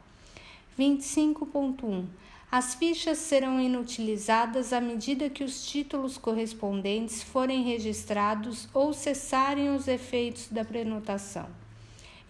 25.1 0.78 2.06
as 2.50 2.74
fichas 2.74 3.18
serão 3.18 3.60
inutilizadas 3.60 4.72
à 4.72 4.80
medida 4.80 5.30
que 5.30 5.44
os 5.44 5.64
títulos 5.64 6.18
correspondentes 6.18 7.22
forem 7.22 7.62
registrados 7.62 8.66
ou 8.74 8.92
cessarem 8.92 9.72
os 9.72 9.86
efeitos 9.86 10.48
da 10.48 10.64
prenotação. 10.64 11.46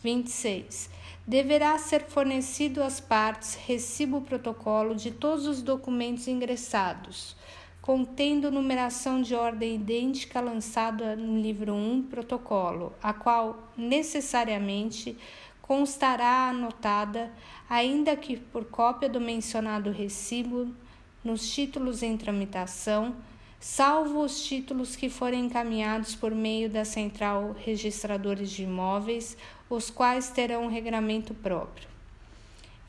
26. 0.02 0.90
Deverá 1.30 1.78
ser 1.78 2.06
fornecido 2.06 2.82
às 2.82 2.98
partes 2.98 3.54
recibo 3.54 4.20
protocolo 4.20 4.96
de 4.96 5.12
todos 5.12 5.46
os 5.46 5.62
documentos 5.62 6.26
ingressados, 6.26 7.36
contendo 7.80 8.50
numeração 8.50 9.22
de 9.22 9.36
ordem 9.36 9.76
idêntica 9.76 10.40
lançada 10.40 11.14
no 11.14 11.40
livro 11.40 11.72
1 11.72 12.08
protocolo, 12.10 12.92
a 13.00 13.12
qual 13.12 13.70
necessariamente 13.76 15.16
constará 15.62 16.48
anotada, 16.48 17.30
ainda 17.68 18.16
que 18.16 18.36
por 18.36 18.64
cópia 18.64 19.08
do 19.08 19.20
mencionado 19.20 19.92
recibo, 19.92 20.74
nos 21.22 21.48
títulos 21.48 22.02
em 22.02 22.16
tramitação, 22.16 23.14
salvo 23.60 24.24
os 24.24 24.42
títulos 24.42 24.96
que 24.96 25.08
forem 25.08 25.44
encaminhados 25.44 26.16
por 26.16 26.34
meio 26.34 26.68
da 26.68 26.84
Central 26.84 27.54
Registradores 27.56 28.50
de 28.50 28.64
Imóveis, 28.64 29.36
os 29.70 29.88
quais 29.88 30.28
terão 30.30 30.64
um 30.64 30.68
regramento 30.68 31.32
próprio. 31.32 31.88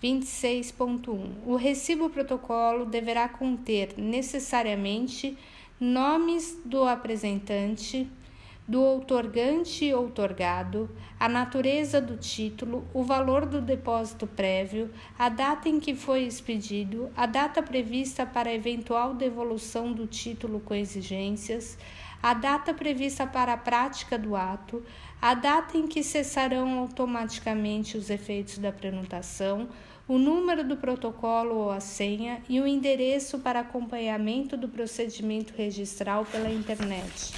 26.1. 0.03 1.45
O 1.45 1.55
recibo 1.55 2.09
protocolo 2.09 2.85
deverá 2.85 3.29
conter 3.29 3.93
necessariamente 3.97 5.37
nomes 5.79 6.59
do 6.65 6.83
apresentante, 6.83 8.09
do 8.67 8.81
outorgante 8.81 9.93
outorgado, 9.93 10.89
a 11.19 11.27
natureza 11.27 12.01
do 12.01 12.17
título, 12.17 12.83
o 12.93 13.03
valor 13.03 13.45
do 13.45 13.61
depósito 13.61 14.25
prévio, 14.25 14.89
a 15.19 15.29
data 15.29 15.69
em 15.69 15.79
que 15.79 15.93
foi 15.93 16.21
expedido, 16.21 17.11
a 17.15 17.25
data 17.25 17.61
prevista 17.61 18.25
para 18.25 18.53
eventual 18.53 19.13
devolução 19.13 19.91
do 19.91 20.07
título 20.07 20.59
com 20.59 20.73
exigências, 20.73 21.77
a 22.23 22.33
data 22.33 22.73
prevista 22.73 23.25
para 23.25 23.53
a 23.53 23.57
prática 23.57 24.17
do 24.17 24.35
ato, 24.35 24.83
a 25.21 25.35
data 25.35 25.77
em 25.77 25.85
que 25.85 26.01
cessarão 26.01 26.79
automaticamente 26.79 27.95
os 27.95 28.09
efeitos 28.09 28.57
da 28.57 28.71
prenotação, 28.71 29.69
o 30.07 30.17
número 30.17 30.67
do 30.67 30.77
protocolo 30.77 31.57
ou 31.57 31.69
a 31.69 31.79
senha 31.79 32.41
e 32.49 32.59
o 32.59 32.65
endereço 32.65 33.37
para 33.37 33.59
acompanhamento 33.59 34.57
do 34.57 34.67
procedimento 34.67 35.53
registral 35.55 36.25
pela 36.25 36.49
internet. 36.49 37.33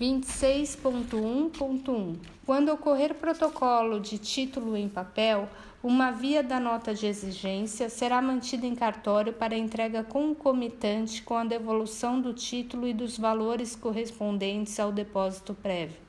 26.1.1 0.00 2.16
Quando 2.46 2.72
ocorrer 2.72 3.14
protocolo 3.14 3.98
de 3.98 4.16
título 4.18 4.76
em 4.76 4.88
papel, 4.88 5.48
uma 5.82 6.12
via 6.12 6.40
da 6.42 6.60
nota 6.60 6.94
de 6.94 7.06
exigência 7.06 7.88
será 7.88 8.22
mantida 8.22 8.64
em 8.64 8.76
cartório 8.76 9.32
para 9.32 9.56
entrega 9.56 10.04
concomitante 10.04 11.20
com 11.22 11.34
a 11.34 11.44
devolução 11.44 12.20
do 12.20 12.32
título 12.32 12.86
e 12.86 12.94
dos 12.94 13.18
valores 13.18 13.74
correspondentes 13.74 14.78
ao 14.78 14.92
depósito 14.92 15.52
prévio. 15.52 16.03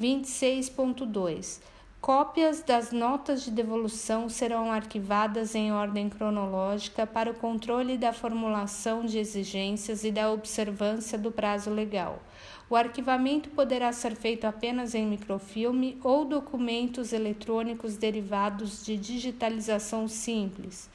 26.2 0.00 1.60
Cópias 2.00 2.62
das 2.62 2.92
notas 2.92 3.42
de 3.42 3.50
devolução 3.50 4.28
serão 4.28 4.70
arquivadas 4.70 5.56
em 5.56 5.72
ordem 5.72 6.08
cronológica 6.08 7.04
para 7.04 7.32
o 7.32 7.34
controle 7.34 7.98
da 7.98 8.12
formulação 8.12 9.04
de 9.04 9.18
exigências 9.18 10.04
e 10.04 10.12
da 10.12 10.30
observância 10.30 11.18
do 11.18 11.32
prazo 11.32 11.70
legal. 11.70 12.22
O 12.70 12.76
arquivamento 12.76 13.48
poderá 13.50 13.92
ser 13.92 14.14
feito 14.14 14.44
apenas 14.46 14.94
em 14.94 15.04
microfilme 15.04 15.98
ou 16.04 16.24
documentos 16.24 17.12
eletrônicos 17.12 17.96
derivados 17.96 18.84
de 18.84 18.96
digitalização 18.96 20.06
simples, 20.06 20.88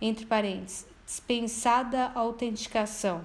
entre 0.00 0.24
parênteses, 0.24 0.86
dispensada 1.04 2.12
autenticação, 2.14 3.22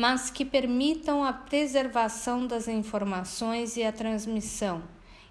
mas 0.00 0.30
que 0.30 0.46
permitam 0.46 1.22
a 1.22 1.30
preservação 1.30 2.46
das 2.46 2.66
informações 2.66 3.76
e 3.76 3.82
a 3.82 3.92
transmissão, 3.92 4.82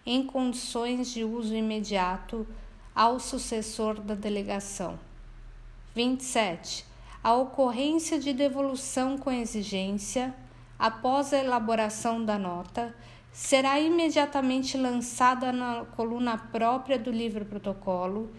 em 0.05 0.23
condições 0.23 1.11
de 1.11 1.23
uso 1.23 1.55
imediato, 1.55 2.45
ao 2.93 3.19
sucessor 3.19 3.99
da 3.99 4.13
delegação. 4.13 4.99
27. 5.95 6.85
A 7.23 7.33
ocorrência 7.33 8.19
de 8.19 8.31
devolução 8.31 9.17
com 9.17 9.31
exigência, 9.31 10.35
após 10.77 11.33
a 11.33 11.39
elaboração 11.39 12.23
da 12.23 12.37
nota, 12.37 12.95
será 13.31 13.79
imediatamente 13.79 14.77
lançada 14.77 15.51
na 15.51 15.83
coluna 15.83 16.37
própria 16.37 16.99
do 16.99 17.09
livro 17.09 17.43
protocolo, 17.43 18.31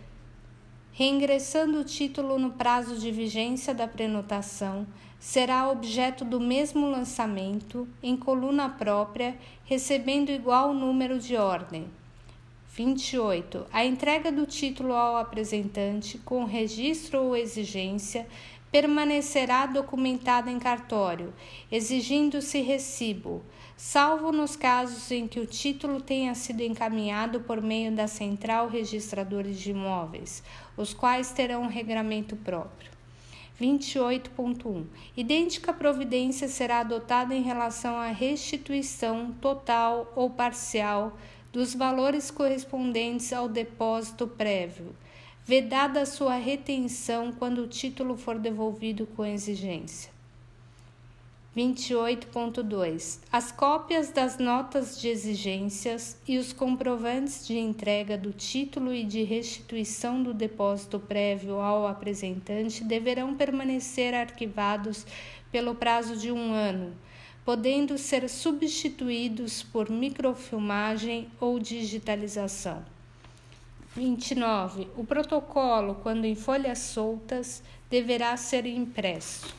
reingressando 0.93 1.81
o 1.81 1.85
título 1.85 2.39
no 2.39 2.53
prazo 2.53 3.01
de 3.01 3.11
vigência 3.11 3.75
da 3.75 3.89
prenotação 3.89 4.87
será 5.21 5.69
objeto 5.71 6.25
do 6.25 6.41
mesmo 6.41 6.91
lançamento, 6.91 7.87
em 8.03 8.17
coluna 8.17 8.71
própria, 8.71 9.37
recebendo 9.67 10.31
igual 10.31 10.73
número 10.73 11.19
de 11.19 11.37
ordem. 11.37 11.87
28. 12.73 13.67
A 13.71 13.85
entrega 13.85 14.33
do 14.33 14.47
título 14.47 14.95
ao 14.95 15.19
apresentante, 15.19 16.17
com 16.17 16.45
registro 16.45 17.21
ou 17.21 17.37
exigência, 17.37 18.27
permanecerá 18.73 19.67
documentada 19.67 20.51
em 20.51 20.59
cartório, 20.59 21.35
exigindo-se 21.71 22.61
recibo, 22.63 23.43
salvo 23.77 24.33
nos 24.33 24.57
casos 24.57 25.11
em 25.11 25.27
que 25.27 25.41
o 25.41 25.47
título 25.47 26.01
tenha 26.01 26.35
sido 26.35 26.63
encaminhado 26.63 27.41
por 27.41 27.61
meio 27.61 27.93
da 27.93 28.07
Central 28.07 28.69
Registradores 28.69 29.59
de 29.59 29.73
Imóveis, 29.73 30.43
os 30.77 30.95
quais 30.95 31.33
terão 31.33 31.63
um 31.63 31.69
regramento 31.69 32.37
próprio. 32.37 32.90
28.1. 33.61 34.87
Idêntica 35.17 35.73
providência 35.73 36.49
será 36.49 36.81
adotada 36.81 37.35
em 37.35 37.43
relação 37.43 37.97
à 37.97 38.07
restituição 38.07 39.33
total 39.41 40.11
ou 40.17 40.31
parcial 40.31 41.19
dos 41.53 41.75
valores 41.75 42.31
correspondentes 42.31 43.33
ao 43.33 43.49
depósito 43.49 44.27
prévio, 44.27 44.95
vedada 45.45 46.07
sua 46.07 46.37
retenção 46.37 47.33
quando 47.33 47.59
o 47.63 47.69
título 47.69 48.17
for 48.17 48.39
devolvido 48.39 49.07
com 49.07 49.27
exigência. 49.27 50.10
28.2. 51.57 53.19
As 53.33 53.51
cópias 53.51 54.13
das 54.13 54.39
notas 54.39 55.01
de 55.01 55.09
exigências 55.09 56.17
e 56.27 56.39
os 56.39 56.53
comprovantes 56.53 57.45
de 57.45 57.59
entrega 57.59 58.17
do 58.17 58.33
título 58.33 58.95
e 58.95 59.03
de 59.03 59.25
restituição 59.25 60.23
do 60.23 60.33
depósito 60.33 61.01
prévio 61.01 61.61
ao 61.61 61.89
apresentante 61.89 62.85
deverão 62.85 63.35
permanecer 63.35 64.15
arquivados 64.15 65.05
pelo 65.51 65.75
prazo 65.75 66.17
de 66.17 66.31
um 66.31 66.53
ano, 66.53 66.95
podendo 67.45 67.99
ser 67.99 68.29
substituídos 68.29 69.61
por 69.61 69.91
microfilmagem 69.91 71.29
ou 71.41 71.59
digitalização. 71.59 72.85
29. 73.97 74.87
O 74.97 75.03
protocolo, 75.03 75.97
quando 75.97 76.25
em 76.25 76.37
folhas 76.37 76.79
soltas, 76.79 77.61
deverá 77.91 78.37
ser 78.37 78.67
impresso. 78.67 79.59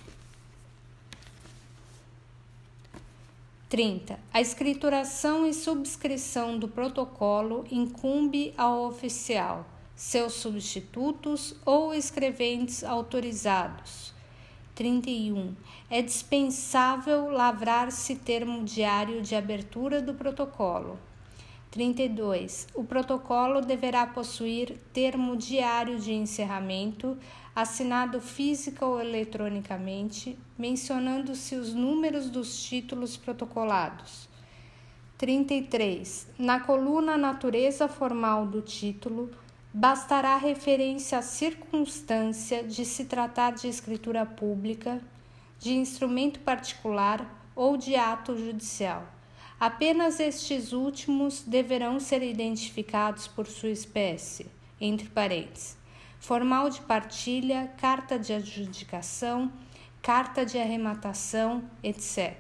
30. 3.72 4.20
A 4.34 4.42
escrituração 4.42 5.48
e 5.48 5.54
subscrição 5.54 6.60
do 6.60 6.68
protocolo 6.68 7.64
incumbe 7.72 8.54
ao 8.58 8.86
oficial, 8.86 9.66
seus 9.96 10.34
substitutos 10.34 11.56
ou 11.66 11.94
escreventes 11.94 12.84
autorizados. 12.84 14.14
31. 14.76 15.56
É 15.90 16.02
dispensável 16.02 17.30
lavrar-se 17.30 18.18
termo 18.18 18.66
diário 18.66 19.22
de 19.22 19.36
abertura 19.36 20.02
do 20.02 20.14
protocolo. 20.16 21.00
32. 21.72 22.68
O 22.76 22.84
protocolo 22.84 23.62
deverá 23.62 24.06
possuir 24.06 24.78
termo 24.92 25.38
diário 25.38 25.98
de 25.98 26.12
encerramento, 26.12 27.18
assinado 27.56 28.22
física 28.22 28.86
ou 28.86 29.00
eletronicamente, 29.00 30.38
mencionando-se 30.58 31.56
os 31.56 31.74
números 31.74 32.30
dos 32.30 32.64
títulos 32.64 33.18
protocolados. 33.18 34.30
33. 35.18 36.28
Na 36.40 36.60
coluna 36.60 37.18
Natureza 37.18 37.88
Formal 37.88 38.48
do 38.48 38.62
título, 38.62 39.30
bastará 39.74 40.36
referência 40.38 41.18
à 41.18 41.22
circunstância 41.22 42.64
de 42.64 42.84
se 42.84 43.06
tratar 43.06 43.52
de 43.52 43.68
escritura 43.68 44.26
pública, 44.26 45.02
de 45.60 45.74
instrumento 45.74 46.40
particular 46.40 47.52
ou 47.56 47.78
de 47.78 47.96
ato 47.96 48.36
judicial. 48.36 49.06
Apenas 49.60 50.20
estes 50.20 50.74
últimos 50.74 51.44
deverão 51.44 52.00
ser 52.00 52.24
identificados 52.24 53.28
por 53.28 53.46
sua 53.46 53.70
espécie, 53.70 54.48
entre 54.80 55.08
parênteses, 55.08 55.78
formal 56.22 56.70
de 56.70 56.80
partilha, 56.82 57.74
carta 57.78 58.18
de 58.18 58.32
adjudicação, 58.32 59.52
carta 60.04 60.46
de 60.46 60.58
arrematação, 60.58 61.64
etc. 61.84 62.36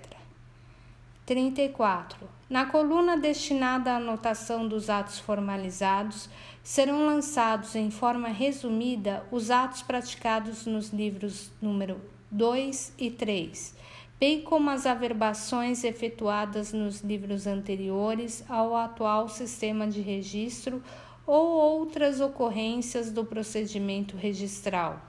34. 1.25 2.29
Na 2.47 2.67
coluna 2.67 3.17
destinada 3.17 3.93
à 3.93 3.95
anotação 3.97 4.67
dos 4.67 4.87
atos 4.87 5.17
formalizados, 5.17 6.29
serão 6.63 7.07
lançados 7.07 7.75
em 7.75 7.89
forma 7.89 8.27
resumida 8.27 9.25
os 9.31 9.49
atos 9.49 9.81
praticados 9.81 10.67
nos 10.67 10.89
livros 10.93 11.51
número 11.59 11.99
2 12.29 12.93
e 12.99 13.09
3 13.09 13.81
bem 14.21 14.39
como 14.39 14.69
as 14.69 14.85
averbações 14.85 15.83
efetuadas 15.83 16.71
nos 16.71 17.01
livros 17.01 17.47
anteriores 17.47 18.45
ao 18.47 18.75
atual 18.75 19.27
sistema 19.27 19.87
de 19.87 19.99
registro 19.99 20.79
ou 21.25 21.47
outras 21.47 22.19
ocorrências 22.19 23.09
do 23.11 23.25
procedimento 23.25 24.17
registral. 24.17 25.01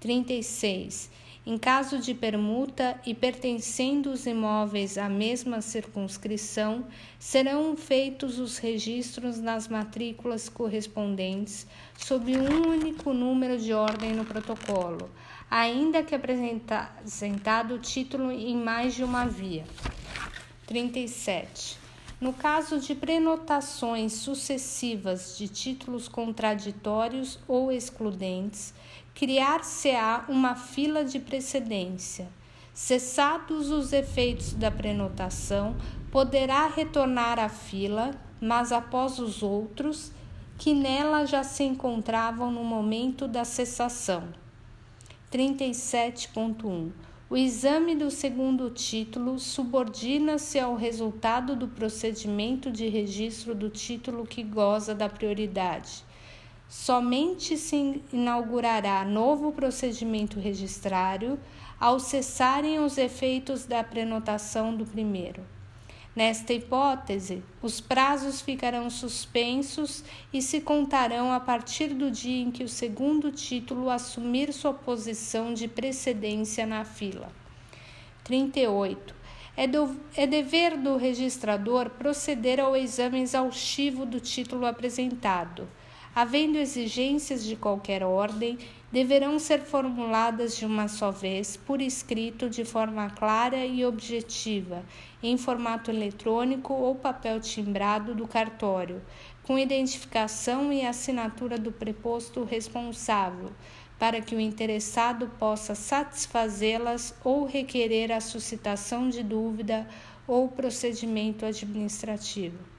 36. 0.00 1.08
Em 1.46 1.58
caso 1.58 1.98
de 1.98 2.14
permuta 2.14 2.98
e 3.04 3.12
pertencendo 3.12 4.10
os 4.10 4.24
imóveis 4.24 4.96
à 4.96 5.10
mesma 5.10 5.60
circunscrição, 5.60 6.86
serão 7.18 7.76
feitos 7.76 8.38
os 8.38 8.56
registros 8.56 9.38
nas 9.38 9.68
matrículas 9.68 10.48
correspondentes 10.48 11.66
sob 11.98 12.34
um 12.38 12.70
único 12.70 13.12
número 13.12 13.58
de 13.58 13.74
ordem 13.74 14.14
no 14.14 14.24
protocolo, 14.24 15.10
ainda 15.50 16.02
que 16.02 16.14
apresentado 16.14 17.74
o 17.74 17.78
título 17.78 18.32
em 18.32 18.56
mais 18.56 18.94
de 18.94 19.04
uma 19.04 19.26
via. 19.26 19.66
37. 20.66 21.76
No 22.18 22.32
caso 22.32 22.80
de 22.80 22.94
prenotações 22.94 24.14
sucessivas 24.14 25.36
de 25.36 25.46
títulos 25.46 26.08
contraditórios 26.08 27.38
ou 27.46 27.70
excludentes, 27.70 28.72
criar-se-á 29.14 30.24
uma 30.28 30.54
fila 30.54 31.04
de 31.04 31.18
precedência, 31.18 32.28
Cessados 32.74 33.70
os 33.70 33.92
efeitos 33.92 34.52
da 34.52 34.68
prenotação, 34.68 35.76
poderá 36.10 36.66
retornar 36.66 37.38
à 37.38 37.48
fila, 37.48 38.10
mas 38.40 38.72
após 38.72 39.20
os 39.20 39.44
outros, 39.44 40.10
que 40.58 40.74
nela 40.74 41.24
já 41.24 41.44
se 41.44 41.62
encontravam 41.62 42.50
no 42.50 42.64
momento 42.64 43.28
da 43.28 43.44
cessação. 43.44 44.24
37.1 45.32 46.90
o 47.30 47.36
exame 47.36 47.96
do 47.96 48.10
segundo 48.10 48.68
título 48.70 49.38
subordina-se 49.38 50.58
ao 50.58 50.76
resultado 50.76 51.56
do 51.56 51.66
procedimento 51.66 52.70
de 52.70 52.86
registro 52.88 53.54
do 53.54 53.70
título 53.70 54.26
que 54.26 54.42
goza 54.42 54.94
da 54.94 55.08
prioridade. 55.08 56.03
Somente 56.76 57.56
se 57.56 58.02
inaugurará 58.12 59.04
novo 59.04 59.52
procedimento 59.52 60.40
registrário 60.40 61.38
ao 61.78 62.00
cessarem 62.00 62.80
os 62.80 62.98
efeitos 62.98 63.64
da 63.64 63.82
prenotação 63.84 64.74
do 64.74 64.84
primeiro. 64.84 65.40
Nesta 66.16 66.52
hipótese, 66.52 67.44
os 67.62 67.80
prazos 67.80 68.40
ficarão 68.40 68.90
suspensos 68.90 70.04
e 70.32 70.42
se 70.42 70.60
contarão 70.60 71.32
a 71.32 71.38
partir 71.38 71.94
do 71.94 72.10
dia 72.10 72.42
em 72.42 72.50
que 72.50 72.64
o 72.64 72.68
segundo 72.68 73.30
título 73.30 73.88
assumir 73.88 74.52
sua 74.52 74.74
posição 74.74 75.54
de 75.54 75.68
precedência 75.68 76.66
na 76.66 76.84
fila. 76.84 77.30
38. 78.24 79.14
É, 79.56 79.68
do, 79.68 79.96
é 80.16 80.26
dever 80.26 80.76
do 80.76 80.96
registrador 80.96 81.88
proceder 81.90 82.58
ao 82.58 82.76
exame 82.76 83.20
exaustivo 83.20 84.04
do 84.04 84.18
título 84.18 84.66
apresentado. 84.66 85.68
Havendo 86.16 86.58
exigências 86.58 87.44
de 87.44 87.56
qualquer 87.56 88.04
ordem, 88.04 88.56
deverão 88.92 89.36
ser 89.36 89.62
formuladas 89.62 90.56
de 90.56 90.64
uma 90.64 90.86
só 90.86 91.10
vez, 91.10 91.56
por 91.56 91.82
escrito, 91.82 92.48
de 92.48 92.64
forma 92.64 93.10
clara 93.10 93.66
e 93.66 93.84
objetiva, 93.84 94.84
em 95.20 95.36
formato 95.36 95.90
eletrônico 95.90 96.72
ou 96.72 96.94
papel 96.94 97.40
timbrado 97.40 98.14
do 98.14 98.28
cartório, 98.28 99.02
com 99.42 99.58
identificação 99.58 100.72
e 100.72 100.86
assinatura 100.86 101.58
do 101.58 101.72
preposto 101.72 102.44
responsável, 102.44 103.50
para 103.98 104.20
que 104.20 104.36
o 104.36 104.40
interessado 104.40 105.28
possa 105.36 105.74
satisfazê-las 105.74 107.12
ou 107.24 107.44
requerer 107.44 108.12
a 108.12 108.20
suscitação 108.20 109.08
de 109.08 109.24
dúvida 109.24 109.88
ou 110.28 110.46
procedimento 110.46 111.44
administrativo. 111.44 112.73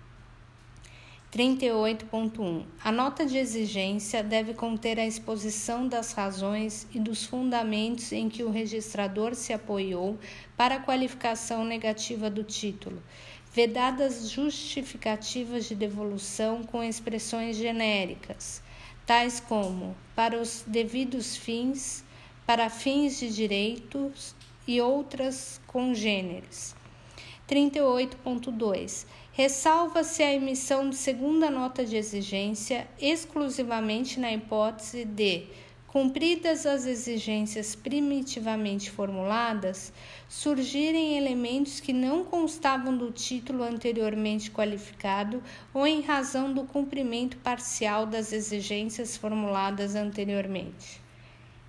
38.1. 1.36 2.64
A 2.82 2.94
nota 2.94 3.26
de 3.26 3.38
exigência 3.38 4.24
deve 4.24 4.54
conter 4.54 4.98
a 4.98 5.06
exposição 5.06 5.86
das 5.86 6.14
razões 6.14 6.88
e 6.94 6.98
dos 6.98 7.26
fundamentos 7.26 8.14
em 8.14 8.30
que 8.30 8.42
o 8.42 8.50
registrador 8.50 9.36
se 9.36 9.52
apoiou 9.52 10.18
para 10.56 10.76
a 10.76 10.80
qualificação 10.80 11.66
negativa 11.66 12.30
do 12.30 12.42
título, 12.42 13.04
vedadas 13.52 14.30
justificativas 14.30 15.66
de 15.66 15.76
devolução 15.76 16.64
com 16.64 16.82
expressões 16.82 17.58
genéricas, 17.58 18.64
tais 19.06 19.42
como 19.42 19.94
para 20.16 20.40
os 20.40 20.64
devidos 20.66 21.36
fins, 21.36 22.06
para 22.46 22.70
fins 22.70 23.20
de 23.20 23.30
direitos 23.30 24.34
e 24.66 24.80
outras 24.80 25.60
congêneres. 25.68 26.74
38.2 27.46 29.06
Ressalva-se 29.38 30.24
a 30.24 30.34
emissão 30.34 30.90
de 30.90 30.96
segunda 30.96 31.50
nota 31.50 31.84
de 31.84 31.98
exigência 31.98 32.88
exclusivamente 32.98 34.18
na 34.18 34.32
hipótese 34.32 35.04
de, 35.04 35.48
cumpridas 35.88 36.66
as 36.66 36.86
exigências 36.86 37.76
primitivamente 37.76 38.90
formuladas, 38.90 39.92
surgirem 40.30 41.18
elementos 41.18 41.82
que 41.82 41.92
não 41.92 42.24
constavam 42.24 42.96
do 42.96 43.12
título 43.12 43.62
anteriormente 43.62 44.50
qualificado 44.50 45.44
ou 45.74 45.86
em 45.86 46.00
razão 46.00 46.54
do 46.54 46.64
cumprimento 46.64 47.36
parcial 47.36 48.06
das 48.06 48.32
exigências 48.32 49.18
formuladas 49.18 49.96
anteriormente. 49.96 51.04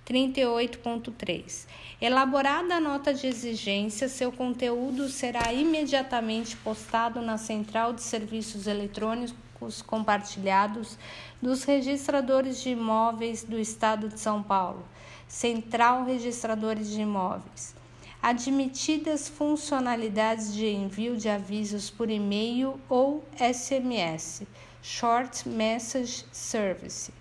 38.3. 0.07 1.67
Elaborada 1.99 2.75
a 2.75 2.79
nota 2.79 3.13
de 3.13 3.27
exigência, 3.27 4.07
seu 4.07 4.31
conteúdo 4.31 5.09
será 5.09 5.51
imediatamente 5.51 6.55
postado 6.55 7.21
na 7.21 7.37
Central 7.37 7.91
de 7.91 8.01
Serviços 8.01 8.67
Eletrônicos 8.67 9.81
Compartilhados 9.81 10.97
dos 11.41 11.65
Registradores 11.65 12.61
de 12.61 12.69
Imóveis 12.69 13.43
do 13.43 13.59
Estado 13.59 14.07
de 14.07 14.17
São 14.17 14.41
Paulo, 14.41 14.87
Central 15.27 16.05
Registradores 16.05 16.89
de 16.89 17.01
Imóveis. 17.01 17.75
Admitidas 18.21 19.27
funcionalidades 19.27 20.53
de 20.53 20.67
envio 20.67 21.17
de 21.17 21.27
avisos 21.27 21.89
por 21.89 22.09
e-mail 22.09 22.79
ou 22.87 23.25
SMS, 23.37 24.43
Short 24.81 25.47
Message 25.49 26.25
Service. 26.31 27.11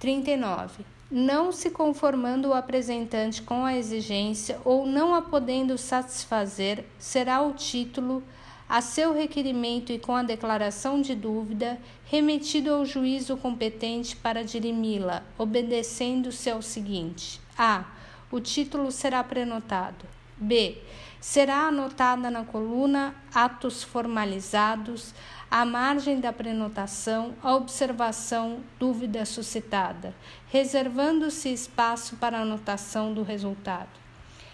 39 0.00 0.99
não 1.10 1.50
se 1.50 1.70
conformando 1.70 2.48
o 2.48 2.54
apresentante 2.54 3.42
com 3.42 3.64
a 3.64 3.76
exigência 3.76 4.60
ou 4.64 4.86
não 4.86 5.14
a 5.14 5.20
podendo 5.20 5.76
satisfazer, 5.76 6.84
será 6.98 7.42
o 7.42 7.52
título, 7.52 8.22
a 8.68 8.80
seu 8.80 9.12
requerimento 9.12 9.90
e 9.90 9.98
com 9.98 10.14
a 10.14 10.22
declaração 10.22 11.00
de 11.00 11.16
dúvida, 11.16 11.76
remetido 12.04 12.72
ao 12.72 12.86
juízo 12.86 13.36
competente 13.36 14.14
para 14.14 14.44
dirimi-la, 14.44 15.24
obedecendo-se 15.36 16.48
ao 16.48 16.62
seguinte: 16.62 17.40
a. 17.58 17.84
O 18.30 18.38
título 18.38 18.92
será 18.92 19.24
prenotado. 19.24 20.06
b. 20.36 20.78
Será 21.20 21.66
anotada 21.66 22.30
na 22.30 22.44
coluna 22.44 23.12
atos 23.34 23.82
formalizados 23.82 25.12
à 25.50 25.64
margem 25.64 26.20
da 26.20 26.32
prenotação, 26.32 27.34
a 27.42 27.54
observação, 27.56 28.60
dúvida 28.78 29.24
suscitada, 29.24 30.14
reservando-se 30.50 31.52
espaço 31.52 32.16
para 32.16 32.40
anotação 32.40 33.14
do 33.14 33.22
resultado. 33.22 34.00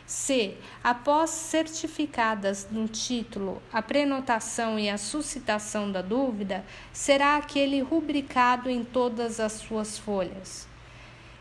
C. 0.07 0.55
Após 0.85 1.31
certificadas 1.31 2.69
no 2.71 2.87
título 2.87 3.61
a 3.73 3.83
prenotação 3.83 4.79
e 4.79 4.89
a 4.89 4.97
suscitação 4.97 5.91
da 5.91 6.01
dúvida, 6.01 6.65
será 6.93 7.37
aquele 7.37 7.81
rubricado 7.81 8.71
em 8.71 8.85
todas 8.85 9.41
as 9.41 9.55
suas 9.55 9.99
folhas. 9.99 10.69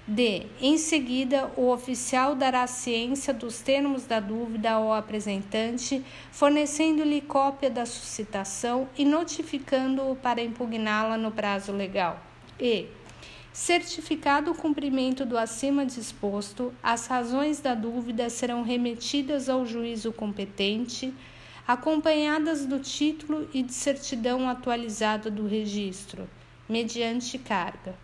D. 0.07 0.45
Em 0.61 0.77
seguida, 0.77 1.51
o 1.57 1.69
oficial 1.71 2.35
dará 2.35 2.65
ciência 2.67 3.33
dos 3.33 3.59
termos 3.59 4.05
da 4.05 4.19
dúvida 4.19 4.71
ao 4.71 4.93
apresentante, 4.93 6.03
fornecendo-lhe 6.31 7.21
cópia 7.21 7.71
da 7.71 7.85
suscitação 7.87 8.87
e 8.95 9.03
notificando-o 9.03 10.15
para 10.15 10.43
impugná-la 10.43 11.17
no 11.17 11.31
prazo 11.31 11.71
legal. 11.71 12.19
E. 12.59 12.87
Certificado 13.55 14.51
o 14.51 14.53
cumprimento 14.53 15.25
do 15.25 15.37
acima 15.37 15.85
disposto, 15.85 16.73
as 16.83 17.07
razões 17.07 17.61
da 17.61 17.73
dúvida 17.73 18.29
serão 18.29 18.63
remetidas 18.63 19.47
ao 19.47 19.65
juízo 19.65 20.11
competente, 20.11 21.13
acompanhadas 21.65 22.65
do 22.65 22.79
título 22.79 23.47
e 23.53 23.63
de 23.63 23.73
certidão 23.73 24.49
atualizada 24.49 25.31
do 25.31 25.47
registro, 25.47 26.29
mediante 26.67 27.37
carga. 27.37 27.95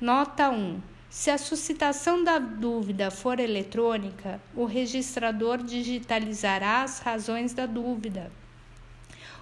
Nota 0.00 0.50
1. 0.50 0.80
Se 1.08 1.30
a 1.30 1.38
suscitação 1.38 2.24
da 2.24 2.40
dúvida 2.40 3.08
for 3.08 3.38
eletrônica, 3.38 4.40
o 4.52 4.64
registrador 4.64 5.58
digitalizará 5.58 6.82
as 6.82 6.98
razões 6.98 7.54
da 7.54 7.66
dúvida, 7.66 8.32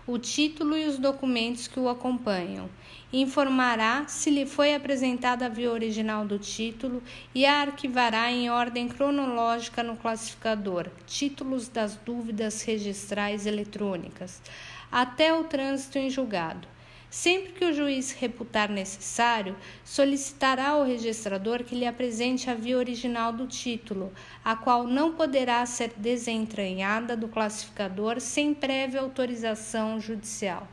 o 0.07 0.18
título 0.18 0.76
e 0.76 0.84
os 0.84 0.99
documentos 0.99 1.66
que 1.66 1.80
o 1.80 1.88
acompanham. 1.88 2.68
Informará 3.12 4.04
se 4.06 4.30
lhe 4.30 4.46
foi 4.46 4.72
apresentada 4.72 5.46
a 5.46 5.48
via 5.48 5.72
original 5.72 6.24
do 6.24 6.38
título 6.38 7.02
e 7.34 7.44
a 7.44 7.61
arquivará 7.61 8.30
em 8.30 8.48
ordem 8.48 8.86
cronológica 8.86 9.82
no 9.82 9.96
classificador 9.96 10.88
Títulos 11.08 11.66
das 11.66 11.96
Dúvidas 11.96 12.62
Registrais 12.62 13.46
Eletrônicas, 13.46 14.40
até 14.92 15.34
o 15.34 15.42
trânsito 15.42 15.98
em 15.98 16.08
julgado. 16.08 16.68
Sempre 17.11 17.50
que 17.50 17.64
o 17.64 17.72
juiz 17.72 18.12
reputar 18.12 18.70
necessário, 18.70 19.56
solicitará 19.84 20.68
ao 20.68 20.84
registrador 20.84 21.64
que 21.64 21.74
lhe 21.74 21.88
apresente 21.88 22.48
a 22.48 22.54
via 22.54 22.78
original 22.78 23.32
do 23.32 23.48
título, 23.48 24.12
a 24.44 24.54
qual 24.54 24.84
não 24.84 25.14
poderá 25.14 25.66
ser 25.66 25.92
desentranhada 25.96 27.16
do 27.16 27.26
classificador 27.26 28.20
sem 28.20 28.54
prévia 28.54 29.00
autorização 29.00 30.00
judicial. 30.00 30.68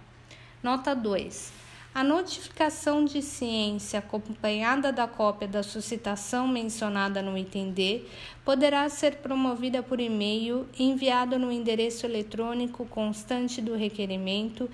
Nota 0.61 0.93
2. 0.93 1.65
A 1.97 2.03
notificação 2.03 3.03
de 3.05 3.23
ciência 3.23 3.97
acompanhada 3.97 4.91
da 4.91 5.07
cópia 5.07 5.47
da 5.47 5.63
suscitação 5.63 6.47
mencionada 6.47 7.23
no 7.23 7.35
item 7.35 7.71
D 7.71 8.05
poderá 8.45 8.87
ser 8.87 9.15
promovida 9.15 9.81
por 9.81 9.99
e-mail 9.99 10.67
enviado 10.77 11.39
no 11.39 11.51
endereço 11.51 12.05
eletrônico 12.05 12.85
constante 12.85 13.63
do 13.63 13.75
requerimento 13.75 14.69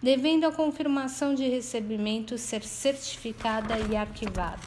devendo 0.00 0.46
a 0.46 0.52
confirmação 0.52 1.34
de 1.34 1.48
recebimento 1.48 2.38
ser 2.38 2.62
certificada 2.62 3.76
e 3.90 3.96
arquivada. 3.96 4.62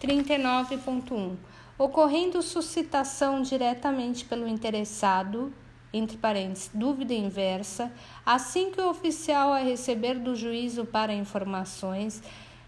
39.1. 0.00 1.34
ocorrendo 1.76 2.40
suscitação 2.40 3.42
diretamente 3.42 4.24
pelo 4.24 4.46
interessado, 4.46 5.52
entre 5.96 6.16
parênteses, 6.16 6.70
dúvida 6.72 7.14
inversa, 7.14 7.92
assim 8.24 8.70
que 8.70 8.80
o 8.80 8.90
oficial 8.90 9.52
a 9.52 9.58
receber 9.58 10.18
do 10.18 10.34
juízo 10.34 10.84
para 10.84 11.14
informações 11.14 12.22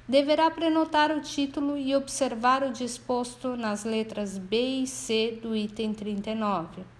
deverá 0.09 0.51
prenotar 0.51 1.11
o 1.11 1.21
título 1.21 1.77
e 1.77 1.95
observar 1.95 2.63
o 2.63 2.73
disposto 2.73 3.57
nas 3.57 3.85
letras 3.85 4.39
B 4.39 4.83
e 4.83 4.87
C 4.87 5.39
do 5.43 5.55
item 5.55 5.93
39. 5.93 6.98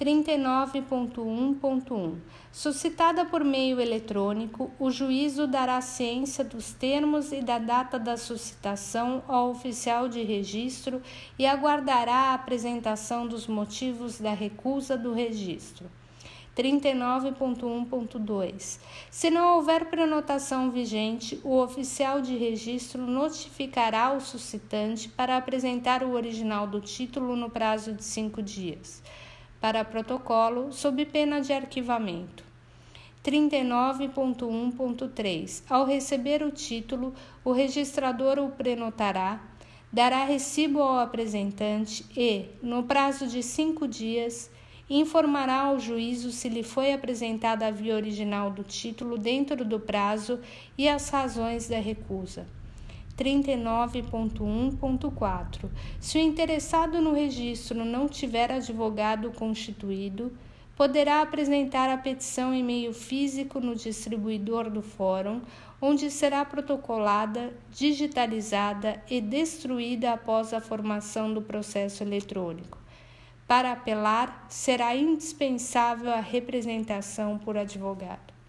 39.1.1 0.00 2.14
Suscitada 2.50 3.26
por 3.26 3.44
meio 3.44 3.78
eletrônico, 3.78 4.70
o 4.78 4.90
juízo 4.90 5.46
dará 5.46 5.78
ciência 5.82 6.42
dos 6.42 6.72
termos 6.72 7.32
e 7.32 7.42
da 7.42 7.58
data 7.58 7.98
da 7.98 8.16
suscitação 8.16 9.22
ao 9.28 9.50
oficial 9.50 10.08
de 10.08 10.22
registro 10.22 11.02
e 11.38 11.46
aguardará 11.46 12.30
a 12.30 12.34
apresentação 12.34 13.26
dos 13.26 13.46
motivos 13.46 14.18
da 14.18 14.32
recusa 14.32 14.96
do 14.96 15.12
registro. 15.12 15.90
39.1.2. 16.56 18.78
Se 19.10 19.30
não 19.30 19.56
houver 19.56 19.90
prenotação 19.90 20.70
vigente, 20.70 21.38
o 21.44 21.58
oficial 21.58 22.22
de 22.22 22.34
registro 22.36 23.02
notificará 23.02 24.12
o 24.12 24.20
suscitante 24.20 25.10
para 25.10 25.36
apresentar 25.36 26.02
o 26.02 26.12
original 26.12 26.66
do 26.66 26.80
título 26.80 27.36
no 27.36 27.50
prazo 27.50 27.92
de 27.92 28.02
cinco 28.02 28.42
dias. 28.42 29.02
Para 29.60 29.84
protocolo, 29.84 30.72
sob 30.72 31.04
pena 31.04 31.40
de 31.40 31.52
arquivamento. 31.52 32.42
39.1.3. 33.22 35.62
Ao 35.68 35.84
receber 35.84 36.42
o 36.42 36.50
título, 36.50 37.12
o 37.44 37.52
registrador 37.52 38.38
o 38.38 38.48
prenotará, 38.50 39.38
dará 39.92 40.24
recibo 40.24 40.80
ao 40.80 41.00
apresentante 41.00 42.06
e, 42.16 42.46
no 42.62 42.84
prazo 42.84 43.26
de 43.26 43.42
cinco 43.42 43.86
dias, 43.86 44.50
informará 44.88 45.64
ao 45.64 45.78
juízo 45.78 46.32
se 46.32 46.48
lhe 46.48 46.62
foi 46.62 46.94
apresentada 46.94 47.66
a 47.66 47.70
via 47.70 47.94
original 47.94 48.50
do 48.50 48.64
título 48.64 49.18
dentro 49.18 49.62
do 49.64 49.78
prazo 49.78 50.40
e 50.78 50.88
as 50.88 51.10
razões 51.10 51.68
da 51.68 51.78
recusa. 51.78 52.46
39.1.4 53.20 55.68
Se 56.00 56.16
o 56.16 56.20
interessado 56.20 57.02
no 57.02 57.12
registro 57.12 57.84
não 57.84 58.08
tiver 58.08 58.50
advogado 58.50 59.30
constituído, 59.32 60.32
poderá 60.74 61.20
apresentar 61.20 61.90
a 61.90 61.98
petição 61.98 62.54
em 62.54 62.64
meio 62.64 62.94
físico 62.94 63.60
no 63.60 63.76
distribuidor 63.76 64.70
do 64.70 64.80
fórum, 64.80 65.42
onde 65.82 66.10
será 66.10 66.42
protocolada, 66.46 67.52
digitalizada 67.70 69.02
e 69.10 69.20
destruída 69.20 70.14
após 70.14 70.54
a 70.54 70.60
formação 70.60 71.34
do 71.34 71.42
processo 71.42 72.02
eletrônico. 72.02 72.78
Para 73.46 73.72
apelar, 73.72 74.46
será 74.48 74.96
indispensável 74.96 76.10
a 76.10 76.20
representação 76.20 77.36
por 77.36 77.58
advogado. 77.58 78.40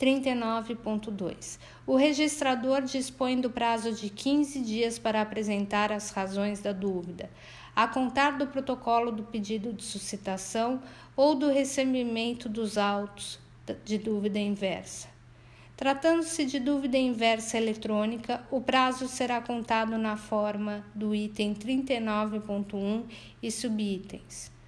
39.2. 0.00 1.58
O 1.90 1.96
registrador 1.96 2.82
dispõe 2.82 3.40
do 3.40 3.50
prazo 3.50 3.90
de 3.90 4.08
15 4.10 4.60
dias 4.60 4.96
para 4.96 5.20
apresentar 5.20 5.90
as 5.90 6.12
razões 6.12 6.60
da 6.60 6.72
dúvida, 6.72 7.28
a 7.74 7.88
contar 7.88 8.38
do 8.38 8.46
protocolo 8.46 9.10
do 9.10 9.24
pedido 9.24 9.72
de 9.72 9.82
suscitação 9.82 10.80
ou 11.16 11.34
do 11.34 11.50
recebimento 11.50 12.48
dos 12.48 12.78
autos 12.78 13.40
de 13.84 13.98
dúvida 13.98 14.38
inversa. 14.38 15.08
Tratando-se 15.76 16.44
de 16.44 16.60
dúvida 16.60 16.96
inversa 16.96 17.56
eletrônica, 17.56 18.40
o 18.52 18.60
prazo 18.60 19.08
será 19.08 19.40
contado 19.40 19.98
na 19.98 20.16
forma 20.16 20.86
do 20.94 21.12
item 21.12 21.54
39.1 21.54 23.02
e 23.42 23.50
subitens. 23.50 24.59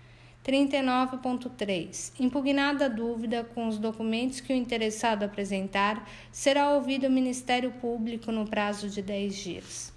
39.3. 0.44 2.12
Impugnada 2.18 2.86
a 2.86 2.88
dúvida 2.88 3.44
com 3.54 3.68
os 3.68 3.78
documentos 3.78 4.40
que 4.40 4.52
o 4.52 4.56
interessado 4.56 5.22
apresentar, 5.22 6.08
será 6.32 6.70
ouvido 6.70 7.06
o 7.06 7.10
Ministério 7.10 7.70
Público 7.72 8.32
no 8.32 8.46
prazo 8.46 8.88
de 8.88 9.00
10 9.00 9.36
dias. 9.36 9.92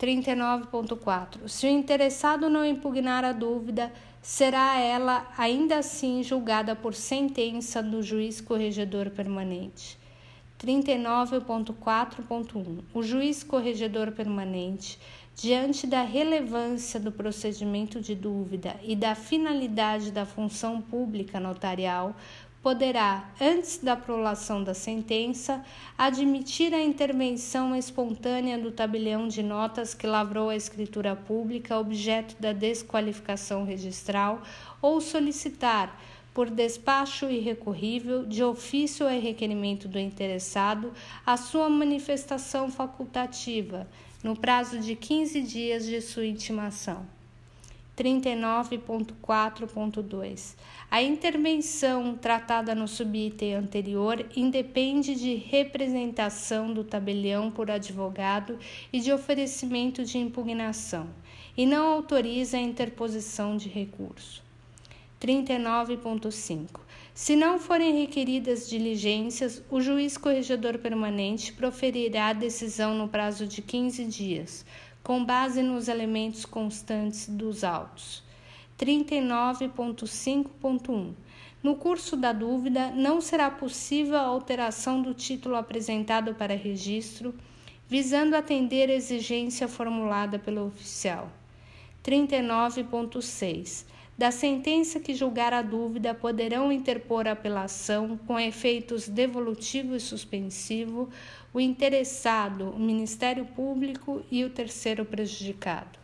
39.4. 0.00 1.46
Se 1.46 1.66
o 1.66 1.70
interessado 1.70 2.50
não 2.50 2.64
impugnar 2.64 3.24
a 3.24 3.32
dúvida, 3.32 3.92
será 4.20 4.80
ela 4.80 5.32
ainda 5.38 5.78
assim 5.78 6.20
julgada 6.22 6.74
por 6.74 6.94
sentença 6.94 7.80
do 7.82 8.02
juiz 8.02 8.40
corregedor 8.40 9.10
permanente. 9.10 10.00
39.4.1 10.58 12.80
O 12.92 13.02
juiz 13.02 13.42
corregedor 13.42 14.12
permanente, 14.12 14.98
diante 15.40 15.86
da 15.86 16.02
relevância 16.02 17.00
do 17.00 17.10
procedimento 17.10 17.98
de 17.98 18.14
dúvida 18.14 18.76
e 18.82 18.94
da 18.94 19.14
finalidade 19.14 20.10
da 20.10 20.26
função 20.26 20.82
pública 20.82 21.40
notarial, 21.40 22.14
poderá, 22.62 23.30
antes 23.40 23.78
da 23.78 23.96
prolação 23.96 24.62
da 24.62 24.74
sentença, 24.74 25.64
admitir 25.96 26.74
a 26.74 26.82
intervenção 26.82 27.74
espontânea 27.74 28.58
do 28.58 28.70
tabelião 28.70 29.28
de 29.28 29.42
notas 29.42 29.94
que 29.94 30.06
lavrou 30.06 30.50
a 30.50 30.56
escritura 30.56 31.16
pública 31.16 31.78
objeto 31.78 32.36
da 32.38 32.52
desqualificação 32.52 33.64
registral 33.64 34.42
ou 34.82 35.00
solicitar, 35.00 35.98
por 36.34 36.50
despacho 36.50 37.30
irrecorrível, 37.30 38.26
de 38.26 38.44
ofício 38.44 39.08
e 39.08 39.18
requerimento 39.18 39.88
do 39.88 39.98
interessado, 39.98 40.92
a 41.24 41.38
sua 41.38 41.70
manifestação 41.70 42.70
facultativa, 42.70 43.88
no 44.22 44.36
prazo 44.36 44.78
de 44.78 44.94
15 44.94 45.42
dias 45.42 45.84
de 45.86 46.00
sua 46.00 46.26
intimação. 46.26 47.04
39.4.2. 47.96 50.54
A 50.90 51.02
intervenção 51.02 52.16
tratada 52.16 52.74
no 52.74 52.88
subitem 52.88 53.54
anterior 53.54 54.24
independe 54.34 55.14
de 55.14 55.34
representação 55.34 56.72
do 56.72 56.82
tabelião 56.82 57.50
por 57.50 57.70
advogado 57.70 58.58
e 58.90 59.00
de 59.00 59.12
oferecimento 59.12 60.02
de 60.02 60.16
impugnação, 60.16 61.06
e 61.54 61.66
não 61.66 61.92
autoriza 61.92 62.56
a 62.56 62.60
interposição 62.60 63.54
de 63.56 63.68
recurso. 63.68 64.42
39.5. 65.20 66.80
Se 67.12 67.34
não 67.34 67.58
forem 67.58 68.00
requeridas 68.00 68.68
diligências, 68.68 69.60
o 69.68 69.80
juiz 69.80 70.16
corregedor 70.16 70.78
permanente 70.78 71.52
proferirá 71.52 72.28
a 72.28 72.32
decisão 72.32 72.94
no 72.94 73.08
prazo 73.08 73.44
de 73.46 73.60
15 73.60 74.04
dias, 74.04 74.64
com 75.02 75.24
base 75.24 75.60
nos 75.62 75.88
elementos 75.88 76.44
constantes 76.44 77.28
dos 77.28 77.64
autos. 77.64 78.22
39.5.1 78.78 81.14
No 81.62 81.74
curso 81.74 82.16
da 82.16 82.32
dúvida, 82.32 82.92
não 82.92 83.20
será 83.20 83.50
possível 83.50 84.16
a 84.16 84.22
alteração 84.22 85.02
do 85.02 85.12
título 85.12 85.56
apresentado 85.56 86.34
para 86.34 86.54
registro, 86.54 87.34
visando 87.88 88.36
atender 88.36 88.88
a 88.88 88.94
exigência 88.94 89.66
formulada 89.66 90.38
pelo 90.38 90.68
oficial. 90.68 91.28
39.6 92.04 93.84
da 94.20 94.30
sentença 94.30 95.00
que 95.00 95.14
julgar 95.14 95.54
a 95.54 95.62
dúvida 95.62 96.12
poderão 96.12 96.70
interpor 96.70 97.26
apelação 97.26 98.20
com 98.26 98.38
efeitos 98.38 99.08
devolutivo 99.08 99.96
e 99.96 100.00
suspensivo 100.00 101.08
o 101.54 101.58
interessado, 101.58 102.68
o 102.68 102.78
Ministério 102.78 103.46
Público 103.46 104.22
e 104.30 104.44
o 104.44 104.50
terceiro 104.50 105.06
prejudicado. 105.06 105.98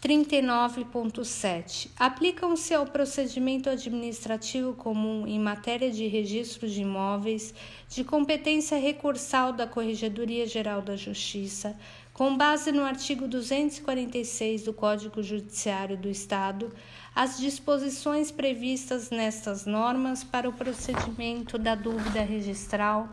39.7. 0.00 1.88
Aplicam-se 1.98 2.72
ao 2.72 2.86
procedimento 2.86 3.68
administrativo 3.68 4.72
comum 4.72 5.26
em 5.26 5.40
matéria 5.40 5.90
de 5.90 6.06
registro 6.06 6.68
de 6.68 6.82
imóveis 6.82 7.52
de 7.88 8.04
competência 8.04 8.78
recursal 8.78 9.52
da 9.52 9.66
Corregedoria 9.66 10.46
Geral 10.46 10.80
da 10.80 10.94
Justiça 10.94 11.76
com 12.20 12.36
base 12.36 12.70
no 12.70 12.84
artigo 12.84 13.26
246 13.26 14.64
do 14.64 14.74
Código 14.74 15.22
Judiciário 15.22 15.96
do 15.96 16.06
Estado, 16.06 16.70
as 17.14 17.38
disposições 17.38 18.30
previstas 18.30 19.08
nestas 19.08 19.64
normas 19.64 20.22
para 20.22 20.46
o 20.46 20.52
procedimento 20.52 21.56
da 21.56 21.74
dúvida 21.74 22.20
registral, 22.20 23.08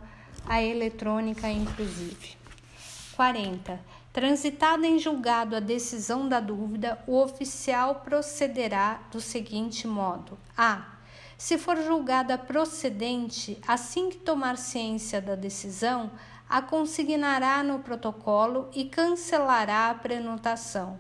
a 0.45 0.61
eletrônica 0.61 1.49
inclusive. 1.49 2.35
40. 3.15 3.79
Transitada 4.11 4.85
em 4.85 4.99
julgado 4.99 5.55
a 5.55 5.61
decisão 5.61 6.27
da 6.27 6.41
dúvida, 6.41 7.01
o 7.07 7.15
oficial 7.17 8.01
procederá 8.03 8.99
do 9.09 9.21
seguinte 9.21 9.87
modo: 9.87 10.37
a. 10.57 10.97
Se 11.37 11.57
for 11.57 11.77
julgada 11.77 12.37
procedente, 12.37 13.57
assim 13.65 14.09
que 14.09 14.17
tomar 14.17 14.57
ciência 14.57 15.21
da 15.21 15.35
decisão, 15.35 16.11
a 16.49 16.61
consignará 16.61 17.61
no 17.63 17.79
protocolo 17.79 18.69
e 18.73 18.85
cancelará 18.85 19.89
a 19.89 19.95
prenotação. 19.95 20.97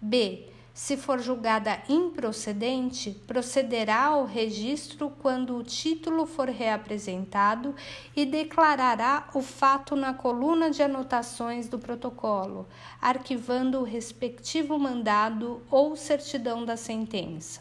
B. 0.00 0.48
Se 0.72 0.96
for 0.96 1.20
julgada 1.20 1.82
improcedente, 1.90 3.10
procederá 3.26 4.04
ao 4.04 4.24
registro 4.24 5.10
quando 5.20 5.56
o 5.56 5.62
título 5.62 6.24
for 6.24 6.48
reapresentado 6.48 7.74
e 8.16 8.24
declarará 8.24 9.28
o 9.34 9.42
fato 9.42 9.94
na 9.94 10.14
coluna 10.14 10.70
de 10.70 10.82
anotações 10.82 11.68
do 11.68 11.78
protocolo, 11.78 12.66
arquivando 12.98 13.80
o 13.80 13.84
respectivo 13.84 14.78
mandado 14.78 15.60
ou 15.70 15.96
certidão 15.96 16.64
da 16.64 16.78
sentença. 16.78 17.60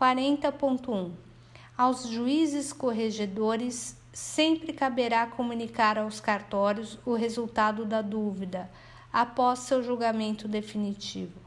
40.1 0.00 1.10
Aos 1.76 2.08
juízes 2.08 2.72
corregedores 2.72 3.97
sempre 4.18 4.72
caberá 4.72 5.28
comunicar 5.28 5.96
aos 5.96 6.18
cartórios 6.18 6.98
o 7.06 7.14
resultado 7.14 7.84
da 7.84 8.02
dúvida 8.02 8.68
após 9.12 9.60
seu 9.60 9.80
julgamento 9.80 10.48
definitivo. 10.48 11.38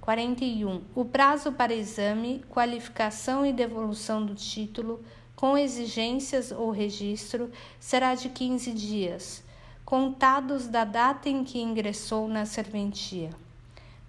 41. 0.00 0.80
O 0.94 1.04
prazo 1.04 1.50
para 1.50 1.74
exame, 1.74 2.44
qualificação 2.50 3.44
e 3.44 3.52
devolução 3.52 4.24
do 4.24 4.36
título, 4.36 5.02
com 5.34 5.58
exigências 5.58 6.52
ou 6.52 6.70
registro, 6.70 7.50
será 7.80 8.14
de 8.14 8.28
15 8.28 8.72
dias, 8.72 9.42
contados 9.84 10.68
da 10.68 10.84
data 10.84 11.28
em 11.28 11.42
que 11.42 11.60
ingressou 11.60 12.28
na 12.28 12.46
serventia. 12.46 13.30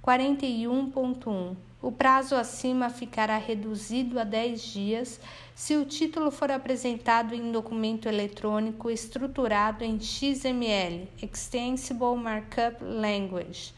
41.1. 0.06 1.56
O 1.82 1.92
prazo 1.92 2.36
acima 2.36 2.90
ficará 2.90 3.38
reduzido 3.38 4.20
a 4.20 4.24
10 4.24 4.62
dias 4.62 5.20
se 5.60 5.76
o 5.76 5.84
título 5.84 6.32
for 6.32 6.49
apresentado 6.49 7.36
em 7.36 7.51
documento 7.51 8.07
eletrônico 8.07 8.89
estruturado 8.89 9.84
em 9.84 9.99
XML 9.99 11.05
Extensible 11.22 12.16
Markup 12.16 12.82
Language 12.82 13.74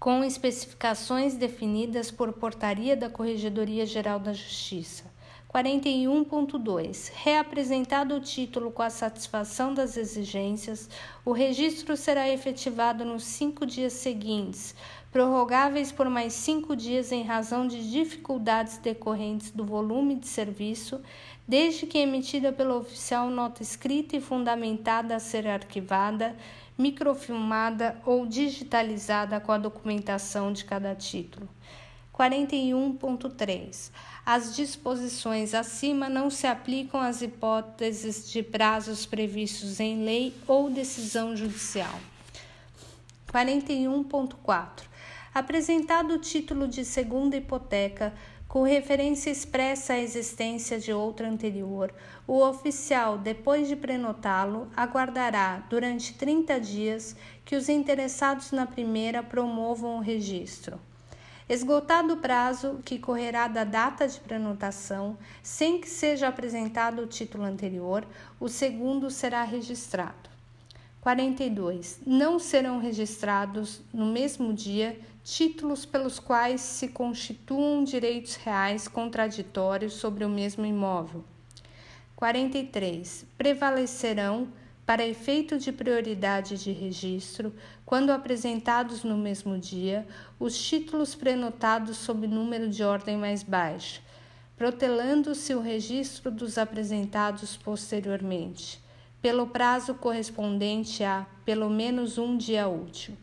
com 0.00 0.24
especificações 0.24 1.34
definidas 1.34 2.10
por 2.10 2.32
portaria 2.32 2.96
da 2.96 3.08
Corregedoria 3.08 3.86
Geral 3.86 4.18
da 4.18 4.32
Justiça. 4.32 5.04
41.2. 5.56 7.12
Reapresentado 7.14 8.16
o 8.16 8.20
título 8.20 8.70
com 8.70 8.82
a 8.82 8.90
satisfação 8.90 9.72
das 9.72 9.96
exigências, 9.96 10.90
o 11.24 11.32
registro 11.32 11.96
será 11.96 12.28
efetivado 12.28 13.04
nos 13.04 13.22
cinco 13.24 13.64
dias 13.64 13.94
seguintes, 13.94 14.74
prorrogáveis 15.16 15.90
por 15.90 16.10
mais 16.10 16.34
cinco 16.34 16.76
dias 16.76 17.10
em 17.10 17.22
razão 17.22 17.66
de 17.66 17.90
dificuldades 17.90 18.76
decorrentes 18.76 19.50
do 19.50 19.64
volume 19.64 20.14
de 20.14 20.28
serviço, 20.28 21.00
desde 21.48 21.86
que 21.86 21.96
emitida 21.96 22.52
pelo 22.52 22.76
oficial 22.76 23.30
nota 23.30 23.62
escrita 23.62 24.14
e 24.14 24.20
fundamentada 24.20 25.16
a 25.16 25.18
ser 25.18 25.46
arquivada 25.46 26.36
microfilmada 26.76 27.98
ou 28.04 28.26
digitalizada 28.26 29.40
com 29.40 29.52
a 29.52 29.56
documentação 29.56 30.52
de 30.52 30.66
cada 30.66 30.94
título. 30.94 31.48
41.3. 32.14 33.90
As 34.26 34.54
disposições 34.54 35.54
acima 35.54 36.10
não 36.10 36.28
se 36.28 36.46
aplicam 36.46 37.00
às 37.00 37.22
hipóteses 37.22 38.30
de 38.30 38.42
prazos 38.42 39.06
previstos 39.06 39.80
em 39.80 40.04
lei 40.04 40.34
ou 40.46 40.68
decisão 40.68 41.34
judicial. 41.34 41.98
41.4. 43.32 44.95
Apresentado 45.36 46.14
o 46.14 46.18
título 46.18 46.66
de 46.66 46.82
segunda 46.82 47.36
hipoteca, 47.36 48.14
com 48.48 48.62
referência 48.62 49.28
expressa 49.28 49.92
à 49.92 49.98
existência 49.98 50.78
de 50.78 50.94
outra 50.94 51.28
anterior, 51.28 51.92
o 52.26 52.42
oficial, 52.42 53.18
depois 53.18 53.68
de 53.68 53.76
prenotá-lo, 53.76 54.66
aguardará 54.74 55.58
durante 55.68 56.14
30 56.14 56.58
dias 56.58 57.14
que 57.44 57.54
os 57.54 57.68
interessados 57.68 58.50
na 58.50 58.64
primeira 58.64 59.22
promovam 59.22 59.98
o 59.98 60.00
registro. 60.00 60.80
Esgotado 61.46 62.14
o 62.14 62.16
prazo, 62.16 62.80
que 62.82 62.98
correrá 62.98 63.46
da 63.46 63.64
data 63.64 64.08
de 64.08 64.18
prenotação, 64.18 65.18
sem 65.42 65.78
que 65.78 65.86
seja 65.90 66.28
apresentado 66.28 67.02
o 67.02 67.06
título 67.06 67.44
anterior, 67.44 68.06
o 68.40 68.48
segundo 68.48 69.10
será 69.10 69.42
registrado. 69.42 70.30
42. 71.02 72.00
Não 72.04 72.38
serão 72.38 72.80
registrados 72.80 73.80
no 73.92 74.06
mesmo 74.06 74.52
dia 74.52 74.98
títulos 75.26 75.84
pelos 75.84 76.20
quais 76.20 76.60
se 76.60 76.86
constituam 76.86 77.82
direitos 77.82 78.36
reais 78.36 78.86
contraditórios 78.86 79.94
sobre 79.94 80.24
o 80.24 80.28
mesmo 80.28 80.64
imóvel. 80.64 81.24
43. 82.14 83.26
Prevalecerão, 83.36 84.46
para 84.86 85.04
efeito 85.04 85.58
de 85.58 85.72
prioridade 85.72 86.56
de 86.62 86.70
registro, 86.70 87.52
quando 87.84 88.10
apresentados 88.10 89.02
no 89.02 89.18
mesmo 89.18 89.58
dia, 89.58 90.06
os 90.38 90.56
títulos 90.56 91.16
prenotados 91.16 91.96
sob 91.96 92.28
número 92.28 92.68
de 92.68 92.84
ordem 92.84 93.16
mais 93.16 93.42
baixa, 93.42 94.00
protelando-se 94.56 95.52
o 95.56 95.60
registro 95.60 96.30
dos 96.30 96.56
apresentados 96.56 97.56
posteriormente, 97.56 98.80
pelo 99.20 99.48
prazo 99.48 99.92
correspondente 99.92 101.02
a 101.02 101.26
pelo 101.44 101.68
menos 101.68 102.16
um 102.16 102.36
dia 102.36 102.68
útil. 102.68 103.16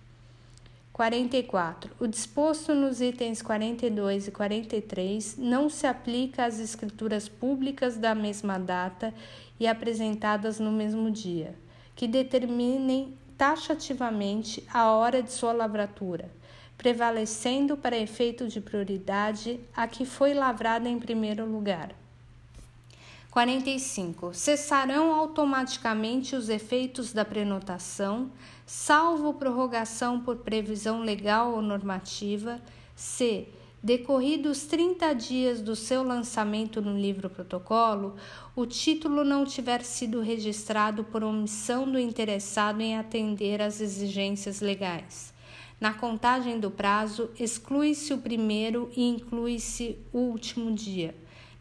44. 0.94 1.90
O 2.00 2.06
disposto 2.06 2.76
nos 2.76 3.02
itens 3.02 3.42
42 3.42 4.28
e 4.28 4.32
43 4.32 5.38
não 5.40 5.68
se 5.68 5.88
aplica 5.88 6.46
às 6.46 6.60
escrituras 6.60 7.28
públicas 7.28 7.98
da 7.98 8.14
mesma 8.14 8.60
data 8.60 9.12
e 9.60 9.66
apresentadas 9.66 10.60
no 10.60 10.72
mesmo 10.72 11.10
dia, 11.10 11.56
que 11.96 12.08
determinem 12.08 13.18
taxativamente 13.36 14.64
a 14.72 14.92
hora 14.92 15.24
de 15.24 15.32
sua 15.32 15.52
lavratura, 15.52 16.30
prevalecendo 16.78 17.76
para 17.76 17.98
efeito 17.98 18.48
de 18.48 18.62
prioridade 18.62 19.60
a 19.76 19.88
que 19.88 20.06
foi 20.06 20.36
lavrada 20.36 20.88
em 20.88 21.00
primeiro 21.00 21.44
lugar. 21.44 21.90
45. 23.32 24.32
Cessarão 24.36 25.12
automaticamente 25.12 26.36
os 26.36 26.50
efeitos 26.50 27.12
da 27.12 27.26
prenotação, 27.26 28.30
salvo 28.66 29.34
prorrogação 29.34 30.20
por 30.20 30.38
previsão 30.38 31.02
legal 31.02 31.54
ou 31.54 31.62
normativa, 31.62 32.62
se, 32.96 33.48
decorridos 33.82 34.64
30 34.64 35.14
dias 35.14 35.62
do 35.62 35.76
seu 35.76 36.04
lançamento 36.04 36.82
no 36.82 36.98
livro 36.98 37.30
protocolo, 37.30 38.16
o 38.56 38.66
título 38.66 39.24
não 39.24 39.46
tiver 39.46 39.84
sido 39.84 40.22
registrado 40.22 41.04
por 41.04 41.24
omissão 41.24 41.90
do 41.90 42.00
interessado 42.00 42.82
em 42.82 42.98
atender 42.98 43.62
às 43.62 43.82
exigências 43.82 44.62
legais. 44.62 45.34
Na 45.82 45.94
contagem 45.94 46.60
do 46.60 46.72
prazo, 46.72 47.30
exclui-se 47.38 48.14
o 48.14 48.18
primeiro 48.18 48.90
e 48.96 49.04
inclui-se 49.04 49.98
o 50.14 50.20
último 50.20 50.72
dia 50.72 51.14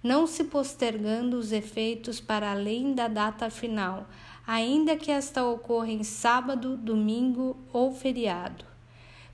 não 0.03 0.27
se 0.27 0.45
postergando 0.45 1.39
os 1.39 1.53
efeitos 1.53 2.21
para 2.21 2.51
além 2.51 2.93
da 2.93 3.07
data 3.07 3.49
final, 3.49 4.09
ainda 4.47 4.97
que 4.97 5.11
esta 5.11 5.45
ocorra 5.45 5.91
em 5.91 6.03
sábado, 6.03 6.77
domingo 6.77 7.57
ou 7.73 7.93
feriado. 7.93 8.65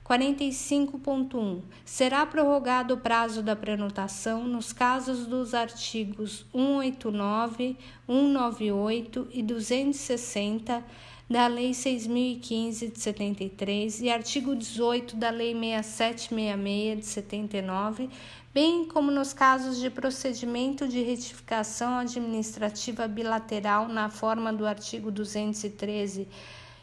45.1. 0.09 1.61
Será 1.85 2.25
prorrogado 2.25 2.95
o 2.95 2.97
prazo 2.97 3.43
da 3.43 3.55
prenotação 3.55 4.43
nos 4.45 4.73
casos 4.73 5.27
dos 5.27 5.53
artigos 5.53 6.47
189, 6.51 7.77
198 8.07 9.27
e 9.31 9.43
260 9.43 10.83
da 11.29 11.45
Lei 11.45 11.71
6.015 11.71 12.91
de 12.91 12.99
73 12.99 14.01
e 14.01 14.09
artigo 14.09 14.55
18 14.55 15.15
da 15.15 15.29
Lei 15.29 15.53
6766 15.53 16.99
de 16.99 17.05
79, 17.05 18.09
bem 18.53 18.85
como 18.85 19.11
nos 19.11 19.31
casos 19.31 19.79
de 19.79 19.89
procedimento 19.89 20.87
de 20.87 21.01
retificação 21.01 21.99
administrativa 21.99 23.07
bilateral 23.07 23.87
na 23.87 24.09
forma 24.09 24.51
do 24.51 24.65
artigo 24.65 25.11
213, 25.11 26.27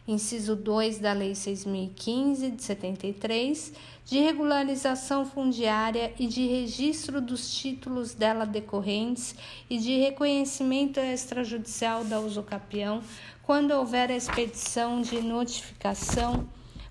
inciso 0.06 0.54
2 0.54 1.00
da 1.00 1.12
Lei 1.12 1.34
6015 1.34 2.52
de 2.52 2.62
73, 2.62 3.72
de 4.04 4.20
regularização 4.20 5.26
fundiária 5.26 6.14
e 6.16 6.28
de 6.28 6.46
registro 6.46 7.20
dos 7.20 7.52
títulos 7.52 8.14
dela 8.14 8.46
decorrentes 8.46 9.34
e 9.68 9.78
de 9.78 9.98
reconhecimento 9.98 11.00
extrajudicial 11.00 12.04
da 12.04 12.20
usucapião 12.20 13.02
quando 13.42 13.72
houver 13.72 14.10
expedição 14.10 15.00
de 15.00 15.20
notificação, 15.20 16.48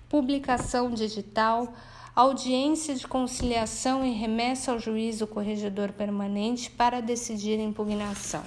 publicação 0.08 0.90
digital, 0.90 1.72
audiência 2.16 2.94
de 2.94 3.06
conciliação 3.06 4.02
e 4.02 4.10
remessa 4.10 4.72
ao 4.72 4.78
juízo 4.78 5.26
corregedor 5.26 5.92
permanente 5.92 6.70
para 6.70 7.02
decidir 7.02 7.60
a 7.60 7.62
impugnação. 7.62 8.42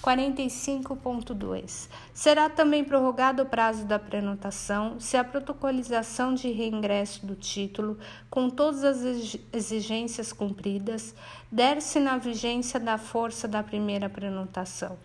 45.2. 0.00 1.88
Será 2.12 2.48
também 2.48 2.84
prorrogado 2.84 3.42
o 3.42 3.46
prazo 3.46 3.84
da 3.84 3.98
prenotação 3.98 5.00
se 5.00 5.16
a 5.16 5.24
protocolização 5.24 6.34
de 6.34 6.52
reingresso 6.52 7.26
do 7.26 7.34
título, 7.34 7.98
com 8.30 8.48
todas 8.48 8.84
as 8.84 9.38
exigências 9.52 10.32
cumpridas, 10.32 11.16
der-se 11.50 11.98
na 11.98 12.16
vigência 12.16 12.78
da 12.78 12.96
força 12.96 13.48
da 13.48 13.60
primeira 13.60 14.08
prenotação. 14.08 14.96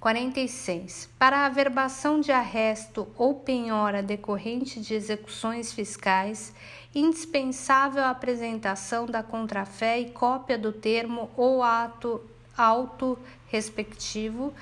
46. 0.00 1.10
Para 1.18 1.40
a 1.40 1.46
averbação 1.46 2.20
de 2.20 2.32
arresto 2.32 3.06
ou 3.18 3.34
penhora 3.34 4.02
decorrente 4.02 4.80
de 4.80 4.94
execuções 4.94 5.74
fiscais, 5.74 6.54
indispensável 6.94 8.02
a 8.02 8.10
apresentação 8.10 9.04
da 9.04 9.22
contrafé 9.22 10.00
e 10.00 10.10
cópia 10.10 10.56
do 10.56 10.72
termo 10.72 11.30
ou 11.36 11.62
ato 11.62 12.22
auto 12.56 13.18
respectivo, 13.48 14.52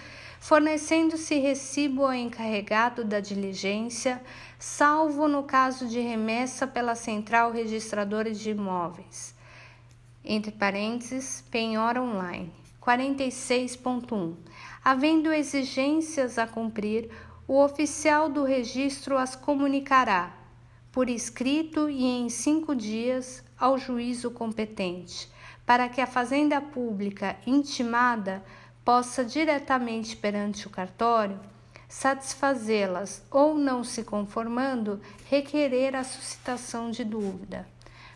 fornecendo-se 0.41 1.37
recibo 1.37 2.05
ao 2.05 2.15
encarregado 2.15 3.05
da 3.05 3.19
diligência, 3.19 4.21
salvo 4.59 5.27
no 5.27 5.45
caso 5.45 5.89
de 5.89 6.01
remessa 6.01 6.67
pela 6.67 6.95
Central 6.95 7.53
Registradora 7.53 8.33
de 8.33 8.51
Imóveis. 8.51 9.35
Entre 10.25 10.53
parênteses, 10.53 11.45
penhora 11.51 12.03
online. 12.03 12.53
46.1 12.81 14.48
Havendo 14.85 15.33
exigências 15.33 16.39
a 16.39 16.47
cumprir, 16.47 17.11
o 17.47 17.63
oficial 17.63 18.29
do 18.29 18.45
registro 18.45 19.17
as 19.17 19.35
comunicará, 19.35 20.35
por 20.93 21.09
escrito 21.09 21.89
e 21.89 22.05
em 22.05 22.29
cinco 22.29 22.75
dias, 22.75 23.45
ao 23.59 23.79
juízo 23.79 24.31
competente, 24.31 25.31
para 25.65 25.89
que 25.89 26.01
a 26.01 26.07
Fazenda 26.07 26.61
Pública 26.61 27.37
intimada 27.47 28.43
possa 28.85 29.25
diretamente 29.25 30.17
perante 30.17 30.67
o 30.67 30.71
cartório 30.71 31.39
satisfazê-las 31.89 33.23
ou 33.31 33.55
não 33.55 33.83
se 33.83 34.05
conformando, 34.05 35.01
requerer 35.25 35.97
a 35.97 36.05
suscitação 36.05 36.91
de 36.91 37.03
dúvida. 37.03 37.67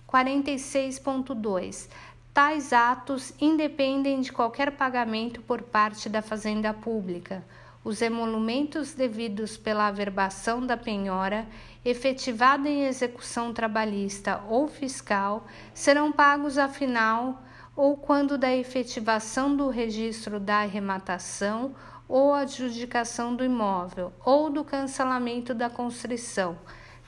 46.2 0.07 1.89
Tais 2.35 2.73
atos 2.73 3.35
independem 3.39 4.23
de 4.23 4.33
qualquer 4.33 4.73
pagamento 4.73 5.43
por 5.43 5.61
parte 5.61 6.09
da 6.09 6.23
Fazenda 6.23 6.73
Pública. 6.73 7.45
Os 7.85 8.01
emolumentos 8.01 8.95
devidos 8.95 9.59
pela 9.59 9.89
averbação 9.89 10.65
da 10.65 10.75
penhora, 10.75 11.47
efetivada 11.85 12.71
em 12.71 12.87
execução 12.87 13.53
trabalhista 13.53 14.41
ou 14.49 14.67
fiscal, 14.67 15.47
serão 15.75 16.11
pagos 16.11 16.57
afinal 16.57 17.43
ou 17.77 17.99
quando 17.99 18.39
da 18.39 18.51
efetivação 18.51 19.55
do 19.55 19.69
registro 19.69 20.41
da 20.41 20.61
arrematação 20.61 21.75
ou 22.09 22.33
adjudicação 22.33 23.37
do 23.37 23.45
imóvel 23.45 24.11
ou 24.25 24.49
do 24.49 24.65
cancelamento 24.65 25.53
da 25.53 25.69
constrição, 25.69 26.57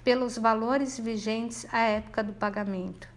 pelos 0.05 0.37
valores 0.37 0.99
vigentes 0.99 1.67
à 1.73 1.79
época 1.79 2.23
do 2.23 2.35
pagamento. 2.35 3.09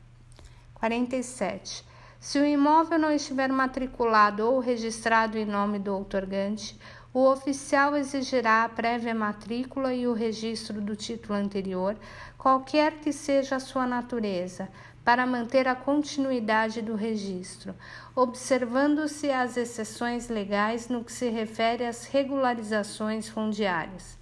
47. 0.76 1.87
Se 2.20 2.40
o 2.40 2.46
imóvel 2.46 2.98
não 2.98 3.12
estiver 3.12 3.50
matriculado 3.50 4.44
ou 4.44 4.60
registrado 4.60 5.38
em 5.38 5.46
nome 5.46 5.78
do 5.78 5.94
outorgante, 5.94 6.78
o 7.14 7.26
oficial 7.32 7.96
exigirá 7.96 8.64
a 8.64 8.70
prévia 8.70 9.16
matrícula 9.16 9.94
e 9.94 10.08
o 10.08 10.14
registro 10.14 10.82
do 10.82 10.96
título 10.96 11.38
anterior, 11.38 11.96
qualquer 12.38 13.00
que 13.00 13.14
seja 13.14 13.56
a 13.56 13.60
sua 13.60 13.88
natureza, 13.88 14.70
para 15.04 15.26
manter 15.26 15.70
a 15.70 15.76
continuidade 15.76 16.82
do 16.82 16.94
registro, 16.94 17.74
observando-se 18.14 19.32
as 19.32 19.56
exceções 19.56 20.28
legais 20.28 20.90
no 20.90 21.04
que 21.04 21.14
se 21.14 21.30
refere 21.30 21.86
às 21.86 22.06
regularizações 22.06 23.30
fundiárias. 23.30 24.18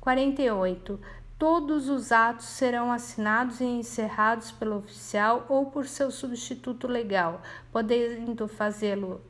48. 0.00 1.00
Todos 1.38 1.88
os 1.88 2.12
atos 2.12 2.46
serão 2.46 2.92
assinados 2.92 3.60
e 3.60 3.64
encerrados 3.64 4.52
pelo 4.52 4.76
oficial 4.78 5.44
ou 5.48 5.66
por 5.66 5.86
seu 5.86 6.10
substituto 6.10 6.86
legal, 6.86 7.42
podendo 7.72 8.46
fazê-lo 8.46 9.20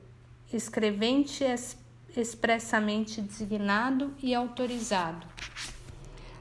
escrevente 0.52 1.44
expressamente 2.16 3.20
designado 3.20 4.14
e 4.22 4.35
autorizado, 4.35 5.26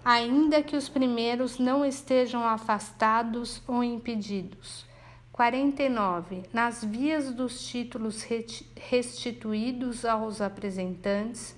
ainda 0.03 0.61
que 0.61 0.75
os 0.75 0.87
primeiros 0.89 1.57
não 1.57 1.85
estejam 1.85 2.45
afastados 2.45 3.61
ou 3.67 3.83
impedidos. 3.83 4.85
49. 5.31 6.43
Nas 6.53 6.83
vias 6.83 7.33
dos 7.33 7.65
títulos 7.65 8.23
restituídos 8.75 10.05
aos 10.05 10.41
apresentantes, 10.41 11.55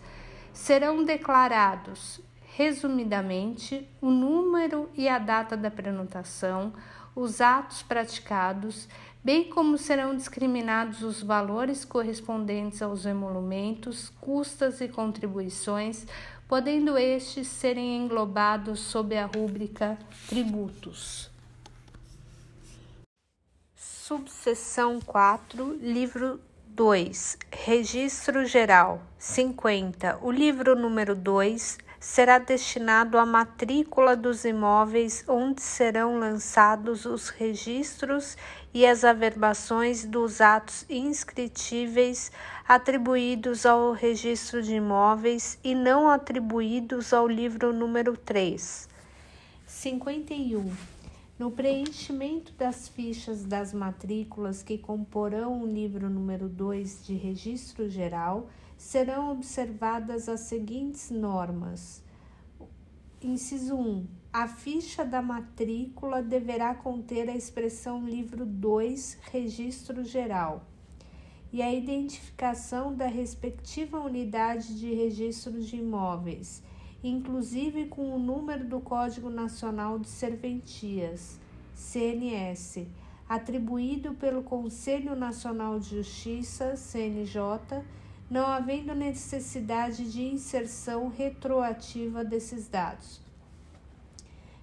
serão 0.54 1.04
declarados 1.04 2.22
resumidamente, 2.56 3.86
o 4.02 4.10
número 4.10 4.90
e 4.96 5.10
a 5.10 5.20
data 5.20 5.58
da 5.58 5.70
prenotação, 5.70 6.72
os 7.14 7.42
atos 7.42 7.84
praticados, 7.84 8.88
bem 9.22 9.50
como 9.50 9.78
serão 9.78 10.16
discriminados 10.16 11.02
os 11.02 11.22
valores 11.22 11.84
correspondentes 11.84 12.82
aos 12.82 13.06
emolumentos, 13.06 14.10
custas 14.22 14.80
e 14.80 14.88
contribuições, 14.88 16.08
podendo 16.48 16.98
estes 16.98 17.48
serem 17.50 17.98
englobados 17.98 18.80
sob 18.80 19.18
a 19.18 19.26
rúbrica 19.26 19.98
tributos. 20.30 21.30
Subseção 23.76 25.02
4, 25.02 25.78
livro 25.82 26.40
2, 26.68 27.38
Registro 27.52 28.46
Geral 28.46 29.02
50. 29.18 30.20
O 30.22 30.32
livro 30.32 30.74
número 30.74 31.16
2 31.16 31.84
será 32.06 32.38
destinado 32.38 33.18
à 33.18 33.26
matrícula 33.26 34.16
dos 34.16 34.46
imóveis 34.46 35.26
onde 35.28 35.60
serão 35.64 36.20
lançados 36.20 37.04
os 37.04 37.30
registros 37.30 38.38
e 38.72 38.86
as 38.86 39.04
averbações 39.04 40.06
dos 40.06 40.40
atos 40.40 40.86
inscritíveis 40.88 42.32
atribuídos 42.68 43.66
ao 43.66 43.92
registro 43.92 44.62
de 44.62 44.76
imóveis 44.76 45.58
e 45.64 45.74
não 45.74 46.08
atribuídos 46.08 47.12
ao 47.12 47.28
livro 47.28 47.74
número 47.74 48.16
3. 48.16 48.88
51. 49.66 50.72
No 51.40 51.50
preenchimento 51.50 52.54
das 52.54 52.88
fichas 52.88 53.44
das 53.44 53.74
matrículas 53.74 54.62
que 54.62 54.78
comporão 54.78 55.64
o 55.64 55.68
livro 55.68 56.08
número 56.08 56.48
2 56.48 57.04
de 57.04 57.16
registro 57.16 57.90
geral, 57.90 58.48
serão 58.78 59.32
observadas 59.32 60.28
as 60.28 60.42
seguintes 60.42 61.10
normas. 61.10 62.04
Inciso 63.22 63.76
1. 63.76 64.06
A 64.32 64.48
ficha 64.48 65.06
da 65.06 65.22
matrícula 65.22 66.22
deverá 66.22 66.76
conter 66.76 67.30
a 67.30 67.36
expressão 67.36 68.06
livro 68.06 68.46
2, 68.46 69.20
registro 69.32 70.04
geral, 70.04 70.68
e 71.54 71.62
a 71.62 71.74
identificação 71.74 72.94
da 72.94 73.08
respectiva 73.08 74.00
unidade 74.00 74.78
de 74.78 74.94
registro 74.94 75.54
de 75.62 75.78
imóveis, 75.78 76.62
inclusive 77.02 77.86
com 77.86 78.14
o 78.14 78.20
número 78.20 78.66
do 78.66 78.82
Código 78.82 79.30
Nacional 79.30 79.98
de 79.98 80.10
Serventias, 80.10 81.40
CNS, 81.74 82.88
atribuído 83.28 84.14
pelo 84.16 84.44
Conselho 84.44 85.16
Nacional 85.16 85.80
de 85.80 85.96
Justiça, 85.96 86.76
CNJ 86.76 87.40
não 88.30 88.46
havendo 88.46 88.96
necessidade 88.96 90.12
de 90.12 90.24
inserção 90.24 91.10
retroativa 91.10 92.24
desses 92.24 92.68
dados. 92.68 93.22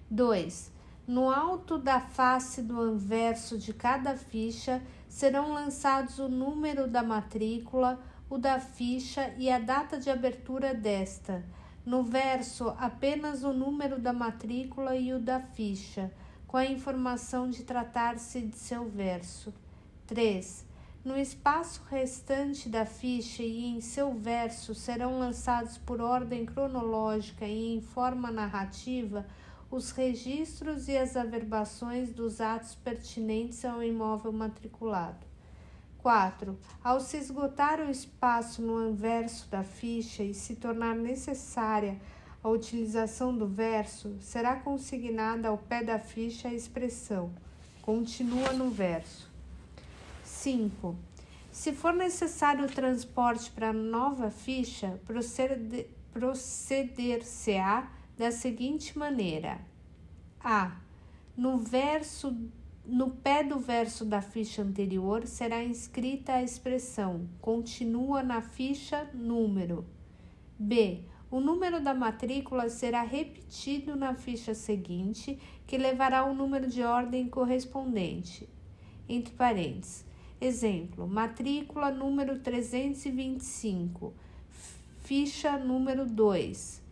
2. 0.09 0.71
No 1.07 1.29
alto 1.29 1.77
da 1.77 1.99
face 1.99 2.61
do 2.61 2.79
anverso 2.79 3.57
de 3.57 3.73
cada 3.73 4.15
ficha 4.15 4.81
serão 5.09 5.51
lançados 5.53 6.19
o 6.19 6.29
número 6.29 6.87
da 6.87 7.03
matrícula, 7.03 7.99
o 8.29 8.37
da 8.37 8.59
ficha 8.59 9.33
e 9.37 9.49
a 9.49 9.59
data 9.59 9.97
de 9.99 10.09
abertura 10.09 10.73
desta. 10.73 11.43
No 11.85 12.03
verso, 12.03 12.69
apenas 12.79 13.43
o 13.43 13.51
número 13.51 13.99
da 13.99 14.13
matrícula 14.13 14.95
e 14.95 15.13
o 15.13 15.19
da 15.19 15.41
ficha, 15.41 16.11
com 16.47 16.55
a 16.55 16.65
informação 16.65 17.49
de 17.49 17.63
tratar-se 17.63 18.41
de 18.41 18.57
seu 18.57 18.89
verso. 18.89 19.53
3. 20.07 20.65
No 21.03 21.17
espaço 21.17 21.81
restante 21.89 22.69
da 22.69 22.85
ficha 22.85 23.43
e 23.43 23.65
em 23.65 23.81
seu 23.81 24.13
verso 24.13 24.73
serão 24.73 25.19
lançados 25.19 25.77
por 25.77 25.99
ordem 25.99 26.45
cronológica 26.45 27.45
e 27.45 27.75
em 27.75 27.81
forma 27.81 28.31
narrativa 28.31 29.25
os 29.69 29.91
registros 29.91 30.87
e 30.87 30.97
as 30.97 31.17
averbações 31.17 32.13
dos 32.13 32.39
atos 32.39 32.75
pertinentes 32.75 33.65
ao 33.65 33.83
imóvel 33.83 34.31
matriculado. 34.31 35.27
4. 35.97 36.57
Ao 36.81 37.01
se 37.01 37.17
esgotar 37.17 37.81
o 37.81 37.89
espaço 37.89 38.61
no 38.61 38.77
anverso 38.77 39.49
da 39.49 39.63
ficha 39.63 40.23
e 40.23 40.33
se 40.33 40.55
tornar 40.55 40.95
necessária 40.95 41.99
a 42.41 42.47
utilização 42.47 43.37
do 43.37 43.47
verso, 43.47 44.15
será 44.21 44.55
consignada 44.55 45.49
ao 45.49 45.57
pé 45.57 45.83
da 45.83 45.99
ficha 45.99 46.47
a 46.47 46.53
expressão 46.53 47.31
continua 47.83 48.53
no 48.53 48.69
verso. 48.69 49.32
5. 50.43 50.95
Se 51.49 51.71
for 51.71 51.93
necessário 51.93 52.65
o 52.65 52.69
transporte 52.69 53.49
para 53.49 53.71
nova 53.71 54.29
ficha, 54.29 54.99
proceder-se-á 56.11 57.89
da 58.17 58.29
seguinte 58.29 58.97
maneira: 58.97 59.61
A. 60.43 60.81
No 61.37 61.57
verso 61.57 62.35
no 62.85 63.11
pé 63.11 63.41
do 63.41 63.57
verso 63.57 64.03
da 64.03 64.21
ficha 64.21 64.61
anterior 64.61 65.25
será 65.25 65.63
inscrita 65.63 66.33
a 66.33 66.43
expressão 66.43 67.29
continua 67.39 68.21
na 68.21 68.41
ficha 68.41 69.09
número. 69.13 69.85
B. 70.59 71.05
O 71.31 71.39
número 71.39 71.79
da 71.79 71.93
matrícula 71.93 72.67
será 72.67 73.01
repetido 73.01 73.95
na 73.95 74.13
ficha 74.13 74.53
seguinte, 74.53 75.39
que 75.65 75.77
levará 75.77 76.19
ao 76.19 76.35
número 76.35 76.67
de 76.67 76.83
ordem 76.83 77.29
correspondente. 77.29 78.49
Entre 79.07 79.33
parênteses. 79.33 80.11
Exemplo: 80.45 81.07
matrícula 81.07 81.89
número 81.89 82.39
325, 82.39 84.13
ficha 85.01 85.57
número 85.57 86.05
2 86.05 86.83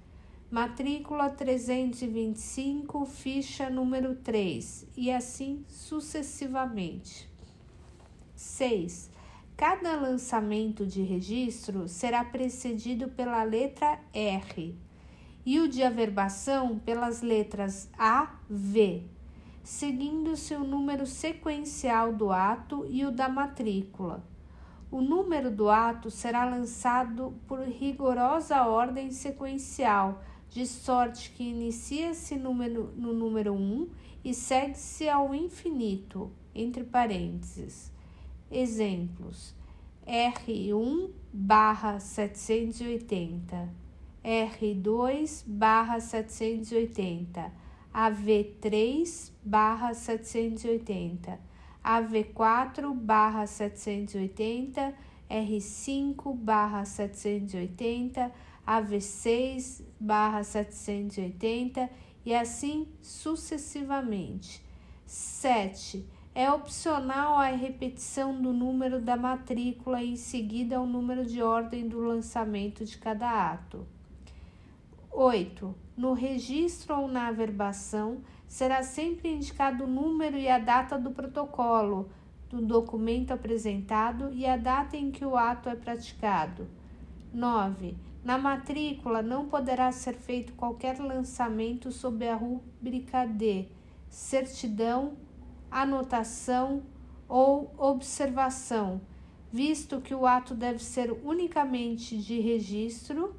matrícula 0.51 1.29
325, 1.29 3.05
ficha 3.05 3.69
número 3.69 4.15
3, 4.15 4.85
e 4.97 5.09
assim 5.09 5.63
sucessivamente. 5.69 7.29
6. 8.35 9.09
Cada 9.55 9.95
lançamento 9.95 10.85
de 10.85 11.01
registro 11.01 11.87
será 11.87 12.25
precedido 12.25 13.07
pela 13.07 13.43
letra 13.43 13.97
R 14.13 14.75
e 15.45 15.59
o 15.59 15.69
de 15.69 15.83
averbação 15.83 16.77
pelas 16.79 17.21
letras 17.21 17.89
A, 17.97 18.35
V, 18.49 19.03
seguindo-se 19.63 20.55
o 20.55 20.63
número 20.63 21.05
sequencial 21.05 22.13
do 22.13 22.31
ato 22.31 22.85
e 22.89 23.05
o 23.05 23.11
da 23.11 23.29
matrícula. 23.29 24.23
O 24.89 25.01
número 25.01 25.49
do 25.49 25.69
ato 25.69 26.11
será 26.11 26.43
lançado 26.45 27.33
por 27.47 27.59
rigorosa 27.59 28.65
ordem 28.65 29.11
sequencial 29.11 30.21
de 30.49 30.67
sorte 30.67 31.31
que 31.31 31.43
inicia-se 31.43 32.35
no 32.35 32.53
número 33.13 33.53
1 33.53 33.89
e 34.23 34.33
segue-se 34.33 35.07
ao 35.07 35.33
infinito, 35.33 36.29
entre 36.53 36.83
parênteses. 36.83 37.91
Exemplos: 38.51 39.55
R1 40.05 41.09
barra 41.31 41.99
780, 41.99 43.69
R2 44.25 45.43
barra 45.47 46.01
780, 46.01 47.49
AV3 47.93 49.30
barra 49.43 49.93
780, 49.93 51.39
AV4 51.83 52.93
barra 52.93 53.45
780, 53.47 54.93
R5 55.29 56.35
barra 56.35 56.85
780, 56.85 58.31
AV6 58.67 59.81
barra 59.99 60.43
780 60.43 61.89
e 62.25 62.35
assim 62.35 62.87
sucessivamente. 63.01 64.63
7. 65.05 66.05
É 66.33 66.49
opcional 66.51 67.37
a 67.37 67.47
repetição 67.47 68.41
do 68.41 68.53
número 68.53 69.01
da 69.01 69.17
matrícula 69.17 70.01
em 70.01 70.15
seguida 70.15 70.79
o 70.79 70.85
número 70.85 71.25
de 71.25 71.41
ordem 71.41 71.87
do 71.87 71.99
lançamento 71.99 72.85
de 72.85 72.97
cada 72.97 73.51
ato. 73.51 73.85
8. 75.11 75.75
No 75.97 76.13
registro 76.13 76.95
ou 76.95 77.07
na 77.07 77.27
averbação 77.27 78.21
será 78.51 78.83
sempre 78.83 79.29
indicado 79.29 79.85
o 79.85 79.87
número 79.87 80.37
e 80.37 80.49
a 80.49 80.59
data 80.59 80.99
do 80.99 81.11
protocolo, 81.11 82.09
do 82.49 82.61
documento 82.61 83.31
apresentado 83.31 84.29
e 84.33 84.45
a 84.45 84.57
data 84.57 84.97
em 84.97 85.09
que 85.09 85.23
o 85.23 85.37
ato 85.37 85.69
é 85.69 85.75
praticado. 85.75 86.67
9. 87.33 87.95
Na 88.25 88.37
matrícula 88.37 89.21
não 89.21 89.47
poderá 89.47 89.89
ser 89.93 90.15
feito 90.15 90.51
qualquer 90.51 90.99
lançamento 90.99 91.93
sob 91.93 92.27
a 92.27 92.35
rúbrica 92.35 93.25
de 93.25 93.69
certidão, 94.09 95.13
anotação 95.71 96.83
ou 97.29 97.73
observação, 97.77 98.99
visto 99.49 100.01
que 100.01 100.13
o 100.13 100.27
ato 100.27 100.53
deve 100.53 100.83
ser 100.83 101.09
unicamente 101.23 102.17
de 102.17 102.41
registro 102.41 103.33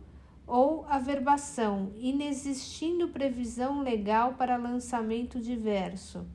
ou 0.52 0.84
averbação, 0.86 1.92
inexistindo 1.96 3.08
previsão 3.08 3.80
legal 3.80 4.34
para 4.34 4.58
lançamento 4.58 5.40
diverso. 5.40 6.26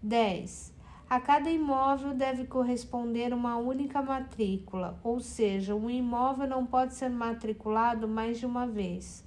10. 0.00 0.72
A 1.08 1.18
cada 1.18 1.50
imóvel 1.50 2.14
deve 2.14 2.44
corresponder 2.44 3.34
uma 3.34 3.56
única 3.56 4.00
matrícula, 4.00 5.00
ou 5.02 5.18
seja, 5.18 5.74
um 5.74 5.90
imóvel 5.90 6.46
não 6.46 6.64
pode 6.64 6.94
ser 6.94 7.08
matriculado 7.08 8.06
mais 8.06 8.38
de 8.38 8.46
uma 8.46 8.68
vez. 8.68 9.24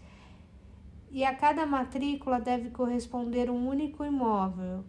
E 1.11 1.25
a 1.25 1.35
cada 1.35 1.65
matrícula 1.65 2.39
deve 2.39 2.69
corresponder 2.69 3.49
um 3.49 3.67
único 3.67 4.05
imóvel. 4.05 4.85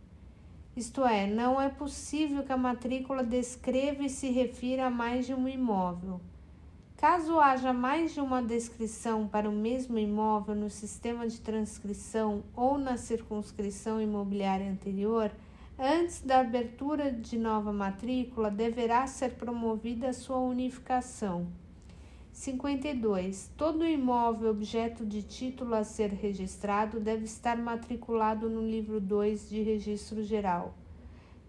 Isto 0.77 1.05
é, 1.05 1.27
não 1.27 1.61
é 1.61 1.69
possível 1.69 2.45
que 2.45 2.53
a 2.53 2.57
matrícula 2.57 3.25
descreva 3.25 4.05
e 4.05 4.09
se 4.09 4.31
refira 4.31 4.87
a 4.87 4.91
mais 4.91 5.27
de 5.27 5.35
um 5.35 5.49
imóvel. 5.49 6.21
Caso 6.97 7.39
haja 7.39 7.73
mais 7.73 8.15
de 8.15 8.21
uma 8.21 8.43
descrição 8.43 9.27
para 9.29 9.49
o 9.49 9.53
mesmo 9.53 9.99
imóvel 9.99 10.55
no 10.55 10.71
sistema 10.71 11.27
de 11.27 11.41
transcrição 11.41 12.43
ou 12.57 12.79
na 12.79 12.97
circunscrição 12.97 14.01
imobiliária 14.01 14.71
anterior, 14.71 15.31
Antes 15.77 16.21
da 16.21 16.39
abertura 16.39 17.11
de 17.11 17.37
nova 17.37 17.73
matrícula, 17.73 18.49
deverá 18.49 19.09
ser 19.09 19.33
promovida 19.33 20.13
sua 20.13 20.39
unificação. 20.39 21.49
52. 22.33 23.51
Todo 23.57 23.85
imóvel 23.85 24.51
objeto 24.51 25.05
de 25.05 25.21
título 25.21 25.75
a 25.75 25.83
ser 25.83 26.11
registrado 26.11 27.01
deve 27.01 27.25
estar 27.25 27.57
matriculado 27.57 28.49
no 28.49 28.63
livro 28.63 29.01
2 29.01 29.49
de 29.49 29.63
Registro 29.63 30.23
Geral. 30.23 30.75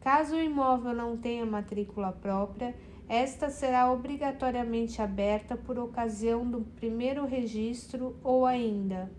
Caso 0.02 0.36
o 0.36 0.42
imóvel 0.42 0.96
não 0.96 1.16
tenha 1.16 1.46
matrícula 1.46 2.12
própria, 2.12 2.76
esta 3.08 3.50
será 3.50 3.92
obrigatoriamente 3.92 5.02
aberta 5.02 5.56
por 5.56 5.78
ocasião 5.78 6.50
do 6.50 6.62
primeiro 6.62 7.26
registro 7.26 8.16
ou 8.24 8.46
ainda. 8.46 9.12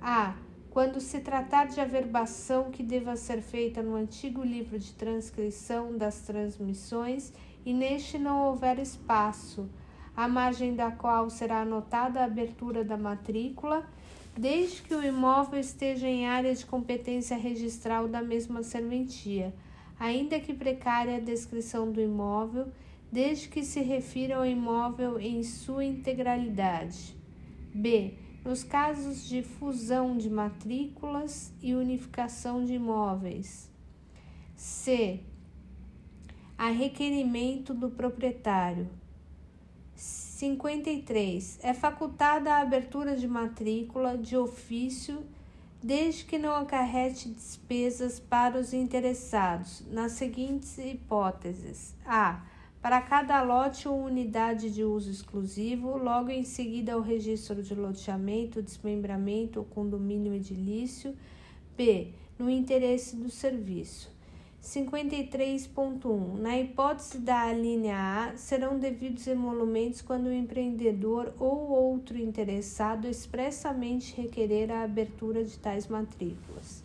A. 0.00 0.34
Quando 0.70 1.00
se 1.00 1.18
tratar 1.18 1.66
de 1.66 1.80
averbação 1.80 2.70
que 2.70 2.82
deva 2.82 3.16
ser 3.16 3.42
feita 3.42 3.82
no 3.82 3.96
antigo 3.96 4.42
livro 4.42 4.78
de 4.78 4.92
transcrição 4.92 5.96
das 5.96 6.20
transmissões 6.20 7.32
e 7.66 7.72
neste 7.72 8.18
não 8.18 8.46
houver 8.46 8.78
espaço, 8.78 9.68
à 10.16 10.28
margem 10.28 10.74
da 10.74 10.90
qual 10.90 11.28
será 11.28 11.62
anotada 11.62 12.20
a 12.20 12.24
abertura 12.24 12.84
da 12.84 12.96
matrícula, 12.96 13.84
desde 14.36 14.82
que 14.82 14.94
o 14.94 15.04
imóvel 15.04 15.58
esteja 15.58 16.06
em 16.06 16.26
área 16.26 16.54
de 16.54 16.64
competência 16.64 17.36
registral 17.36 18.06
da 18.06 18.22
mesma 18.22 18.62
serventia, 18.62 19.52
ainda 19.98 20.38
que 20.38 20.54
precária 20.54 21.16
a 21.16 21.20
descrição 21.20 21.90
do 21.90 22.00
imóvel, 22.00 22.68
desde 23.10 23.48
que 23.48 23.64
se 23.64 23.80
refira 23.80 24.36
ao 24.36 24.46
imóvel 24.46 25.18
em 25.18 25.42
sua 25.42 25.84
integralidade. 25.84 27.16
B 27.74 28.14
nos 28.44 28.64
casos 28.64 29.28
de 29.28 29.42
fusão 29.42 30.16
de 30.16 30.30
matrículas 30.30 31.52
e 31.60 31.74
unificação 31.74 32.64
de 32.64 32.74
imóveis. 32.74 33.70
C. 34.56 35.20
A 36.56 36.70
requerimento 36.70 37.74
do 37.74 37.90
proprietário. 37.90 38.88
53. 39.94 41.58
É 41.62 41.74
facultada 41.74 42.54
a 42.54 42.60
abertura 42.60 43.14
de 43.16 43.28
matrícula 43.28 44.16
de 44.16 44.36
ofício 44.36 45.22
desde 45.82 46.24
que 46.24 46.38
não 46.38 46.54
acarrete 46.54 47.28
despesas 47.28 48.20
para 48.20 48.58
os 48.58 48.72
interessados, 48.72 49.82
nas 49.90 50.12
seguintes 50.12 50.78
hipóteses: 50.78 51.94
A 52.04 52.42
para 52.80 53.00
cada 53.02 53.42
lote 53.42 53.86
ou 53.86 54.02
unidade 54.02 54.70
de 54.70 54.82
uso 54.84 55.10
exclusivo, 55.10 55.98
logo 55.98 56.30
em 56.30 56.44
seguida 56.44 56.94
ao 56.94 57.00
registro 57.00 57.62
de 57.62 57.74
loteamento, 57.74 58.62
desmembramento 58.62 59.58
ou 59.58 59.64
condomínio 59.66 60.32
edilício. 60.32 61.14
B. 61.76 62.08
No 62.38 62.48
interesse 62.48 63.16
do 63.16 63.28
serviço. 63.28 64.10
53.1. 64.62 66.38
Na 66.38 66.58
hipótese 66.58 67.18
da 67.18 67.52
linha 67.52 67.96
A, 67.96 68.36
serão 68.36 68.78
devidos 68.78 69.26
emolumentos 69.26 70.02
quando 70.02 70.26
o 70.26 70.32
empreendedor 70.32 71.34
ou 71.38 71.70
outro 71.70 72.18
interessado 72.18 73.06
expressamente 73.06 74.14
requerer 74.14 74.70
a 74.70 74.82
abertura 74.82 75.42
de 75.44 75.58
tais 75.58 75.86
matrículas. 75.86 76.82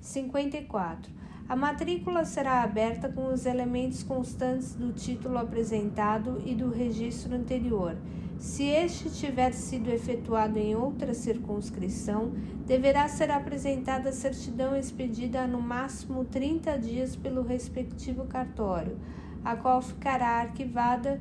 54. 0.00 1.10
A 1.46 1.54
matrícula 1.54 2.24
será 2.24 2.62
aberta 2.62 3.06
com 3.06 3.26
os 3.26 3.44
elementos 3.44 4.02
constantes 4.02 4.74
do 4.74 4.94
título 4.94 5.36
apresentado 5.36 6.40
e 6.46 6.54
do 6.54 6.70
registro 6.70 7.34
anterior. 7.34 7.96
Se 8.38 8.64
este 8.64 9.10
tiver 9.10 9.52
sido 9.52 9.90
efetuado 9.90 10.58
em 10.58 10.74
outra 10.74 11.12
circunscrição, 11.12 12.32
deverá 12.66 13.06
ser 13.08 13.30
apresentada 13.30 14.08
a 14.08 14.12
certidão 14.12 14.74
expedida 14.74 15.46
no 15.46 15.60
máximo 15.60 16.24
30 16.24 16.78
dias 16.78 17.14
pelo 17.14 17.42
respectivo 17.42 18.24
cartório, 18.24 18.98
a 19.44 19.54
qual 19.54 19.82
ficará 19.82 20.40
arquivada 20.40 21.20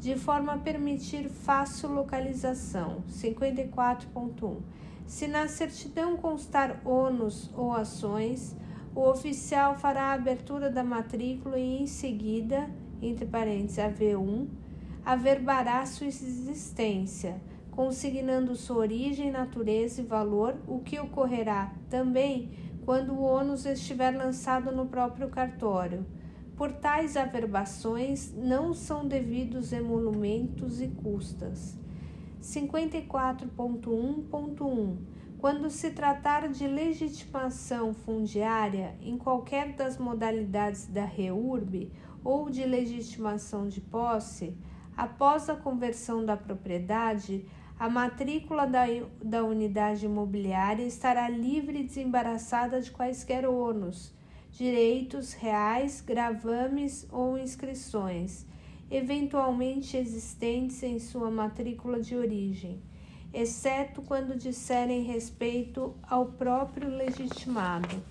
de 0.00 0.16
forma 0.16 0.54
a 0.54 0.58
permitir 0.58 1.28
fácil 1.28 1.92
localização. 1.92 3.04
54.1. 3.08 4.56
Se 5.06 5.28
na 5.28 5.46
certidão 5.46 6.16
constar 6.16 6.80
ônus 6.84 7.48
ou 7.54 7.72
ações, 7.72 8.56
o 8.94 9.08
oficial 9.08 9.74
fará 9.74 10.10
a 10.10 10.12
abertura 10.12 10.70
da 10.70 10.84
matrícula 10.84 11.58
e, 11.58 11.80
em 11.82 11.86
seguida, 11.86 12.68
entre 13.00 13.24
parênteses, 13.24 13.78
AV1, 13.78 14.46
averbará 15.04 15.84
sua 15.86 16.06
existência, 16.06 17.40
consignando 17.70 18.54
sua 18.54 18.76
origem, 18.76 19.30
natureza 19.30 20.02
e 20.02 20.04
valor, 20.04 20.56
o 20.68 20.80
que 20.80 21.00
ocorrerá 21.00 21.72
também 21.88 22.50
quando 22.84 23.14
o 23.14 23.22
ônus 23.22 23.64
estiver 23.64 24.14
lançado 24.14 24.70
no 24.70 24.84
próprio 24.86 25.28
cartório. 25.28 26.04
Por 26.56 26.72
tais 26.72 27.16
averbações 27.16 28.34
não 28.36 28.74
são 28.74 29.08
devidos 29.08 29.72
emolumentos 29.72 30.82
e 30.82 30.88
custas. 30.88 31.78
54.1.1 32.40 35.11
Quando 35.42 35.68
se 35.70 35.90
tratar 35.90 36.48
de 36.48 36.68
legitimação 36.68 37.92
fundiária 37.92 38.94
em 39.02 39.18
qualquer 39.18 39.72
das 39.72 39.98
modalidades 39.98 40.86
da 40.86 41.04
REURB 41.04 41.90
ou 42.22 42.48
de 42.48 42.64
legitimação 42.64 43.66
de 43.66 43.80
posse, 43.80 44.56
após 44.96 45.50
a 45.50 45.56
conversão 45.56 46.24
da 46.24 46.36
propriedade, 46.36 47.44
a 47.76 47.90
matrícula 47.90 48.68
da, 48.68 48.84
da 49.20 49.42
unidade 49.42 50.06
imobiliária 50.06 50.84
estará 50.84 51.28
livre 51.28 51.80
e 51.80 51.84
desembaraçada 51.86 52.80
de 52.80 52.92
quaisquer 52.92 53.44
ônus, 53.44 54.14
direitos 54.48 55.32
reais, 55.32 56.00
gravames 56.00 57.04
ou 57.10 57.36
inscrições, 57.36 58.46
eventualmente 58.88 59.96
existentes 59.96 60.80
em 60.84 61.00
sua 61.00 61.32
matrícula 61.32 61.98
de 61.98 62.14
origem, 62.14 62.80
exceto 63.32 64.02
quando 64.02 64.36
disserem 64.36 65.02
respeito 65.02 65.94
ao 66.02 66.26
próprio 66.26 66.88
legitimado. 66.88 68.02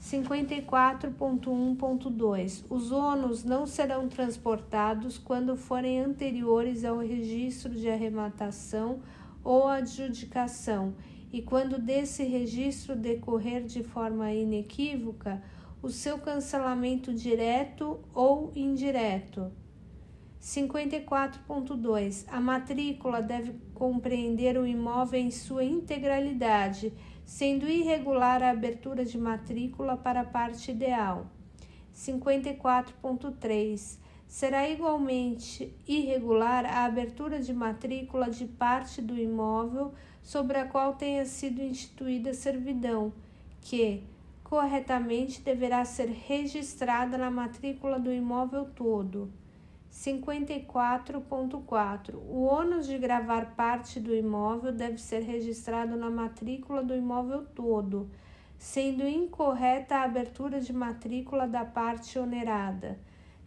54.1.2 0.00 2.64
Os 2.68 2.92
ônus 2.92 3.42
não 3.42 3.66
serão 3.66 4.06
transportados 4.06 5.16
quando 5.16 5.56
forem 5.56 6.00
anteriores 6.00 6.84
ao 6.84 6.98
registro 6.98 7.74
de 7.74 7.88
arrematação 7.88 9.00
ou 9.42 9.66
adjudicação 9.66 10.92
e 11.32 11.40
quando 11.40 11.78
desse 11.78 12.22
registro 12.22 12.94
decorrer 12.94 13.64
de 13.64 13.82
forma 13.82 14.30
inequívoca 14.32 15.42
o 15.82 15.88
seu 15.88 16.18
cancelamento 16.18 17.10
direto 17.12 17.98
ou 18.14 18.52
indireto. 18.54 19.50
54.2 20.44 22.26
A 22.28 22.38
matrícula 22.38 23.22
deve 23.22 23.54
compreender 23.72 24.58
o 24.58 24.66
imóvel 24.66 25.18
em 25.18 25.30
sua 25.30 25.64
integralidade 25.64 26.92
sendo 27.24 27.66
irregular 27.66 28.42
a 28.42 28.50
abertura 28.50 29.06
de 29.06 29.16
matrícula 29.16 29.96
para 29.96 30.20
a 30.20 30.24
parte 30.24 30.70
ideal. 30.70 31.28
54.3. 31.94 33.98
Será 34.28 34.68
igualmente 34.68 35.74
irregular 35.88 36.66
a 36.66 36.84
abertura 36.84 37.40
de 37.40 37.54
matrícula 37.54 38.28
de 38.28 38.44
parte 38.44 39.00
do 39.00 39.18
imóvel 39.18 39.94
sobre 40.22 40.58
a 40.58 40.66
qual 40.66 40.92
tenha 40.92 41.24
sido 41.24 41.62
instituída 41.62 42.34
servidão, 42.34 43.14
que, 43.62 44.02
corretamente, 44.42 45.40
deverá 45.40 45.86
ser 45.86 46.10
registrada 46.10 47.16
na 47.16 47.30
matrícula 47.30 47.98
do 47.98 48.12
imóvel 48.12 48.66
todo. 48.66 49.32
54.4. 49.94 52.14
O 52.28 52.46
ônus 52.46 52.86
de 52.86 52.98
gravar 52.98 53.54
parte 53.54 54.00
do 54.00 54.12
imóvel 54.12 54.72
deve 54.72 54.98
ser 54.98 55.22
registrado 55.22 55.96
na 55.96 56.10
matrícula 56.10 56.82
do 56.82 56.96
imóvel 56.96 57.46
todo, 57.54 58.10
sendo 58.58 59.06
incorreta 59.06 59.94
a 59.94 60.02
abertura 60.02 60.60
de 60.60 60.72
matrícula 60.72 61.46
da 61.46 61.64
parte 61.64 62.18
onerada. 62.18 62.98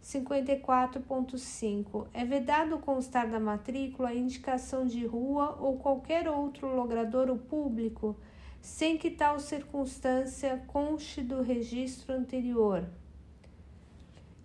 54.5. 0.02 2.06
É 2.14 2.24
vedado 2.24 2.78
constar 2.78 3.28
da 3.28 3.38
matrícula 3.38 4.08
a 4.08 4.14
indicação 4.14 4.86
de 4.86 5.04
rua 5.04 5.54
ou 5.60 5.76
qualquer 5.76 6.30
outro 6.30 6.74
logradouro 6.74 7.36
público, 7.36 8.16
sem 8.58 8.96
que 8.96 9.10
tal 9.10 9.38
circunstância 9.38 10.64
conste 10.66 11.20
do 11.20 11.42
registro 11.42 12.14
anterior. 12.14 12.88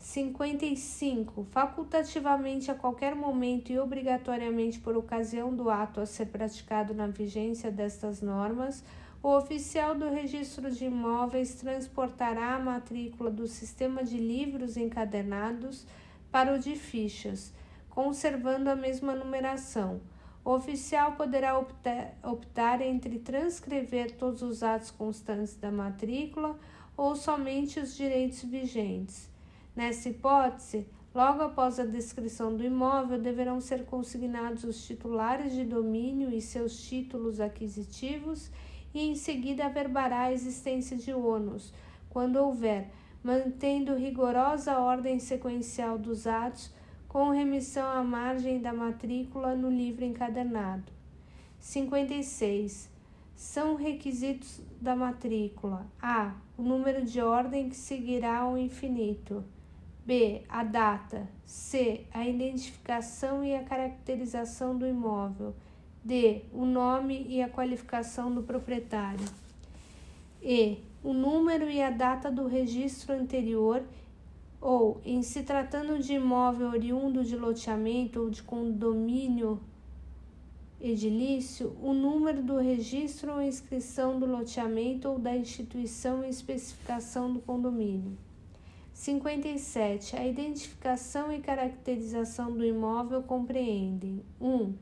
55. 0.04 1.46
Facultativamente 1.50 2.70
a 2.70 2.76
qualquer 2.76 3.16
momento 3.16 3.72
e 3.72 3.80
obrigatoriamente 3.80 4.78
por 4.78 4.98
ocasião 4.98 5.56
do 5.56 5.70
ato 5.70 6.02
a 6.02 6.06
ser 6.06 6.26
praticado 6.26 6.94
na 6.94 7.08
vigência 7.08 7.72
destas 7.72 8.22
normas, 8.22 8.84
o 9.24 9.30
oficial 9.30 9.96
do 9.96 10.10
registro 10.10 10.70
de 10.70 10.86
imóveis 10.86 11.56
transportará 11.56 12.56
a 12.56 12.60
matrícula 12.60 13.32
do 13.32 13.48
sistema 13.48 14.04
de 14.04 14.18
livros 14.18 14.76
encadernados 14.76 15.88
para 16.30 16.54
o 16.54 16.60
de 16.60 16.76
fichas, 16.76 17.54
conservando 17.90 18.70
a 18.70 18.76
mesma 18.76 19.16
numeração. 19.16 20.02
O 20.44 20.52
oficial 20.52 21.14
poderá 21.14 21.58
optar, 21.58 22.14
optar 22.22 22.82
entre 22.82 23.20
transcrever 23.20 24.18
todos 24.18 24.42
os 24.42 24.64
atos 24.64 24.92
constantes 24.92 25.56
da 25.56 25.72
matrícula 25.72 26.60
ou 26.98 27.16
somente 27.16 27.80
os 27.80 27.96
direitos 27.96 28.44
vigentes. 28.44 29.32
Nessa 29.76 30.10
hipótese, 30.10 30.88
logo 31.16 31.42
após 31.42 31.80
a 31.80 31.86
descrição 31.86 32.56
do 32.56 32.64
imóvel, 32.64 33.20
deverão 33.20 33.60
ser 33.60 33.86
consignados 33.86 34.64
os 34.64 34.86
titulares 34.86 35.54
de 35.54 35.66
domínio 35.66 36.30
e 36.30 36.40
seus 36.40 36.80
títulos 36.88 37.40
aquisitivos 37.40 38.52
e 38.94 39.02
em 39.02 39.16
seguida 39.16 39.66
averbará 39.66 40.24
a 40.24 40.32
existência 40.32 40.96
de 40.96 41.12
ônus, 41.12 41.74
quando 42.10 42.36
houver, 42.36 42.92
mantendo 43.24 43.96
rigorosa 43.96 44.78
ordem 44.78 45.20
sequencial 45.20 45.98
dos 45.98 46.28
atos, 46.28 46.72
com 47.08 47.32
remissão 47.32 47.90
à 47.90 48.04
margem 48.04 48.62
da 48.62 48.74
matrícula 48.74 49.56
no 49.56 49.70
livro 49.70 50.06
encadernado. 50.06 50.92
56. 51.60 52.92
São 53.36 53.76
requisitos 53.76 54.62
da 54.80 54.96
matrícula: 54.96 55.88
a. 56.02 56.36
O 56.56 56.62
número 56.62 57.04
de 57.04 57.20
ordem 57.20 57.70
que 57.70 57.76
seguirá 57.76 58.40
ao 58.40 58.58
infinito. 58.58 59.44
B. 60.06 60.42
A 60.50 60.64
data. 60.64 61.28
C. 61.46 62.06
A 62.14 62.28
identificação 62.28 63.44
e 63.44 63.56
a 63.56 63.64
caracterização 63.64 64.78
do 64.78 64.86
imóvel. 64.86 65.56
D. 66.04 66.44
O 66.52 66.66
nome 66.66 67.26
e 67.30 67.42
a 67.42 67.50
qualificação 67.50 68.34
do 68.34 68.44
proprietário. 68.44 69.26
E. 70.42 70.80
O 71.04 71.14
número 71.14 71.70
e 71.70 71.82
a 71.82 71.90
data 71.90 72.32
do 72.32 72.48
registro 72.48 73.14
anterior 73.14 73.84
ou, 74.62 75.02
em 75.04 75.22
se 75.22 75.44
tratando 75.44 76.00
de 76.00 76.14
imóvel 76.14 76.70
oriundo 76.70 77.24
de 77.24 77.36
loteamento 77.36 78.22
ou 78.22 78.30
de 78.30 78.42
condomínio 78.42 79.60
edilício, 80.80 81.76
o 81.82 81.94
número 81.94 82.42
do 82.42 82.58
registro 82.58 83.34
ou 83.34 83.42
inscrição 83.42 84.20
do 84.20 84.26
loteamento 84.26 85.08
ou 85.10 85.20
da 85.20 85.36
instituição 85.36 86.24
e 86.24 86.30
especificação 86.30 87.34
do 87.34 87.40
condomínio. 87.40 88.18
57. 88.94 90.16
A 90.16 90.26
identificação 90.26 91.32
e 91.32 91.40
caracterização 91.40 92.52
do 92.52 92.64
imóvel 92.64 93.24
compreendem: 93.24 94.24
1. 94.40 94.76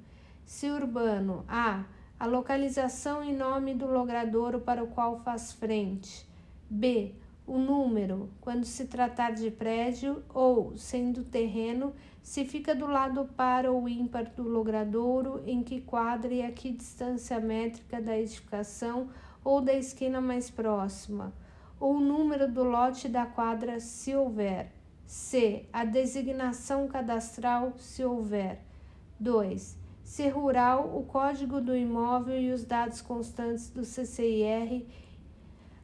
Se 0.46 0.70
urbano, 0.70 1.46
a. 1.48 1.86
A 2.20 2.28
localização 2.28 3.24
e 3.24 3.34
nome 3.34 3.74
do 3.74 3.88
logradouro 3.88 4.60
para 4.60 4.84
o 4.84 4.88
qual 4.88 5.20
faz 5.24 5.54
frente. 5.54 6.28
B. 6.70 7.16
O 7.48 7.58
número, 7.58 8.30
quando 8.40 8.64
se 8.64 8.86
tratar 8.86 9.32
de 9.32 9.50
prédio 9.50 10.24
ou, 10.32 10.78
sendo 10.78 11.24
terreno, 11.24 11.94
se 12.22 12.46
fica 12.46 12.76
do 12.76 12.86
lado 12.86 13.28
par 13.36 13.66
ou 13.66 13.90
ímpar 13.90 14.32
do 14.36 14.44
logradouro, 14.44 15.42
em 15.48 15.64
que 15.64 15.82
quadra 15.82 16.32
e 16.32 16.44
a 16.44 16.52
que 16.52 16.70
distância 16.70 17.40
métrica 17.40 18.00
da 18.00 18.16
edificação 18.16 19.10
ou 19.44 19.60
da 19.60 19.74
esquina 19.74 20.22
mais 20.22 20.52
próxima 20.52 21.34
ou 21.82 21.95
o 21.95 21.99
número 21.99 22.48
do 22.48 22.64
lote 22.64 23.10
da 23.10 23.26
quadra, 23.26 23.80
se 23.80 24.16
houver. 24.16 24.72
C. 25.08 25.66
A 25.74 25.84
designação 25.84 26.88
cadastral, 26.88 27.74
se 27.78 28.06
houver. 28.06 28.62
2. 29.20 29.76
Se 30.03 30.30
rural, 30.30 30.95
o 30.95 31.03
código 31.03 31.60
do 31.60 31.76
imóvel 31.76 32.40
e 32.40 32.52
os 32.52 32.64
dados 32.64 33.02
constantes 33.02 33.70
do 33.70 33.84
CCIR, 33.84 34.86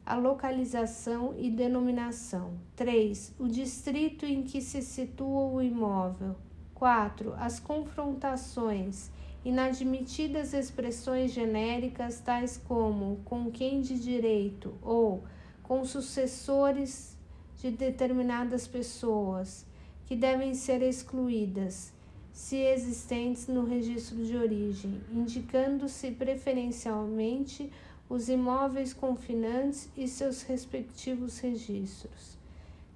a 0.06 0.14
localização 0.14 1.34
e 1.36 1.50
denominação. 1.50 2.52
3. 2.76 3.34
O 3.36 3.48
distrito 3.48 4.24
em 4.24 4.44
que 4.44 4.60
se 4.60 4.80
situa 4.80 5.48
o 5.48 5.60
imóvel. 5.60 6.36
4. 6.74 7.34
As 7.36 7.58
confrontações. 7.58 9.10
Inadmitidas 9.44 10.54
expressões 10.54 11.32
genéricas 11.32 12.20
tais 12.20 12.56
como 12.56 13.20
com 13.24 13.50
quem 13.50 13.80
de 13.80 13.98
direito 13.98 14.74
ou 14.80 15.24
com 15.68 15.84
sucessores 15.84 17.14
de 17.58 17.70
determinadas 17.70 18.66
pessoas 18.66 19.66
que 20.06 20.16
devem 20.16 20.54
ser 20.54 20.80
excluídas, 20.80 21.92
se 22.32 22.56
existentes 22.56 23.46
no 23.48 23.66
registro 23.66 24.24
de 24.24 24.34
origem, 24.34 24.98
indicando-se 25.12 26.10
preferencialmente 26.12 27.70
os 28.08 28.30
imóveis 28.30 28.94
confinantes 28.94 29.90
e 29.94 30.08
seus 30.08 30.40
respectivos 30.40 31.38
registros. 31.40 32.38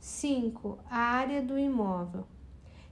5. 0.00 0.78
A 0.88 0.96
área 0.96 1.42
do 1.42 1.58
imóvel. 1.58 2.24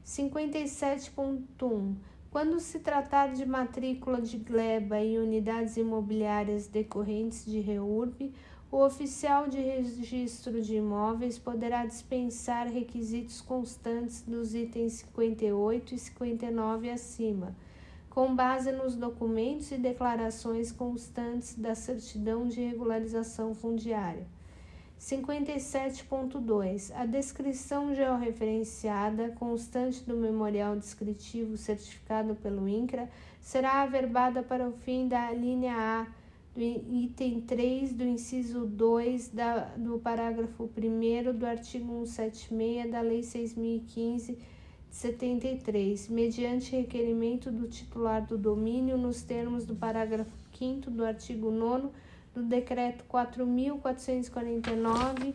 57.1. 0.05 1.95
Quando 2.31 2.61
se 2.61 2.81
tratar 2.81 3.33
de 3.33 3.47
matrícula 3.47 4.21
de 4.21 4.37
gleba 4.37 5.01
e 5.01 5.19
unidades 5.19 5.79
imobiliárias 5.79 6.67
decorrentes 6.67 7.47
de 7.47 7.61
REURB, 7.61 8.33
o 8.71 8.85
oficial 8.85 9.49
de 9.49 9.59
registro 9.59 10.63
de 10.63 10.77
imóveis 10.77 11.37
poderá 11.39 11.85
dispensar 11.85 12.69
requisitos 12.69 13.41
constantes 13.41 14.23
dos 14.23 14.55
itens 14.55 15.05
58 15.15 15.95
e 15.95 15.99
59 15.99 16.91
acima, 16.91 17.57
com 18.09 18.35
base 18.35 18.71
nos 18.71 18.95
documentos 18.95 19.73
e 19.73 19.77
declarações 19.77 20.71
constantes 20.71 21.55
da 21.55 21.75
certidão 21.75 22.47
de 22.47 22.61
regularização 22.61 23.55
fundiária. 23.55 24.25
57.2. 25.01 26.93
A 26.95 27.07
descrição 27.07 27.93
georreferenciada 27.95 29.31
constante 29.31 30.05
do 30.05 30.15
memorial 30.17 30.77
descritivo 30.77 31.57
certificado 31.57 32.37
pelo 32.37 32.69
INCRA 32.69 33.09
será 33.41 33.81
averbada 33.83 34.43
para 34.43 34.69
o 34.69 34.73
fim 34.73 35.09
da 35.09 35.33
linha 35.33 35.75
A 35.75 36.20
do 36.55 36.61
item 36.61 37.41
3 37.41 37.93
do 37.93 38.05
inciso 38.05 38.67
2 38.67 39.29
da, 39.29 39.65
do 39.77 39.99
parágrafo 39.99 40.65
1 40.65 40.69
do 41.37 41.47
artigo 41.47 42.05
176 42.07 42.91
da 42.91 43.01
Lei 43.01 43.21
6.015 43.21 44.37
de 44.91 44.97
73, 44.97 46.09
mediante 46.09 46.75
requerimento 46.75 47.53
do 47.53 47.69
titular 47.69 48.27
do 48.27 48.37
domínio 48.37 48.99
nos 48.99 49.23
termos 49.23 49.65
do 49.65 49.77
parágrafo 49.77 50.33
5 50.59 50.91
do 50.91 51.05
artigo 51.05 51.49
9 51.51 51.89
do 52.35 52.43
Decreto 52.43 53.05
4.449 53.11 55.35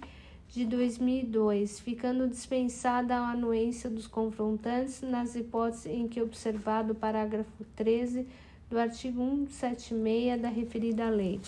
de 0.50 0.66
2002, 0.66 1.80
ficando 1.80 2.28
dispensada 2.28 3.16
a 3.16 3.32
anuência 3.32 3.90
dos 3.90 4.06
confrontantes 4.08 5.02
nas 5.02 5.36
hipóteses 5.36 5.88
em 5.88 6.08
que 6.08 6.22
observado 6.22 6.94
o 6.94 6.96
parágrafo 6.96 7.66
13 7.76 8.28
do 8.70 8.80
artigo 8.80 9.22
176 9.50 10.42
da 10.42 10.50
referida 10.50 11.10
lei. 11.10 11.40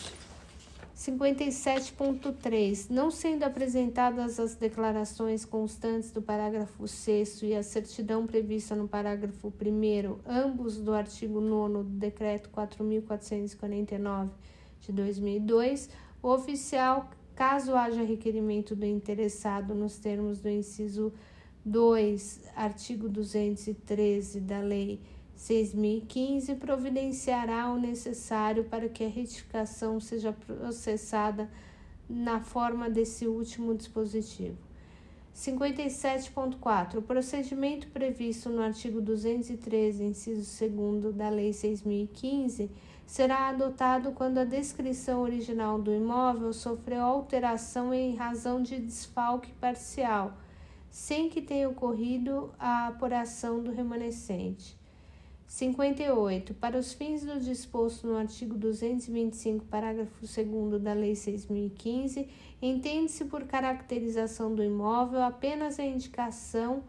57.3. 0.95 2.89
Não 2.89 3.11
sendo 3.11 3.43
apresentadas 3.43 4.39
as 4.39 4.55
declarações 4.55 5.45
constantes 5.45 6.09
do 6.09 6.23
parágrafo 6.23 6.87
6 6.87 7.43
e 7.43 7.53
a 7.53 7.61
certidão 7.61 8.25
prevista 8.25 8.75
no 8.75 8.87
parágrafo 8.87 9.47
1, 9.47 9.51
ambos 10.27 10.77
do 10.77 10.93
artigo 10.93 11.39
9 11.39 11.73
do 11.73 11.83
Decreto 11.83 12.49
4.449 12.49 14.29
de 14.81 14.91
2002, 14.91 15.89
o 16.21 16.29
oficial, 16.29 17.11
caso 17.35 17.75
haja 17.75 18.01
requerimento 18.01 18.75
do 18.75 18.85
interessado 18.85 19.75
nos 19.75 19.99
termos 19.99 20.39
do 20.39 20.49
inciso 20.49 21.13
2, 21.63 22.41
artigo 22.55 23.07
213 23.07 24.39
da 24.39 24.59
Lei 24.59 24.99
6.015, 25.37 26.57
providenciará 26.57 27.71
o 27.71 27.79
necessário 27.79 28.63
para 28.63 28.89
que 28.89 29.03
a 29.03 29.09
retificação 29.09 29.99
seja 29.99 30.33
processada 30.33 31.49
na 32.09 32.39
forma 32.39 32.89
desse 32.89 33.27
último 33.27 33.75
dispositivo. 33.75 34.57
57.4. 35.35 36.97
O 36.97 37.01
procedimento 37.01 37.87
previsto 37.89 38.49
no 38.49 38.61
artigo 38.61 38.99
213, 38.99 40.03
inciso 40.03 40.67
2 40.67 41.13
da 41.13 41.29
Lei 41.29 41.51
6.015, 41.51 42.71
será 43.05 43.49
adotado 43.49 44.11
quando 44.13 44.39
a 44.39 44.43
descrição 44.43 45.21
original 45.21 45.79
do 45.79 45.93
imóvel 45.93 46.51
sofreu 46.51 47.03
alteração 47.03 47.93
em 47.93 48.15
razão 48.15 48.63
de 48.63 48.79
desfalque 48.79 49.51
parcial, 49.53 50.35
sem 50.89 51.29
que 51.29 51.41
tenha 51.41 51.69
ocorrido 51.69 52.51
a 52.57 52.87
apuração 52.87 53.61
do 53.61 53.71
remanescente. 53.71 54.76
58. 55.47 56.53
Para 56.55 56.77
os 56.77 56.91
fins 56.91 57.23
do 57.23 57.39
disposto 57.39 58.05
no 58.05 58.17
artigo 58.17 58.55
225, 58.55 59.65
parágrafo 59.65 60.19
2 60.19 60.81
da 60.81 60.93
Lei 60.93 61.13
6.015, 61.13 62.27
entende-se 62.61 63.25
por 63.25 63.45
caracterização 63.45 64.53
do 64.53 64.61
imóvel 64.61 65.23
apenas 65.23 65.79
a 65.79 65.85
indicação, 65.85 66.83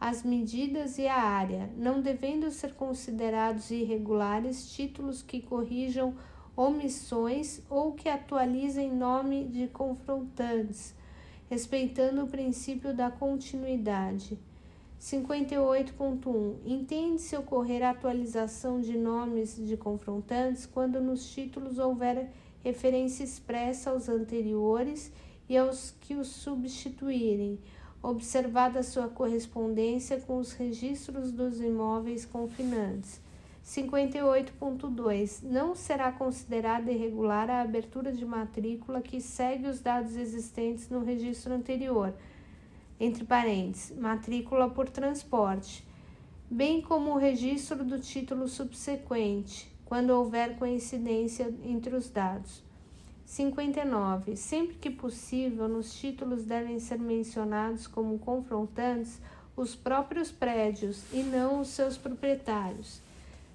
as 0.00 0.22
medidas 0.22 0.96
e 0.96 1.08
a 1.08 1.20
área, 1.20 1.68
não 1.76 2.00
devendo 2.00 2.50
ser 2.52 2.74
considerados 2.74 3.70
irregulares 3.70 4.72
títulos 4.72 5.20
que 5.20 5.40
corrijam 5.40 6.14
omissões 6.56 7.60
ou 7.68 7.92
que 7.92 8.08
atualizem 8.08 8.92
nome 8.92 9.44
de 9.44 9.66
confrontantes, 9.66 10.94
respeitando 11.50 12.22
o 12.22 12.28
princípio 12.28 12.94
da 12.94 13.10
continuidade. 13.10 14.38
58.1. 15.04 16.54
Entende-se 16.64 17.36
ocorrer 17.36 17.82
atualização 17.82 18.80
de 18.80 18.96
nomes 18.96 19.54
de 19.54 19.76
confrontantes 19.76 20.64
quando 20.64 20.98
nos 20.98 21.30
títulos 21.30 21.78
houver 21.78 22.30
referência 22.64 23.22
expressa 23.22 23.90
aos 23.90 24.08
anteriores 24.08 25.12
e 25.46 25.58
aos 25.58 25.90
que 26.00 26.14
os 26.14 26.28
substituírem, 26.28 27.58
observada 28.02 28.82
sua 28.82 29.06
correspondência 29.06 30.18
com 30.20 30.38
os 30.38 30.52
registros 30.52 31.30
dos 31.30 31.60
imóveis 31.60 32.24
confinantes. 32.24 33.20
58.2. 33.62 35.42
Não 35.42 35.74
será 35.74 36.12
considerada 36.12 36.90
irregular 36.90 37.50
a 37.50 37.60
abertura 37.60 38.10
de 38.10 38.24
matrícula 38.24 39.02
que 39.02 39.20
segue 39.20 39.68
os 39.68 39.82
dados 39.82 40.16
existentes 40.16 40.88
no 40.88 41.04
registro 41.04 41.52
anterior 41.52 42.14
entre 43.04 43.24
parênteses, 43.24 43.96
matrícula 43.96 44.68
por 44.70 44.88
transporte, 44.88 45.86
bem 46.50 46.80
como 46.80 47.12
o 47.12 47.18
registro 47.18 47.84
do 47.84 47.98
título 47.98 48.48
subsequente, 48.48 49.70
quando 49.84 50.10
houver 50.10 50.56
coincidência 50.56 51.52
entre 51.64 51.94
os 51.94 52.08
dados. 52.08 52.62
59. 53.26 54.36
Sempre 54.36 54.76
que 54.76 54.90
possível, 54.90 55.68
nos 55.68 55.94
títulos 55.94 56.44
devem 56.44 56.78
ser 56.78 56.98
mencionados 56.98 57.86
como 57.86 58.18
confrontantes 58.18 59.20
os 59.56 59.74
próprios 59.74 60.30
prédios 60.30 61.02
e 61.12 61.22
não 61.22 61.60
os 61.60 61.68
seus 61.68 61.96
proprietários. 61.96 63.00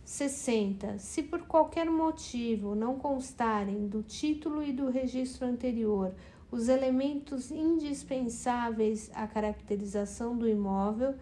60. 0.06 0.98
Se 0.98 1.22
por 1.24 1.42
qualquer 1.42 1.90
motivo 1.90 2.74
não 2.74 2.98
constarem 2.98 3.88
do 3.88 4.02
título 4.02 4.64
e 4.64 4.72
do 4.72 4.90
registro 4.90 5.48
anterior 5.48 6.14
os 6.52 6.68
elementos 6.68 7.52
indispensáveis 7.52 9.10
à 9.14 9.28
caracterização 9.28 10.38
do 10.38 10.48
imóvel, 10.48 11.16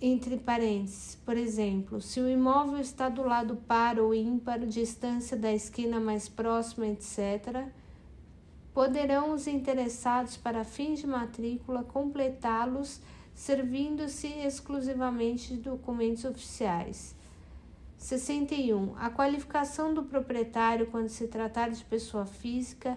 entre 0.00 0.36
parênteses, 0.36 1.16
por 1.24 1.36
exemplo, 1.36 2.00
se 2.00 2.20
o 2.20 2.28
imóvel 2.28 2.78
está 2.78 3.08
do 3.08 3.22
lado 3.22 3.56
par 3.56 3.98
ou 3.98 4.14
ímpar, 4.14 4.60
distância 4.60 5.36
da 5.36 5.52
esquina 5.52 5.98
mais 5.98 6.28
próxima, 6.28 6.86
etc., 6.86 7.66
poderão 8.72 9.32
os 9.32 9.48
interessados 9.48 10.36
para 10.36 10.62
fins 10.62 11.00
de 11.00 11.06
matrícula 11.06 11.82
completá-los 11.82 13.00
servindo-se 13.34 14.26
exclusivamente 14.26 15.54
de 15.54 15.60
documentos 15.60 16.24
oficiais. 16.24 17.14
61. 17.96 18.94
A 18.96 19.10
qualificação 19.10 19.92
do 19.92 20.04
proprietário 20.04 20.86
quando 20.86 21.08
se 21.08 21.26
tratar 21.26 21.70
de 21.70 21.84
pessoa 21.84 22.24
física 22.24 22.96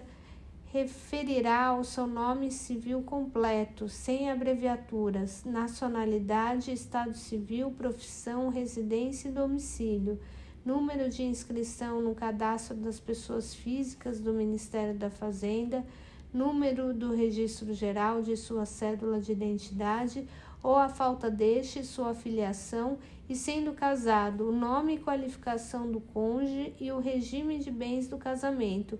referirá 0.72 1.66
ao 1.66 1.84
seu 1.84 2.06
nome 2.06 2.50
civil 2.50 3.02
completo, 3.02 3.90
sem 3.90 4.30
abreviaturas, 4.30 5.44
nacionalidade, 5.44 6.72
estado 6.72 7.14
civil, 7.14 7.70
profissão, 7.72 8.48
residência 8.48 9.28
e 9.28 9.32
domicílio, 9.32 10.18
número 10.64 11.10
de 11.10 11.24
inscrição 11.24 12.00
no 12.00 12.14
cadastro 12.14 12.74
das 12.74 12.98
pessoas 12.98 13.54
físicas 13.54 14.18
do 14.18 14.32
Ministério 14.32 14.94
da 14.94 15.10
Fazenda, 15.10 15.84
número 16.32 16.94
do 16.94 17.14
registro 17.14 17.74
geral 17.74 18.22
de 18.22 18.34
sua 18.34 18.64
cédula 18.64 19.20
de 19.20 19.32
identidade 19.32 20.26
ou 20.62 20.76
a 20.76 20.88
falta 20.88 21.30
deste, 21.30 21.84
sua 21.84 22.14
filiação 22.14 22.96
e, 23.28 23.36
sendo 23.36 23.74
casado, 23.74 24.48
o 24.48 24.52
nome 24.52 24.94
e 24.94 25.00
qualificação 25.00 25.92
do 25.92 26.00
cônjuge 26.00 26.72
e 26.80 26.90
o 26.90 26.98
regime 26.98 27.58
de 27.58 27.70
bens 27.70 28.08
do 28.08 28.16
casamento 28.16 28.98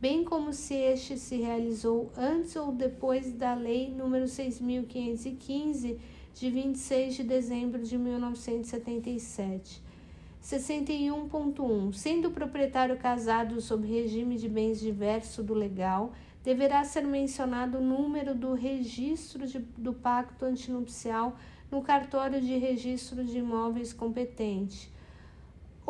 bem 0.00 0.24
como 0.24 0.52
se 0.52 0.74
este 0.74 1.18
se 1.18 1.36
realizou 1.36 2.10
antes 2.16 2.56
ou 2.56 2.72
depois 2.72 3.32
da 3.34 3.54
Lei 3.54 3.94
nº 3.94 4.24
6.515, 4.24 5.98
de 6.34 6.50
26 6.50 7.16
de 7.16 7.22
dezembro 7.24 7.82
de 7.82 7.98
1977. 7.98 9.82
61.1. 10.42 11.92
Sendo 11.92 12.28
o 12.28 12.30
proprietário 12.30 12.96
casado 12.96 13.60
sob 13.60 13.86
regime 13.86 14.38
de 14.38 14.48
bens 14.48 14.80
diverso 14.80 15.42
do 15.42 15.52
legal, 15.52 16.12
deverá 16.42 16.82
ser 16.82 17.02
mencionado 17.02 17.76
o 17.76 17.82
número 17.82 18.34
do 18.34 18.54
registro 18.54 19.46
de, 19.46 19.58
do 19.76 19.92
pacto 19.92 20.46
antinupcial 20.46 21.36
no 21.70 21.82
cartório 21.82 22.40
de 22.40 22.56
registro 22.56 23.22
de 23.22 23.38
imóveis 23.38 23.92
competente 23.92 24.90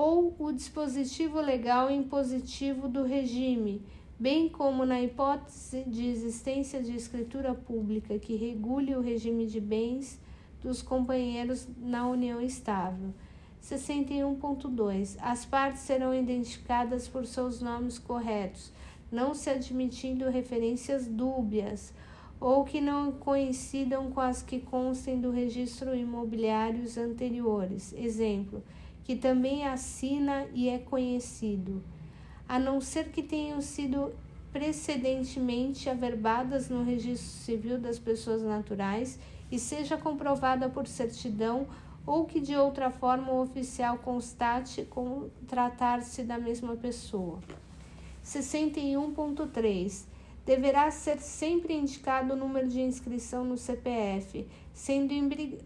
ou 0.00 0.34
o 0.38 0.50
dispositivo 0.50 1.40
legal 1.42 1.90
impositivo 1.90 2.88
do 2.88 3.04
regime, 3.04 3.82
bem 4.20 4.50
como 4.50 4.84
na 4.84 5.00
hipótese 5.00 5.82
de 5.86 6.06
existência 6.06 6.82
de 6.82 6.94
escritura 6.94 7.54
pública 7.54 8.18
que 8.18 8.36
regule 8.36 8.94
o 8.94 9.00
regime 9.00 9.46
de 9.46 9.58
bens 9.58 10.20
dos 10.62 10.82
companheiros 10.82 11.66
na 11.78 12.06
união 12.06 12.38
estável. 12.38 13.14
61.2. 13.62 15.16
As 15.22 15.46
partes 15.46 15.80
serão 15.80 16.14
identificadas 16.14 17.08
por 17.08 17.24
seus 17.24 17.62
nomes 17.62 17.98
corretos, 17.98 18.70
não 19.10 19.34
se 19.34 19.48
admitindo 19.48 20.28
referências 20.28 21.06
dúbias 21.06 21.94
ou 22.38 22.64
que 22.64 22.78
não 22.78 23.12
coincidam 23.12 24.10
com 24.10 24.20
as 24.20 24.42
que 24.42 24.60
constem 24.60 25.18
do 25.18 25.30
registro 25.30 25.96
imobiliários 25.96 26.98
anteriores. 26.98 27.94
Exemplo: 27.94 28.62
que 29.02 29.16
também 29.16 29.66
assina 29.66 30.46
e 30.52 30.68
é 30.68 30.78
conhecido, 30.78 31.82
a 32.50 32.58
não 32.58 32.80
ser 32.80 33.10
que 33.12 33.22
tenham 33.22 33.60
sido 33.60 34.12
precedentemente 34.52 35.88
averbadas 35.88 36.68
no 36.68 36.82
registro 36.82 37.30
civil 37.44 37.78
das 37.78 37.96
pessoas 37.96 38.42
naturais 38.42 39.20
e 39.52 39.56
seja 39.56 39.96
comprovada 39.96 40.68
por 40.68 40.88
certidão 40.88 41.68
ou 42.04 42.24
que 42.24 42.40
de 42.40 42.56
outra 42.56 42.90
forma 42.90 43.30
o 43.30 43.40
oficial 43.40 43.98
constate 43.98 44.82
com 44.82 45.30
tratar-se 45.46 46.24
da 46.24 46.38
mesma 46.38 46.74
pessoa. 46.74 47.38
61.3 48.24 50.06
deverá 50.44 50.90
ser 50.90 51.20
sempre 51.20 51.72
indicado 51.72 52.32
o 52.32 52.36
número 52.36 52.66
de 52.66 52.80
inscrição 52.80 53.44
no 53.44 53.56
CPF, 53.56 54.44
sendo 54.74 55.14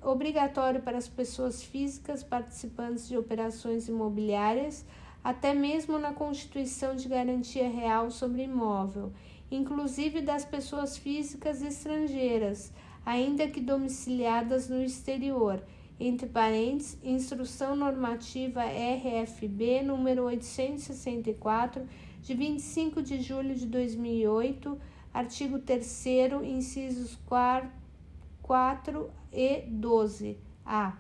obrigatório 0.03 0.83
para 0.83 0.99
as 0.99 1.09
pessoas 1.09 1.63
físicas 1.63 2.23
participantes 2.23 3.09
de 3.09 3.17
operações 3.17 3.89
imobiliárias, 3.89 4.85
até 5.25 5.55
mesmo 5.55 5.99
na 5.99 6.13
constituição 6.13 6.95
de 6.95 7.09
garantia 7.09 7.67
real 7.67 8.11
sobre 8.11 8.43
imóvel, 8.43 9.11
inclusive 9.51 10.21
das 10.21 10.45
pessoas 10.45 10.99
físicas 10.99 11.63
estrangeiras, 11.63 12.71
ainda 13.07 13.49
que 13.49 13.61
domiciliadas 13.61 14.69
no 14.69 14.83
exterior. 14.83 15.63
Entre 15.99 16.27
parênteses, 16.27 16.99
Instrução 17.03 17.75
Normativa 17.75 18.63
RFB 18.65 19.83
número 19.83 20.25
864 20.25 21.87
de 22.21 22.35
25 22.35 23.01
de 23.01 23.21
julho 23.21 23.55
de 23.55 23.67
2008, 23.67 24.79
artigo 25.13 25.59
3 25.59 26.07
incisos 26.45 27.17
4, 27.25 27.71
4 28.43 29.11
e 29.33 29.63
12. 29.69 30.37
A. 30.67 30.99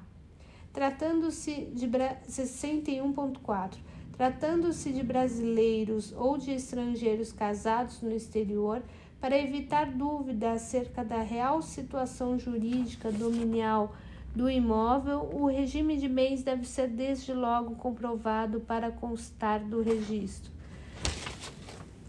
Tratando-se 0.73 1.67
de 1.73 1.87
61.4. 1.89 3.84
Tratando-se 4.16 4.93
de 4.93 5.03
brasileiros 5.03 6.12
ou 6.16 6.39
de 6.39 6.53
estrangeiros 6.53 7.32
casados 7.32 8.01
no 8.01 8.12
exterior, 8.12 8.82
para 9.20 9.39
evitar 9.39 9.91
dúvida 9.91 10.53
acerca 10.53 11.03
da 11.03 11.23
real 11.23 11.62
situação 11.62 12.39
jurídica 12.39 13.11
dominial 13.11 13.95
do 14.35 14.51
imóvel, 14.51 15.31
o 15.32 15.47
regime 15.47 15.97
de 15.97 16.09
bens 16.09 16.43
deve 16.43 16.66
ser 16.66 16.89
desde 16.89 17.32
logo 17.32 17.77
comprovado 17.77 18.61
para 18.61 18.91
constar 18.91 19.61
do 19.61 19.81
registro. 19.81 20.53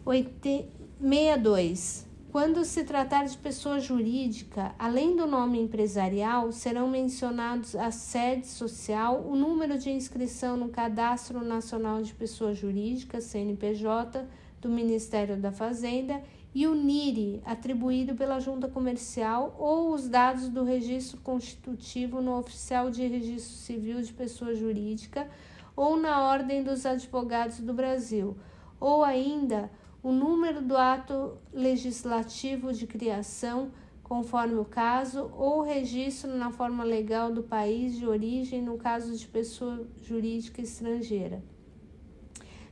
62. 0.04 2.05
Quando 2.36 2.66
se 2.66 2.84
tratar 2.84 3.24
de 3.24 3.38
pessoa 3.38 3.80
jurídica, 3.80 4.76
além 4.78 5.16
do 5.16 5.26
nome 5.26 5.58
empresarial, 5.58 6.52
serão 6.52 6.86
mencionados 6.86 7.78
a 7.78 7.92
sede 7.92 8.46
social, 8.46 9.26
o 9.26 9.38
número 9.38 9.80
de 9.80 9.90
inscrição 9.90 10.58
no 10.58 10.68
Cadastro 10.68 11.42
Nacional 11.42 12.02
de 12.02 12.14
Pessoas 12.14 12.58
Jurídicas, 12.58 13.24
CNPJ, 13.24 14.28
do 14.60 14.68
Ministério 14.68 15.38
da 15.38 15.50
Fazenda 15.50 16.22
e 16.54 16.68
o 16.68 16.76
NIRI, 16.76 17.42
atribuído 17.46 18.16
pela 18.16 18.42
Junta 18.42 18.68
Comercial, 18.68 19.56
ou 19.58 19.94
os 19.94 20.10
dados 20.10 20.50
do 20.50 20.66
registro 20.66 21.18
constitutivo 21.22 22.22
no 22.22 22.38
Oficial 22.38 22.92
de 22.92 23.08
Registro 23.08 23.56
Civil 23.56 24.02
de 24.02 24.12
Pessoa 24.12 24.54
Jurídica 24.54 25.26
ou 25.74 25.96
na 25.96 26.28
Ordem 26.28 26.66
dos 26.66 26.86
Advogados 26.86 27.62
do 27.62 27.74
Brasil, 27.74 28.36
ou 28.78 29.06
ainda 29.06 29.72
o 30.06 30.12
número 30.12 30.62
do 30.62 30.78
ato 30.78 31.36
legislativo 31.52 32.72
de 32.72 32.86
criação, 32.86 33.72
conforme 34.04 34.54
o 34.54 34.64
caso, 34.64 35.32
ou 35.36 35.64
registro 35.64 36.30
na 36.38 36.52
forma 36.52 36.84
legal 36.84 37.34
do 37.34 37.42
país 37.42 37.96
de 37.96 38.06
origem 38.06 38.62
no 38.62 38.78
caso 38.78 39.18
de 39.18 39.26
pessoa 39.26 39.84
jurídica 40.04 40.62
estrangeira. 40.62 41.44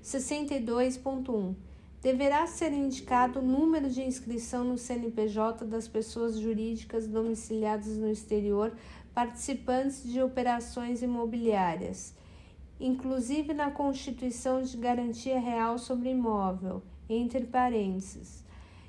62.1 0.03 1.55
Deverá 2.03 2.45
ser 2.45 2.71
indicado 2.71 3.39
o 3.39 3.41
número 3.41 3.89
de 3.89 4.03
inscrição 4.03 4.63
no 4.63 4.77
CNPJ 4.77 5.65
das 5.65 5.87
pessoas 5.87 6.37
jurídicas 6.37 7.07
domiciliadas 7.07 7.97
no 7.97 8.11
exterior 8.11 8.71
participantes 9.11 10.03
de 10.03 10.21
operações 10.21 11.01
imobiliárias, 11.01 12.13
inclusive 12.79 13.55
na 13.55 13.71
constituição 13.71 14.61
de 14.61 14.77
garantia 14.77 15.39
real 15.39 15.79
sobre 15.79 16.11
imóvel 16.11 16.83
entre 17.13 17.45
parênteses. 17.45 18.43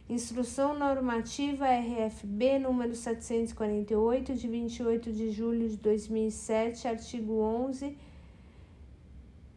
Instrução 0.08 0.78
Normativa 0.78 1.66
RFB 1.66 2.58
número 2.58 2.94
748 2.94 4.34
de 4.34 4.48
28 4.48 5.12
de 5.12 5.30
julho 5.30 5.68
de 5.68 5.76
2007, 5.78 6.86
artigo 6.86 7.40
11 7.40 7.96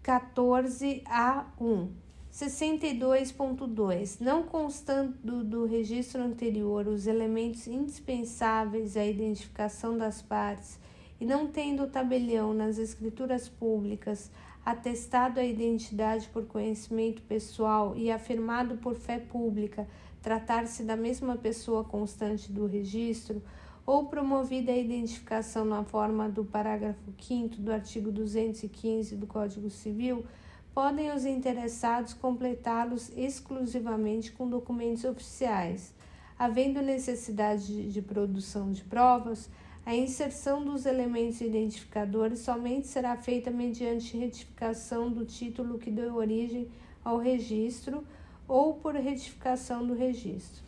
14A1. 0.08 1.90
62.2. 2.32 4.22
Não 4.22 4.44
constando 4.44 5.44
do 5.44 5.66
registro 5.66 6.22
anterior 6.24 6.88
os 6.88 7.08
elementos 7.08 7.68
indispensáveis 7.68 8.96
à 8.96 9.06
identificação 9.06 9.98
das 9.98 10.22
partes 10.22 10.80
e 11.20 11.26
não 11.26 11.48
tendo 11.48 11.84
o 11.84 11.88
tabelião 11.88 12.54
nas 12.54 12.78
escrituras 12.78 13.50
públicas 13.50 14.32
atestado 14.68 15.40
a 15.40 15.46
identidade 15.46 16.28
por 16.28 16.46
conhecimento 16.46 17.22
pessoal 17.22 17.94
e 17.96 18.12
afirmado 18.12 18.76
por 18.76 18.96
fé 18.96 19.18
pública 19.18 19.88
tratar-se 20.22 20.84
da 20.84 20.98
mesma 20.98 21.38
pessoa 21.38 21.86
constante 21.86 22.52
do 22.52 22.66
registro, 22.66 23.42
ou 23.86 24.08
promovida 24.08 24.74
a 24.74 24.78
identificação 24.78 25.64
na 25.64 25.86
forma 25.86 26.28
do 26.28 26.44
parágrafo 26.44 27.14
5 27.18 27.62
do 27.62 27.72
artigo 27.72 28.12
215 28.12 29.16
do 29.16 29.26
Código 29.26 29.70
Civil, 29.70 30.26
podem 30.74 31.14
os 31.14 31.26
interessados 31.26 32.14
completá-los 32.14 33.10
exclusivamente 33.16 34.34
com 34.34 34.50
documentos 34.50 35.06
oficiais. 35.06 35.94
Havendo 36.38 36.82
necessidade 36.82 37.90
de 37.90 38.02
produção 38.02 38.74
de 38.74 38.84
provas, 38.84 39.50
a 39.88 39.96
inserção 39.96 40.66
dos 40.66 40.86
elementos 40.86 41.40
identificadores 41.40 42.40
somente 42.40 42.88
será 42.88 43.16
feita 43.16 43.50
mediante 43.50 44.18
retificação 44.18 45.10
do 45.10 45.24
título 45.24 45.80
que 45.80 45.90
deu 45.90 46.16
origem 46.16 46.68
ao 47.06 47.18
registro 47.18 48.04
ou 48.50 48.74
por 48.74 48.96
retificação 48.96 49.88
do 49.88 49.94
registro. 49.94 50.62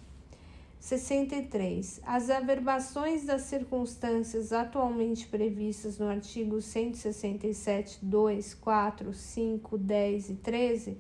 63. 0.79 1.99
As 2.05 2.29
averbações 2.29 3.25
das 3.25 3.41
circunstâncias 3.41 4.53
atualmente 4.53 5.27
previstas 5.27 5.99
no 5.99 6.07
artigo 6.07 6.61
167, 6.61 7.99
2, 8.01 8.53
4, 8.53 9.13
5, 9.13 9.77
10 9.77 10.29
e 10.29 10.35
13 10.35 10.97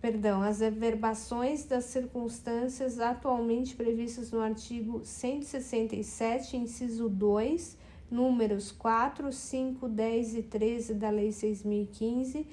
perdão, 0.00 0.40
as 0.40 0.62
averbações 0.62 1.64
das 1.64 1.84
circunstâncias 1.84 2.98
atualmente 2.98 3.76
previstas 3.76 4.30
no 4.30 4.40
artigo 4.40 5.02
167, 5.04 6.56
inciso 6.56 7.08
2, 7.08 7.76
números 8.10 8.72
4, 8.72 9.30
5, 9.30 9.88
10 9.88 10.34
e 10.36 10.42
13 10.42 10.94
da 10.94 11.10
Lei 11.10 11.30
6015, 11.30 12.46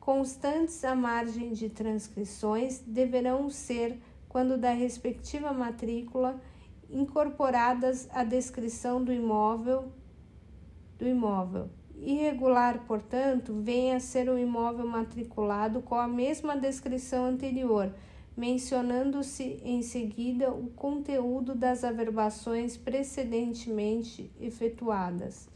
constantes 0.00 0.82
à 0.82 0.94
margem 0.94 1.52
de 1.52 1.68
transcrições, 1.68 2.80
deverão 2.86 3.50
ser, 3.50 4.00
quando 4.28 4.56
da 4.56 4.72
respectiva 4.72 5.52
matrícula, 5.52 6.40
incorporadas 6.88 8.08
à 8.10 8.24
descrição 8.24 9.04
do 9.04 9.12
imóvel 9.12 9.92
do 10.98 11.06
imóvel 11.06 11.70
Irregular, 12.02 12.84
portanto, 12.86 13.54
vem 13.60 13.94
a 13.94 14.00
ser 14.00 14.28
o 14.28 14.38
imóvel 14.38 14.86
matriculado 14.86 15.82
com 15.82 15.94
a 15.94 16.08
mesma 16.08 16.56
descrição 16.56 17.26
anterior, 17.26 17.92
mencionando-se 18.36 19.60
em 19.62 19.82
seguida 19.82 20.50
o 20.50 20.68
conteúdo 20.68 21.54
das 21.54 21.84
averbações 21.84 22.76
precedentemente 22.76 24.30
efetuadas. 24.40 25.48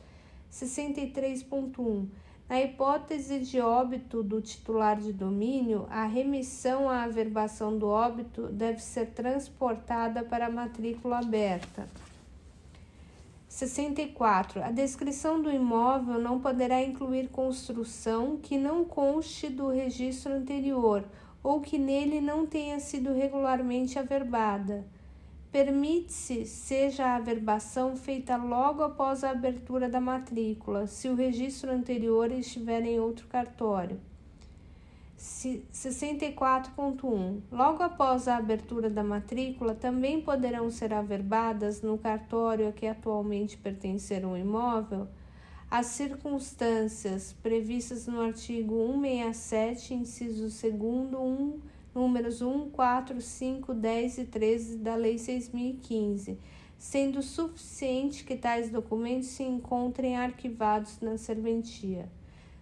63.1. 0.53 2.07
Na 2.47 2.61
hipótese 2.61 3.41
de 3.41 3.59
óbito 3.59 4.23
do 4.23 4.43
titular 4.43 5.01
de 5.01 5.15
domínio, 5.15 5.87
a 5.89 6.05
remissão 6.05 6.91
à 6.91 7.05
averbação 7.05 7.79
do 7.79 7.89
óbito 7.89 8.49
deve 8.49 8.83
ser 8.83 9.07
transportada 9.07 10.23
para 10.23 10.47
a 10.47 10.51
matrícula 10.51 11.21
aberta. 11.21 11.89
64. 13.55 14.65
A 14.65 14.73
descrição 14.73 15.41
do 15.41 15.49
imóvel 15.49 16.19
não 16.19 16.41
poderá 16.41 16.83
incluir 16.83 17.29
construção 17.29 18.37
que 18.37 18.59
não 18.59 18.85
conste 18.85 19.49
do 19.49 19.69
registro 19.69 20.33
anterior 20.33 21.05
ou 21.41 21.61
que 21.61 21.79
nele 21.79 22.21
não 22.21 22.45
tenha 22.45 22.81
sido 22.81 23.13
regularmente 23.13 23.97
averbada. 23.97 24.85
Permite-se 25.53 26.45
seja 26.47 27.07
a 27.07 27.15
averbação 27.15 27.95
feita 27.95 28.37
logo 28.37 28.83
após 28.83 29.23
a 29.23 29.31
abertura 29.31 29.89
da 29.89 30.01
matrícula, 30.01 30.89
se 30.89 31.09
o 31.09 31.15
registro 31.15 31.71
anterior 31.71 32.33
estiver 32.33 32.83
em 32.83 32.99
outro 32.99 33.29
cartório. 33.29 34.01
64.1. 35.25 37.41
Logo 37.51 37.83
após 37.83 38.29
a 38.29 38.37
abertura 38.37 38.91
da 38.91 39.03
matrícula, 39.03 39.75
também 39.75 40.21
poderão 40.21 40.71
ser 40.71 40.93
averbadas 40.93 41.81
no 41.81 41.97
cartório 41.97 42.69
a 42.69 42.73
que 42.73 42.87
atualmente 42.87 43.57
pertencer 43.57 44.27
um 44.27 44.37
imóvel 44.37 45.09
as 45.71 45.87
circunstâncias 45.87 47.35
previstas 47.43 48.07
no 48.07 48.21
artigo 48.21 48.75
167, 48.93 49.95
inciso 49.95 50.43
2, 50.43 50.75
1, 51.15 51.61
números 51.93 52.41
1, 52.41 52.71
4, 52.71 53.21
5, 53.21 53.75
10 53.75 54.19
e 54.19 54.25
13 54.25 54.77
da 54.77 54.95
Lei 54.95 55.19
6015, 55.19 56.39
sendo 56.79 57.21
suficiente 57.23 58.25
que 58.25 58.37
tais 58.37 58.71
documentos 58.71 59.31
se 59.31 59.43
encontrem 59.43 60.17
arquivados 60.17 61.01
na 61.01 61.19
serventia. 61.19 62.09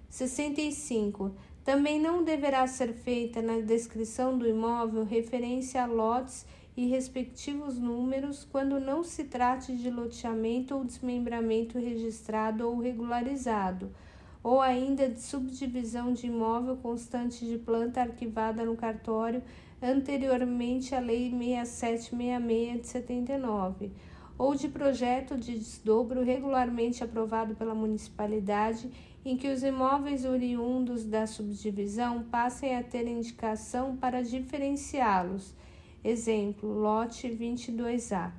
65. 0.08 1.34
Também 1.64 2.00
não 2.00 2.24
deverá 2.24 2.66
ser 2.66 2.92
feita 2.92 3.40
na 3.40 3.60
descrição 3.60 4.36
do 4.36 4.48
imóvel 4.48 5.04
referência 5.04 5.82
a 5.82 5.86
lotes 5.86 6.44
e 6.76 6.86
respectivos 6.86 7.78
números 7.78 8.44
quando 8.50 8.80
não 8.80 9.04
se 9.04 9.24
trate 9.24 9.76
de 9.76 9.88
loteamento 9.88 10.74
ou 10.74 10.84
desmembramento 10.84 11.78
registrado 11.78 12.66
ou 12.66 12.80
regularizado, 12.80 13.92
ou 14.42 14.60
ainda 14.60 15.08
de 15.08 15.20
subdivisão 15.20 16.12
de 16.12 16.26
imóvel 16.26 16.76
constante 16.78 17.46
de 17.46 17.58
planta 17.58 18.00
arquivada 18.00 18.64
no 18.64 18.74
cartório 18.74 19.40
anteriormente 19.80 20.94
à 20.96 21.00
Lei 21.00 21.30
6766 21.30 22.80
de 22.80 22.86
79, 22.88 23.92
ou 24.36 24.54
de 24.56 24.68
projeto 24.68 25.36
de 25.36 25.56
desdobro 25.56 26.24
regularmente 26.24 27.04
aprovado 27.04 27.54
pela 27.54 27.74
municipalidade 27.74 28.90
em 29.24 29.36
que 29.36 29.48
os 29.48 29.62
imóveis 29.62 30.24
oriundos 30.24 31.04
da 31.04 31.26
subdivisão 31.26 32.24
passem 32.24 32.76
a 32.76 32.82
ter 32.82 33.06
indicação 33.06 33.96
para 33.96 34.22
diferenciá-los. 34.22 35.54
Exemplo, 36.02 36.68
lote 36.68 37.28
22A. 37.28 38.32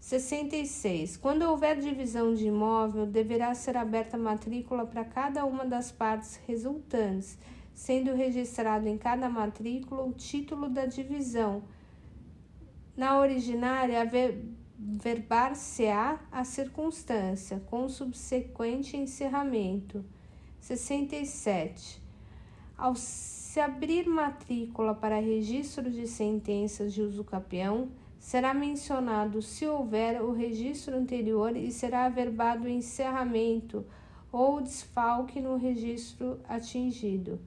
66. 0.00 1.16
Quando 1.16 1.42
houver 1.42 1.78
divisão 1.78 2.32
de 2.32 2.46
imóvel, 2.46 3.06
deverá 3.06 3.52
ser 3.54 3.76
aberta 3.76 4.16
matrícula 4.16 4.86
para 4.86 5.04
cada 5.04 5.44
uma 5.44 5.66
das 5.66 5.90
partes 5.90 6.40
resultantes, 6.46 7.36
sendo 7.74 8.14
registrado 8.14 8.88
em 8.88 8.96
cada 8.96 9.28
matrícula 9.28 10.04
o 10.04 10.12
título 10.12 10.68
da 10.68 10.86
divisão. 10.86 11.64
Na 12.96 13.18
originária, 13.18 14.00
verbar-se-á 14.78 16.20
a 16.30 16.44
circunstância, 16.44 17.62
com 17.66 17.88
subsequente 17.88 18.96
encerramento. 18.96 20.04
67. 20.60 22.02
Ao 22.76 22.94
se 22.94 23.58
abrir 23.58 24.06
matrícula 24.06 24.94
para 24.94 25.18
registro 25.18 25.90
de 25.90 26.06
sentenças 26.06 26.92
de 26.92 27.00
uso 27.00 27.24
capião, 27.24 27.88
será 28.18 28.52
mencionado 28.52 29.40
se 29.40 29.66
houver 29.66 30.20
o 30.20 30.32
registro 30.32 30.96
anterior 30.96 31.56
e 31.56 31.70
será 31.70 32.04
averbado 32.04 32.64
o 32.64 32.68
encerramento 32.68 33.86
ou 34.30 34.60
desfalque 34.60 35.40
no 35.40 35.56
registro 35.56 36.38
atingido. 36.48 37.40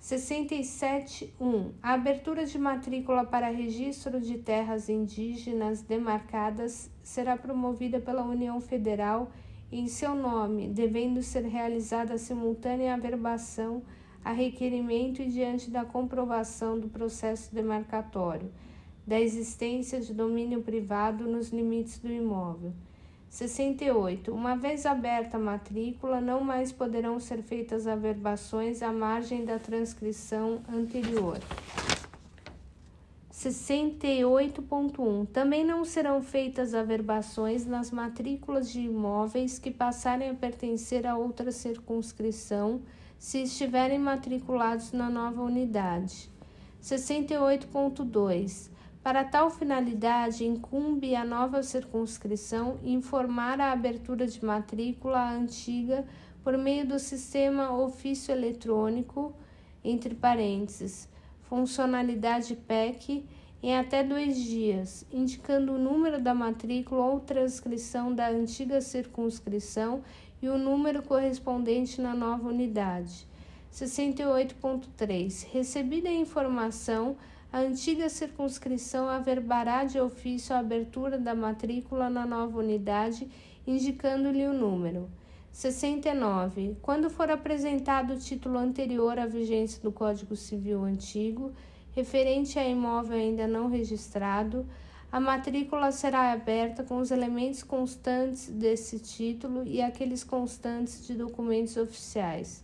67.1. 0.00 1.72
A 1.82 1.92
abertura 1.92 2.46
de 2.46 2.58
matrícula 2.58 3.24
para 3.24 3.50
registro 3.50 4.20
de 4.20 4.38
terras 4.38 4.88
indígenas 4.88 5.82
demarcadas 5.82 6.90
será 7.02 7.36
promovida 7.36 8.00
pela 8.00 8.24
União 8.24 8.60
Federal 8.60 9.30
em 9.70 9.86
seu 9.86 10.14
nome, 10.14 10.68
devendo 10.68 11.22
ser 11.22 11.44
realizada 11.44 12.16
simultânea 12.18 12.94
averbação 12.94 13.82
a 14.24 14.32
requerimento 14.32 15.22
e 15.22 15.28
diante 15.28 15.70
da 15.70 15.84
comprovação 15.84 16.78
do 16.78 16.88
processo 16.88 17.54
demarcatório 17.54 18.50
da 19.06 19.20
existência 19.20 20.00
de 20.00 20.14
domínio 20.14 20.62
privado 20.62 21.26
nos 21.26 21.48
limites 21.48 21.98
do 21.98 22.12
imóvel. 22.12 22.72
68. 23.30 24.34
Uma 24.34 24.56
vez 24.56 24.84
aberta 24.84 25.36
a 25.36 25.40
matrícula, 25.40 26.20
não 26.20 26.40
mais 26.42 26.72
poderão 26.72 27.20
ser 27.20 27.42
feitas 27.42 27.86
averbações 27.86 28.82
à 28.82 28.92
margem 28.92 29.44
da 29.44 29.56
transcrição 29.56 30.60
anterior. 30.68 31.38
68.1. 33.32 35.28
Também 35.28 35.64
não 35.64 35.84
serão 35.84 36.20
feitas 36.20 36.74
averbações 36.74 37.64
nas 37.64 37.92
matrículas 37.92 38.70
de 38.70 38.80
imóveis 38.80 39.60
que 39.60 39.70
passarem 39.70 40.28
a 40.28 40.34
pertencer 40.34 41.06
a 41.06 41.16
outra 41.16 41.52
circunscrição, 41.52 42.82
se 43.16 43.44
estiverem 43.44 43.98
matriculados 43.98 44.92
na 44.92 45.08
nova 45.08 45.40
unidade. 45.40 46.28
68.2. 46.82 48.70
Para 49.02 49.24
tal 49.24 49.50
finalidade, 49.50 50.44
incumbe 50.44 51.16
à 51.16 51.24
nova 51.24 51.62
circunscrição 51.62 52.78
informar 52.82 53.58
a 53.58 53.72
abertura 53.72 54.26
de 54.26 54.44
matrícula 54.44 55.30
antiga 55.30 56.04
por 56.44 56.58
meio 56.58 56.86
do 56.86 56.98
sistema 56.98 57.74
ofício 57.74 58.30
eletrônico, 58.30 59.34
entre 59.82 60.14
parênteses, 60.14 61.08
funcionalidade 61.42 62.54
PEC, 62.54 63.24
em 63.62 63.76
até 63.76 64.04
dois 64.04 64.36
dias, 64.36 65.06
indicando 65.10 65.72
o 65.72 65.78
número 65.78 66.20
da 66.20 66.34
matrícula 66.34 67.04
ou 67.04 67.20
transcrição 67.20 68.14
da 68.14 68.28
antiga 68.28 68.82
circunscrição 68.82 70.02
e 70.42 70.48
o 70.48 70.58
número 70.58 71.02
correspondente 71.02 72.02
na 72.02 72.14
nova 72.14 72.48
unidade. 72.48 73.26
68.3. 73.72 75.46
Recebida 75.50 76.08
a 76.08 76.12
informação, 76.12 77.16
a 77.52 77.58
antiga 77.58 78.08
circunscrição 78.08 79.08
averbará 79.08 79.84
de 79.84 79.98
ofício 79.98 80.54
a 80.54 80.60
abertura 80.60 81.18
da 81.18 81.34
matrícula 81.34 82.08
na 82.08 82.24
nova 82.24 82.58
unidade, 82.58 83.28
indicando-lhe 83.66 84.46
o 84.46 84.52
número. 84.52 85.10
69. 85.50 86.76
Quando 86.80 87.10
for 87.10 87.28
apresentado 87.28 88.14
o 88.14 88.18
título 88.18 88.56
anterior 88.56 89.18
à 89.18 89.26
vigência 89.26 89.82
do 89.82 89.90
Código 89.90 90.36
Civil 90.36 90.84
antigo, 90.84 91.52
referente 91.90 92.56
a 92.56 92.66
imóvel 92.66 93.18
ainda 93.18 93.48
não 93.48 93.68
registrado, 93.68 94.64
a 95.10 95.18
matrícula 95.18 95.90
será 95.90 96.30
aberta 96.30 96.84
com 96.84 96.98
os 96.98 97.10
elementos 97.10 97.64
constantes 97.64 98.46
desse 98.48 99.00
título 99.00 99.66
e 99.66 99.82
aqueles 99.82 100.22
constantes 100.22 101.04
de 101.04 101.14
documentos 101.14 101.76
oficiais. 101.76 102.62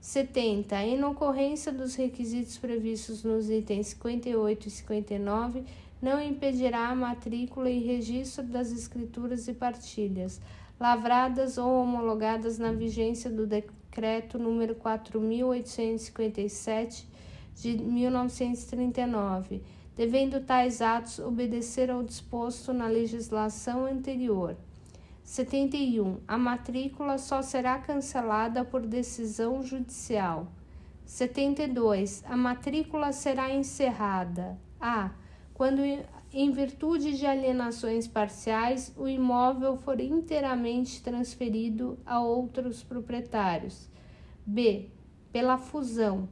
70. 0.00 0.82
Em 0.82 1.04
ocorrência 1.04 1.70
dos 1.70 1.94
requisitos 1.94 2.56
previstos 2.56 3.22
nos 3.22 3.50
itens 3.50 3.88
58 3.88 4.66
e 4.66 4.70
59, 4.70 5.62
não 6.00 6.18
impedirá 6.20 6.88
a 6.88 6.94
matrícula 6.94 7.68
e 7.68 7.78
registro 7.78 8.44
das 8.44 8.72
escrituras 8.72 9.46
e 9.46 9.52
partilhas, 9.52 10.40
lavradas 10.78 11.58
ou 11.58 11.82
homologadas 11.82 12.58
na 12.58 12.72
vigência 12.72 13.28
do 13.28 13.46
Decreto 13.46 14.38
número 14.38 14.74
4857 14.76 17.06
de 17.54 17.76
1939, 17.76 19.60
devendo 19.94 20.40
tais 20.40 20.80
atos 20.80 21.18
obedecer 21.18 21.90
ao 21.90 22.02
disposto 22.02 22.72
na 22.72 22.86
legislação 22.86 23.84
anterior. 23.84 24.56
71. 25.30 26.18
A 26.26 26.36
matrícula 26.36 27.16
só 27.16 27.40
será 27.40 27.78
cancelada 27.78 28.64
por 28.64 28.84
decisão 28.84 29.62
judicial. 29.62 30.48
72. 31.06 32.24
A 32.26 32.36
matrícula 32.36 33.12
será 33.12 33.48
encerrada. 33.48 34.58
A. 34.80 35.12
Quando, 35.54 35.82
em 36.32 36.50
virtude 36.50 37.16
de 37.16 37.26
alienações 37.26 38.08
parciais, 38.08 38.92
o 38.96 39.06
imóvel 39.06 39.76
for 39.76 40.00
inteiramente 40.00 41.00
transferido 41.00 41.96
a 42.04 42.20
outros 42.20 42.82
proprietários. 42.82 43.88
B. 44.44 44.88
Pela 45.30 45.56
fusão. 45.56 46.28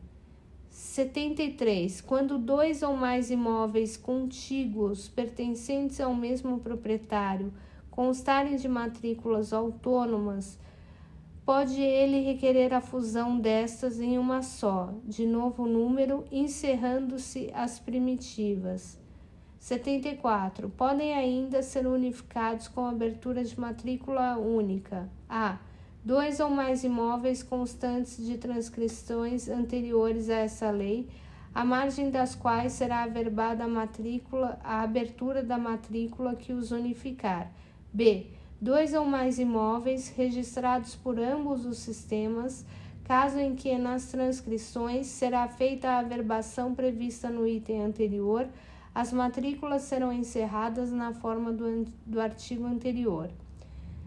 73. 0.70 2.00
Quando 2.00 2.36
dois 2.36 2.82
ou 2.82 2.96
mais 2.96 3.30
imóveis 3.30 3.96
contíguos 3.96 5.08
pertencentes 5.08 6.00
ao 6.00 6.12
mesmo 6.12 6.58
proprietário 6.58 7.52
constarem 7.98 8.54
de 8.54 8.68
matrículas 8.68 9.52
autônomas, 9.52 10.56
pode 11.44 11.82
ele 11.82 12.20
requerer 12.20 12.72
a 12.72 12.80
fusão 12.80 13.40
destas 13.40 13.98
em 13.98 14.16
uma 14.16 14.40
só, 14.40 14.94
de 15.04 15.26
novo 15.26 15.66
número, 15.66 16.24
encerrando-se 16.30 17.50
as 17.52 17.80
primitivas. 17.80 18.96
74. 19.58 20.68
Podem 20.68 21.12
ainda 21.12 21.60
ser 21.60 21.88
unificados 21.88 22.68
com 22.68 22.86
abertura 22.86 23.42
de 23.42 23.58
matrícula 23.58 24.38
única. 24.38 25.10
A. 25.28 25.58
Dois 26.04 26.38
ou 26.38 26.50
mais 26.50 26.84
imóveis 26.84 27.42
constantes 27.42 28.24
de 28.24 28.38
transcrições 28.38 29.48
anteriores 29.48 30.30
a 30.30 30.36
essa 30.36 30.70
lei, 30.70 31.08
à 31.52 31.64
margem 31.64 32.12
das 32.12 32.36
quais 32.36 32.74
será 32.74 33.02
averbada 33.02 33.64
a 33.64 33.68
matrícula, 33.68 34.56
a 34.62 34.82
abertura 34.82 35.42
da 35.42 35.58
matrícula 35.58 36.36
que 36.36 36.52
os 36.52 36.70
unificar. 36.70 37.50
B. 37.98 38.26
Dois 38.60 38.94
ou 38.94 39.04
mais 39.04 39.40
imóveis 39.40 40.08
registrados 40.16 40.94
por 40.94 41.18
ambos 41.18 41.66
os 41.66 41.78
sistemas, 41.78 42.64
caso 43.02 43.40
em 43.40 43.56
que 43.56 43.76
nas 43.76 44.06
transcrições 44.06 45.08
será 45.08 45.48
feita 45.48 45.88
a 45.88 45.98
averbação 45.98 46.76
prevista 46.76 47.28
no 47.28 47.44
item 47.44 47.82
anterior, 47.82 48.46
as 48.94 49.12
matrículas 49.12 49.82
serão 49.82 50.12
encerradas 50.12 50.92
na 50.92 51.12
forma 51.12 51.52
do, 51.52 51.86
do 52.06 52.20
artigo 52.20 52.66
anterior. 52.66 53.30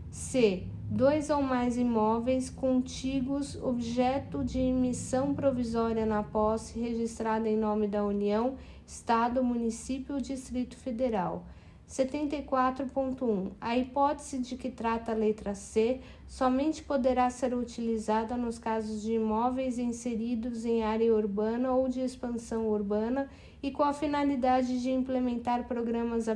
C. 0.10 0.64
Dois 0.90 1.30
ou 1.30 1.42
mais 1.42 1.76
imóveis 1.76 2.50
contíguos, 2.50 3.62
objeto 3.62 4.42
de 4.42 4.58
emissão 4.58 5.34
provisória 5.34 6.06
na 6.06 6.24
posse 6.24 6.80
registrada 6.80 7.50
em 7.50 7.58
nome 7.58 7.90
da 7.90 8.06
União, 8.06 8.56
Estado, 8.88 9.44
Município 9.44 10.16
ou 10.16 10.22
Distrito 10.22 10.78
Federal. 10.78 11.44
74.1. 11.92 13.52
A 13.60 13.78
hipótese 13.78 14.40
de 14.40 14.56
que 14.56 14.72
trata 14.72 15.12
a 15.12 15.16
letra 15.16 15.54
C 15.54 16.00
somente 16.26 16.82
poderá 16.82 17.30
ser 17.30 17.54
utilizada 17.54 18.38
nos 18.38 18.58
casos 18.58 19.02
de 19.02 19.16
imóveis 19.16 19.78
inseridos 19.78 20.64
em 20.64 20.84
área 20.84 21.14
urbana 21.14 21.74
ou 21.74 21.90
de 21.90 22.00
expansão 22.00 22.70
urbana 22.70 23.28
e 23.62 23.72
com 23.72 23.84
a 23.84 23.92
finalidade 23.92 24.82
de 24.82 24.90
implementar 24.90 25.68
programas 25.68 26.28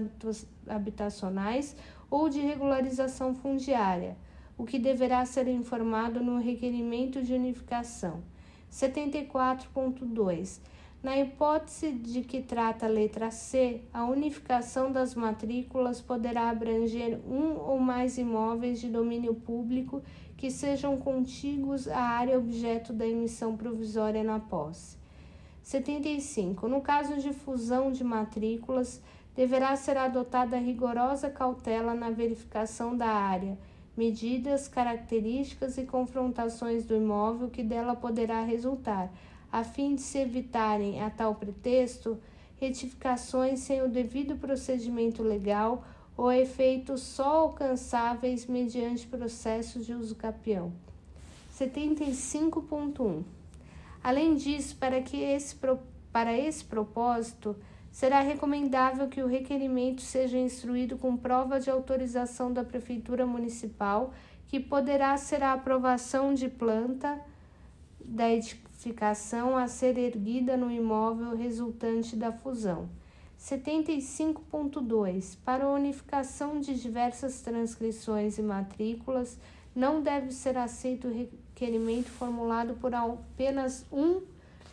habitacionais 0.67 1.73
ou 2.11 2.27
de 2.27 2.41
regularização 2.41 3.33
fundiária, 3.33 4.17
o 4.57 4.65
que 4.65 4.77
deverá 4.77 5.25
ser 5.25 5.47
informado 5.47 6.21
no 6.21 6.37
requerimento 6.37 7.23
de 7.23 7.33
unificação. 7.33 8.21
74.2 8.69 10.59
na 11.05 11.19
hipótese 11.19 11.91
de 11.91 12.23
que 12.23 12.41
trata 12.41 12.87
a 12.87 12.89
letra 12.89 13.29
C, 13.29 13.81
a 13.93 14.05
unificação 14.05 14.91
das 14.91 15.13
matrículas 15.13 16.01
poderá 16.01 16.49
abranger 16.49 17.19
um 17.29 17.59
ou 17.59 17.77
mais 17.77 18.17
imóveis 18.17 18.81
de 18.81 18.89
domínio 18.89 19.35
público 19.35 20.01
que 20.35 20.49
sejam 20.49 20.97
contíguos 20.97 21.87
à 21.87 21.99
área 21.99 22.39
objeto 22.39 22.91
da 22.91 23.05
emissão 23.05 23.55
provisória 23.55 24.23
na 24.23 24.39
posse. 24.39 24.97
75. 25.61 26.67
No 26.67 26.81
caso 26.81 27.17
de 27.17 27.31
fusão 27.31 27.91
de 27.91 28.03
matrículas, 28.03 28.99
deverá 29.35 29.75
ser 29.75 29.97
adotada 29.97 30.57
rigorosa 30.57 31.29
cautela 31.29 31.93
na 31.93 32.09
verificação 32.09 32.97
da 32.97 33.09
área, 33.09 33.59
medidas, 33.95 34.67
características 34.67 35.77
e 35.77 35.83
confrontações 35.83 36.83
do 36.83 36.95
imóvel 36.95 37.47
que 37.47 37.61
dela 37.61 37.95
poderá 37.95 38.41
resultar 38.41 39.11
a 39.55 39.63
fim 39.63 39.95
de 39.95 40.01
se 40.01 40.17
evitarem, 40.17 41.01
a 41.01 41.09
tal 41.09 41.33
pretexto, 41.33 42.19
retificações 42.57 43.61
sem 43.61 43.81
o 43.81 43.87
devido 43.87 44.35
procedimento 44.35 45.23
legal 45.23 45.85
ou 46.17 46.29
efeitos 46.29 47.01
só 47.01 47.37
alcançáveis 47.37 48.47
mediante 48.47 49.07
processos 49.07 49.85
de 49.85 49.93
uso 49.93 50.13
capião. 50.13 50.73
75.1 51.57 53.23
Além 54.03 54.35
disso, 54.35 54.75
para, 54.75 55.01
que 55.01 55.21
esse, 55.21 55.55
para 56.11 56.37
esse 56.37 56.65
propósito, 56.65 57.55
será 57.89 58.19
recomendável 58.19 59.07
que 59.07 59.23
o 59.23 59.27
requerimento 59.27 60.01
seja 60.01 60.37
instruído 60.37 60.97
com 60.97 61.15
prova 61.15 61.61
de 61.61 61.69
autorização 61.69 62.51
da 62.51 62.65
Prefeitura 62.65 63.25
Municipal, 63.25 64.13
que 64.49 64.59
poderá 64.59 65.15
ser 65.15 65.41
a 65.41 65.53
aprovação 65.53 66.33
de 66.33 66.49
planta 66.49 67.21
da 68.03 68.29
edificação 68.85 69.57
a 69.57 69.67
ser 69.67 69.97
erguida 69.97 70.55
no 70.55 70.69
imóvel 70.71 71.35
resultante 71.35 72.15
da 72.15 72.31
fusão. 72.31 72.87
75.2. 73.39 75.37
Para 75.43 75.65
a 75.65 75.71
unificação 75.71 76.59
de 76.59 76.79
diversas 76.79 77.41
transcrições 77.41 78.37
e 78.37 78.43
matrículas, 78.43 79.39
não 79.75 80.03
deve 80.03 80.31
ser 80.31 80.55
aceito 80.57 81.07
o 81.07 81.13
requerimento 81.13 82.09
formulado 82.09 82.75
por 82.75 82.93
apenas 82.93 83.83
um 83.91 84.21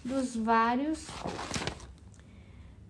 dos 0.04 0.36
vários 0.36 1.06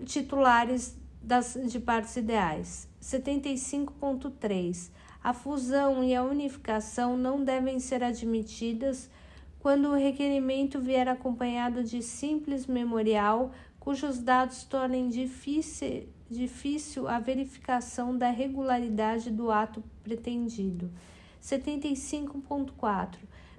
titulares 0.05 0.97
das, 1.23 1.57
de 1.67 1.79
partes 1.79 2.17
ideais. 2.17 2.89
75.3. 3.01 4.91
A 5.23 5.33
fusão 5.33 6.03
e 6.03 6.17
a 6.17 6.25
unificação 6.25 7.17
não 7.17 7.45
devem 7.45 7.79
ser 7.79 8.03
admitidas 8.03 9.09
quando 9.63 9.91
o 9.91 9.95
requerimento 9.95 10.81
vier 10.81 11.09
acompanhado 11.09 11.85
de 11.85 12.03
simples 12.03 12.67
memorial 12.67 13.53
cujos 13.79 14.19
dados 14.19 14.65
tornem 14.65 15.09
difícil, 15.09 16.09
difícil 16.29 17.07
a 17.07 17.21
verificação 17.21 18.19
da 18.19 18.29
regularidade 18.29 19.31
do 19.31 19.53
ato 19.53 19.81
pretendido. 20.03 20.91
75.4. 21.41 23.19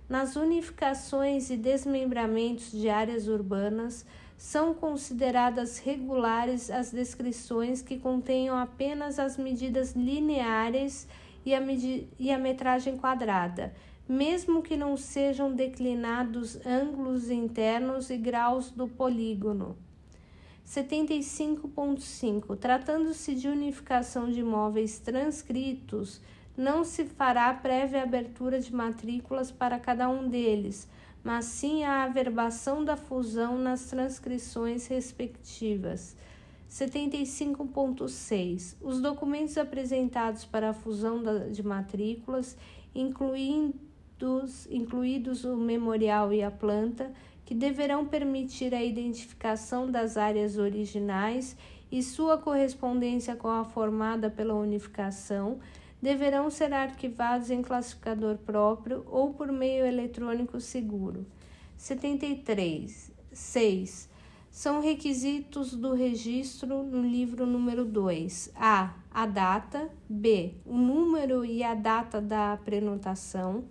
Nas 0.09 0.35
unificações 0.35 1.49
e 1.49 1.55
desmembramentos 1.55 2.69
de 2.73 2.89
áreas 2.89 3.29
urbanas, 3.29 4.05
são 4.37 4.73
consideradas 4.73 5.79
regulares 5.79 6.69
as 6.69 6.91
descrições 6.91 7.81
que 7.81 7.97
contenham 7.97 8.57
apenas 8.57 9.19
as 9.19 9.37
medidas 9.37 9.93
lineares 9.93 11.07
e 11.45 11.55
a, 11.55 11.61
e 12.19 12.29
a 12.29 12.37
metragem 12.37 12.97
quadrada 12.97 13.73
mesmo 14.07 14.61
que 14.61 14.75
não 14.75 14.97
sejam 14.97 15.53
declinados 15.53 16.57
ângulos 16.65 17.29
internos 17.29 18.09
e 18.09 18.17
graus 18.17 18.69
do 18.69 18.87
polígono. 18.87 19.77
75.5. 20.67 22.57
Tratando-se 22.57 23.35
de 23.35 23.47
unificação 23.47 24.31
de 24.31 24.39
imóveis 24.39 24.99
transcritos, 24.99 26.21
não 26.55 26.83
se 26.83 27.05
fará 27.05 27.53
prévia 27.53 28.03
abertura 28.03 28.59
de 28.59 28.73
matrículas 28.73 29.51
para 29.51 29.79
cada 29.79 30.09
um 30.09 30.27
deles, 30.27 30.87
mas 31.23 31.45
sim 31.45 31.83
a 31.83 32.03
averbação 32.03 32.83
da 32.83 32.95
fusão 32.95 33.57
nas 33.57 33.85
transcrições 33.85 34.87
respectivas. 34.87 36.15
75.6. 36.69 38.75
Os 38.81 38.99
documentos 38.99 39.57
apresentados 39.57 40.43
para 40.43 40.71
a 40.71 40.73
fusão 40.73 41.21
de 41.51 41.61
matrículas, 41.61 42.57
incluindo 42.95 43.75
dos, 44.23 44.65
incluídos 44.71 45.43
o 45.43 45.57
memorial 45.57 46.31
e 46.31 46.41
a 46.41 46.49
planta, 46.49 47.11
que 47.45 47.53
deverão 47.53 48.05
permitir 48.05 48.73
a 48.73 48.81
identificação 48.81 49.91
das 49.91 50.15
áreas 50.15 50.57
originais 50.57 51.57
e 51.91 52.01
sua 52.01 52.37
correspondência 52.37 53.35
com 53.35 53.49
a 53.49 53.65
formada 53.65 54.29
pela 54.29 54.53
unificação, 54.53 55.59
deverão 56.01 56.49
ser 56.49 56.71
arquivados 56.71 57.51
em 57.51 57.61
classificador 57.61 58.37
próprio 58.37 59.03
ou 59.07 59.33
por 59.33 59.51
meio 59.51 59.85
eletrônico 59.85 60.57
seguro. 60.61 61.25
73. 61.77 63.11
6. 63.33 64.09
São 64.49 64.79
requisitos 64.79 65.73
do 65.73 65.93
registro 65.93 66.81
no 66.81 67.01
livro 67.01 67.45
número 67.45 67.83
2: 67.83 68.53
A. 68.55 68.93
A 69.11 69.25
data. 69.25 69.89
B. 70.07 70.53
O 70.65 70.77
número 70.77 71.43
e 71.43 71.61
a 71.61 71.75
data 71.75 72.21
da 72.21 72.57
prenotação. 72.63 73.65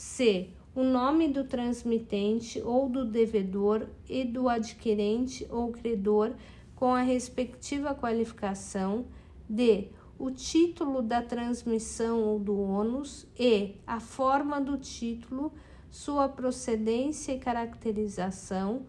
C. 0.00 0.48
O 0.74 0.82
nome 0.82 1.28
do 1.28 1.44
transmitente 1.44 2.58
ou 2.62 2.88
do 2.88 3.04
devedor 3.04 3.86
e 4.08 4.24
do 4.24 4.48
adquirente 4.48 5.46
ou 5.50 5.70
credor 5.72 6.32
com 6.74 6.94
a 6.94 7.02
respectiva 7.02 7.94
qualificação. 7.94 9.04
D. 9.46 9.88
O 10.18 10.30
título 10.30 11.02
da 11.02 11.20
transmissão 11.20 12.22
ou 12.22 12.38
do 12.38 12.58
ônus. 12.58 13.26
E. 13.38 13.74
A 13.86 14.00
forma 14.00 14.58
do 14.58 14.78
título, 14.78 15.52
sua 15.90 16.30
procedência 16.30 17.32
e 17.32 17.38
caracterização. 17.38 18.86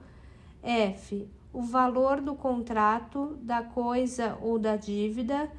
F. 0.63 1.27
O 1.51 1.61
valor 1.61 2.21
do 2.21 2.35
contrato, 2.35 3.37
da 3.41 3.61
coisa 3.61 4.37
ou 4.41 4.57
da 4.57 4.77
dívida 4.77 5.51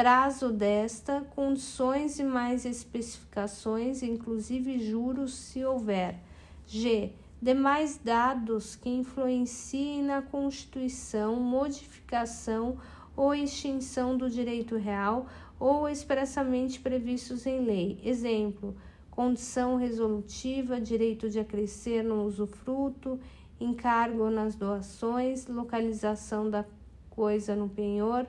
prazo 0.00 0.50
desta, 0.50 1.20
condições 1.36 2.18
e 2.18 2.24
mais 2.24 2.64
especificações, 2.64 4.02
inclusive 4.02 4.78
juros, 4.78 5.34
se 5.34 5.62
houver. 5.62 6.18
G. 6.66 7.12
Demais 7.42 8.00
dados 8.02 8.74
que 8.74 8.88
influenciem 8.88 10.02
na 10.02 10.22
constituição, 10.22 11.36
modificação 11.36 12.78
ou 13.14 13.34
extinção 13.34 14.16
do 14.16 14.30
direito 14.30 14.74
real 14.74 15.26
ou 15.58 15.86
expressamente 15.86 16.80
previstos 16.80 17.44
em 17.44 17.60
lei. 17.62 18.00
Exemplo: 18.02 18.74
condição 19.10 19.76
resolutiva, 19.76 20.80
direito 20.80 21.28
de 21.28 21.38
acrescer 21.38 22.02
no 22.02 22.24
usufruto, 22.24 23.20
encargo 23.60 24.30
nas 24.30 24.54
doações, 24.54 25.46
localização 25.46 26.48
da 26.48 26.64
coisa 27.10 27.54
no 27.54 27.68
penhor 27.68 28.26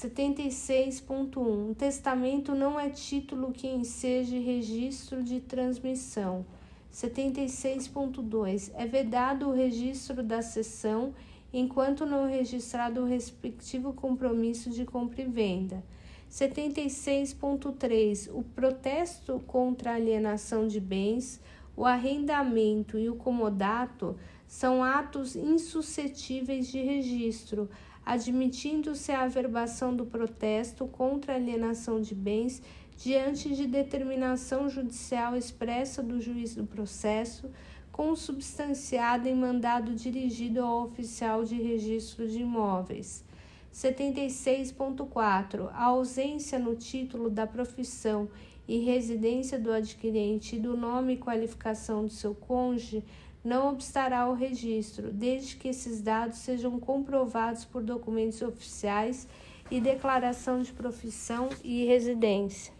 76.1. 0.00 1.76
Testamento 1.76 2.54
não 2.54 2.80
é 2.80 2.88
título 2.88 3.52
que 3.52 3.68
enseje 3.68 4.38
registro 4.38 5.22
de 5.22 5.40
transmissão. 5.40 6.46
76.2. 6.90 8.70
É 8.74 8.86
vedado 8.86 9.48
o 9.48 9.52
registro 9.52 10.22
da 10.22 10.40
sessão 10.40 11.12
enquanto 11.52 12.06
não 12.06 12.26
registrado 12.26 13.02
o 13.02 13.06
respectivo 13.06 13.92
compromisso 13.92 14.70
de 14.70 14.86
compra 14.86 15.20
e 15.20 15.26
venda. 15.26 15.84
76.3. 16.30 18.30
O 18.32 18.42
protesto 18.42 19.38
contra 19.46 19.90
a 19.90 19.96
alienação 19.96 20.66
de 20.66 20.80
bens, 20.80 21.38
o 21.76 21.84
arrendamento 21.84 22.98
e 22.98 23.10
o 23.10 23.16
comodato 23.16 24.16
são 24.48 24.82
atos 24.82 25.36
insuscetíveis 25.36 26.68
de 26.68 26.80
registro, 26.80 27.68
admitindo-se 28.10 29.12
a 29.12 29.22
averbação 29.22 29.94
do 29.94 30.04
protesto 30.04 30.84
contra 30.84 31.32
a 31.32 31.36
alienação 31.36 32.00
de 32.00 32.12
bens 32.12 32.60
diante 32.96 33.54
de 33.54 33.68
determinação 33.68 34.68
judicial 34.68 35.36
expressa 35.36 36.02
do 36.02 36.20
juiz 36.20 36.56
do 36.56 36.66
processo, 36.66 37.48
consubstanciada 37.92 39.28
em 39.28 39.36
mandado 39.36 39.94
dirigido 39.94 40.60
ao 40.60 40.86
oficial 40.86 41.44
de 41.44 41.54
registro 41.54 42.26
de 42.26 42.40
imóveis. 42.40 43.24
76.4. 43.72 45.70
A 45.72 45.84
ausência 45.84 46.58
no 46.58 46.74
título 46.74 47.30
da 47.30 47.46
profissão 47.46 48.28
e 48.66 48.80
residência 48.80 49.56
do 49.56 49.70
adquirente 49.70 50.56
e 50.56 50.58
do 50.58 50.76
nome 50.76 51.12
e 51.12 51.16
qualificação 51.16 52.06
do 52.06 52.10
seu 52.10 52.34
cônjuge 52.34 53.04
não 53.44 53.70
obstará 53.70 54.20
ao 54.20 54.34
registro, 54.34 55.10
desde 55.10 55.56
que 55.56 55.68
esses 55.68 56.00
dados 56.00 56.38
sejam 56.38 56.78
comprovados 56.78 57.64
por 57.64 57.82
documentos 57.82 58.42
oficiais 58.42 59.26
e 59.70 59.80
declaração 59.80 60.62
de 60.62 60.72
profissão 60.72 61.48
e 61.64 61.84
residência. 61.84 62.79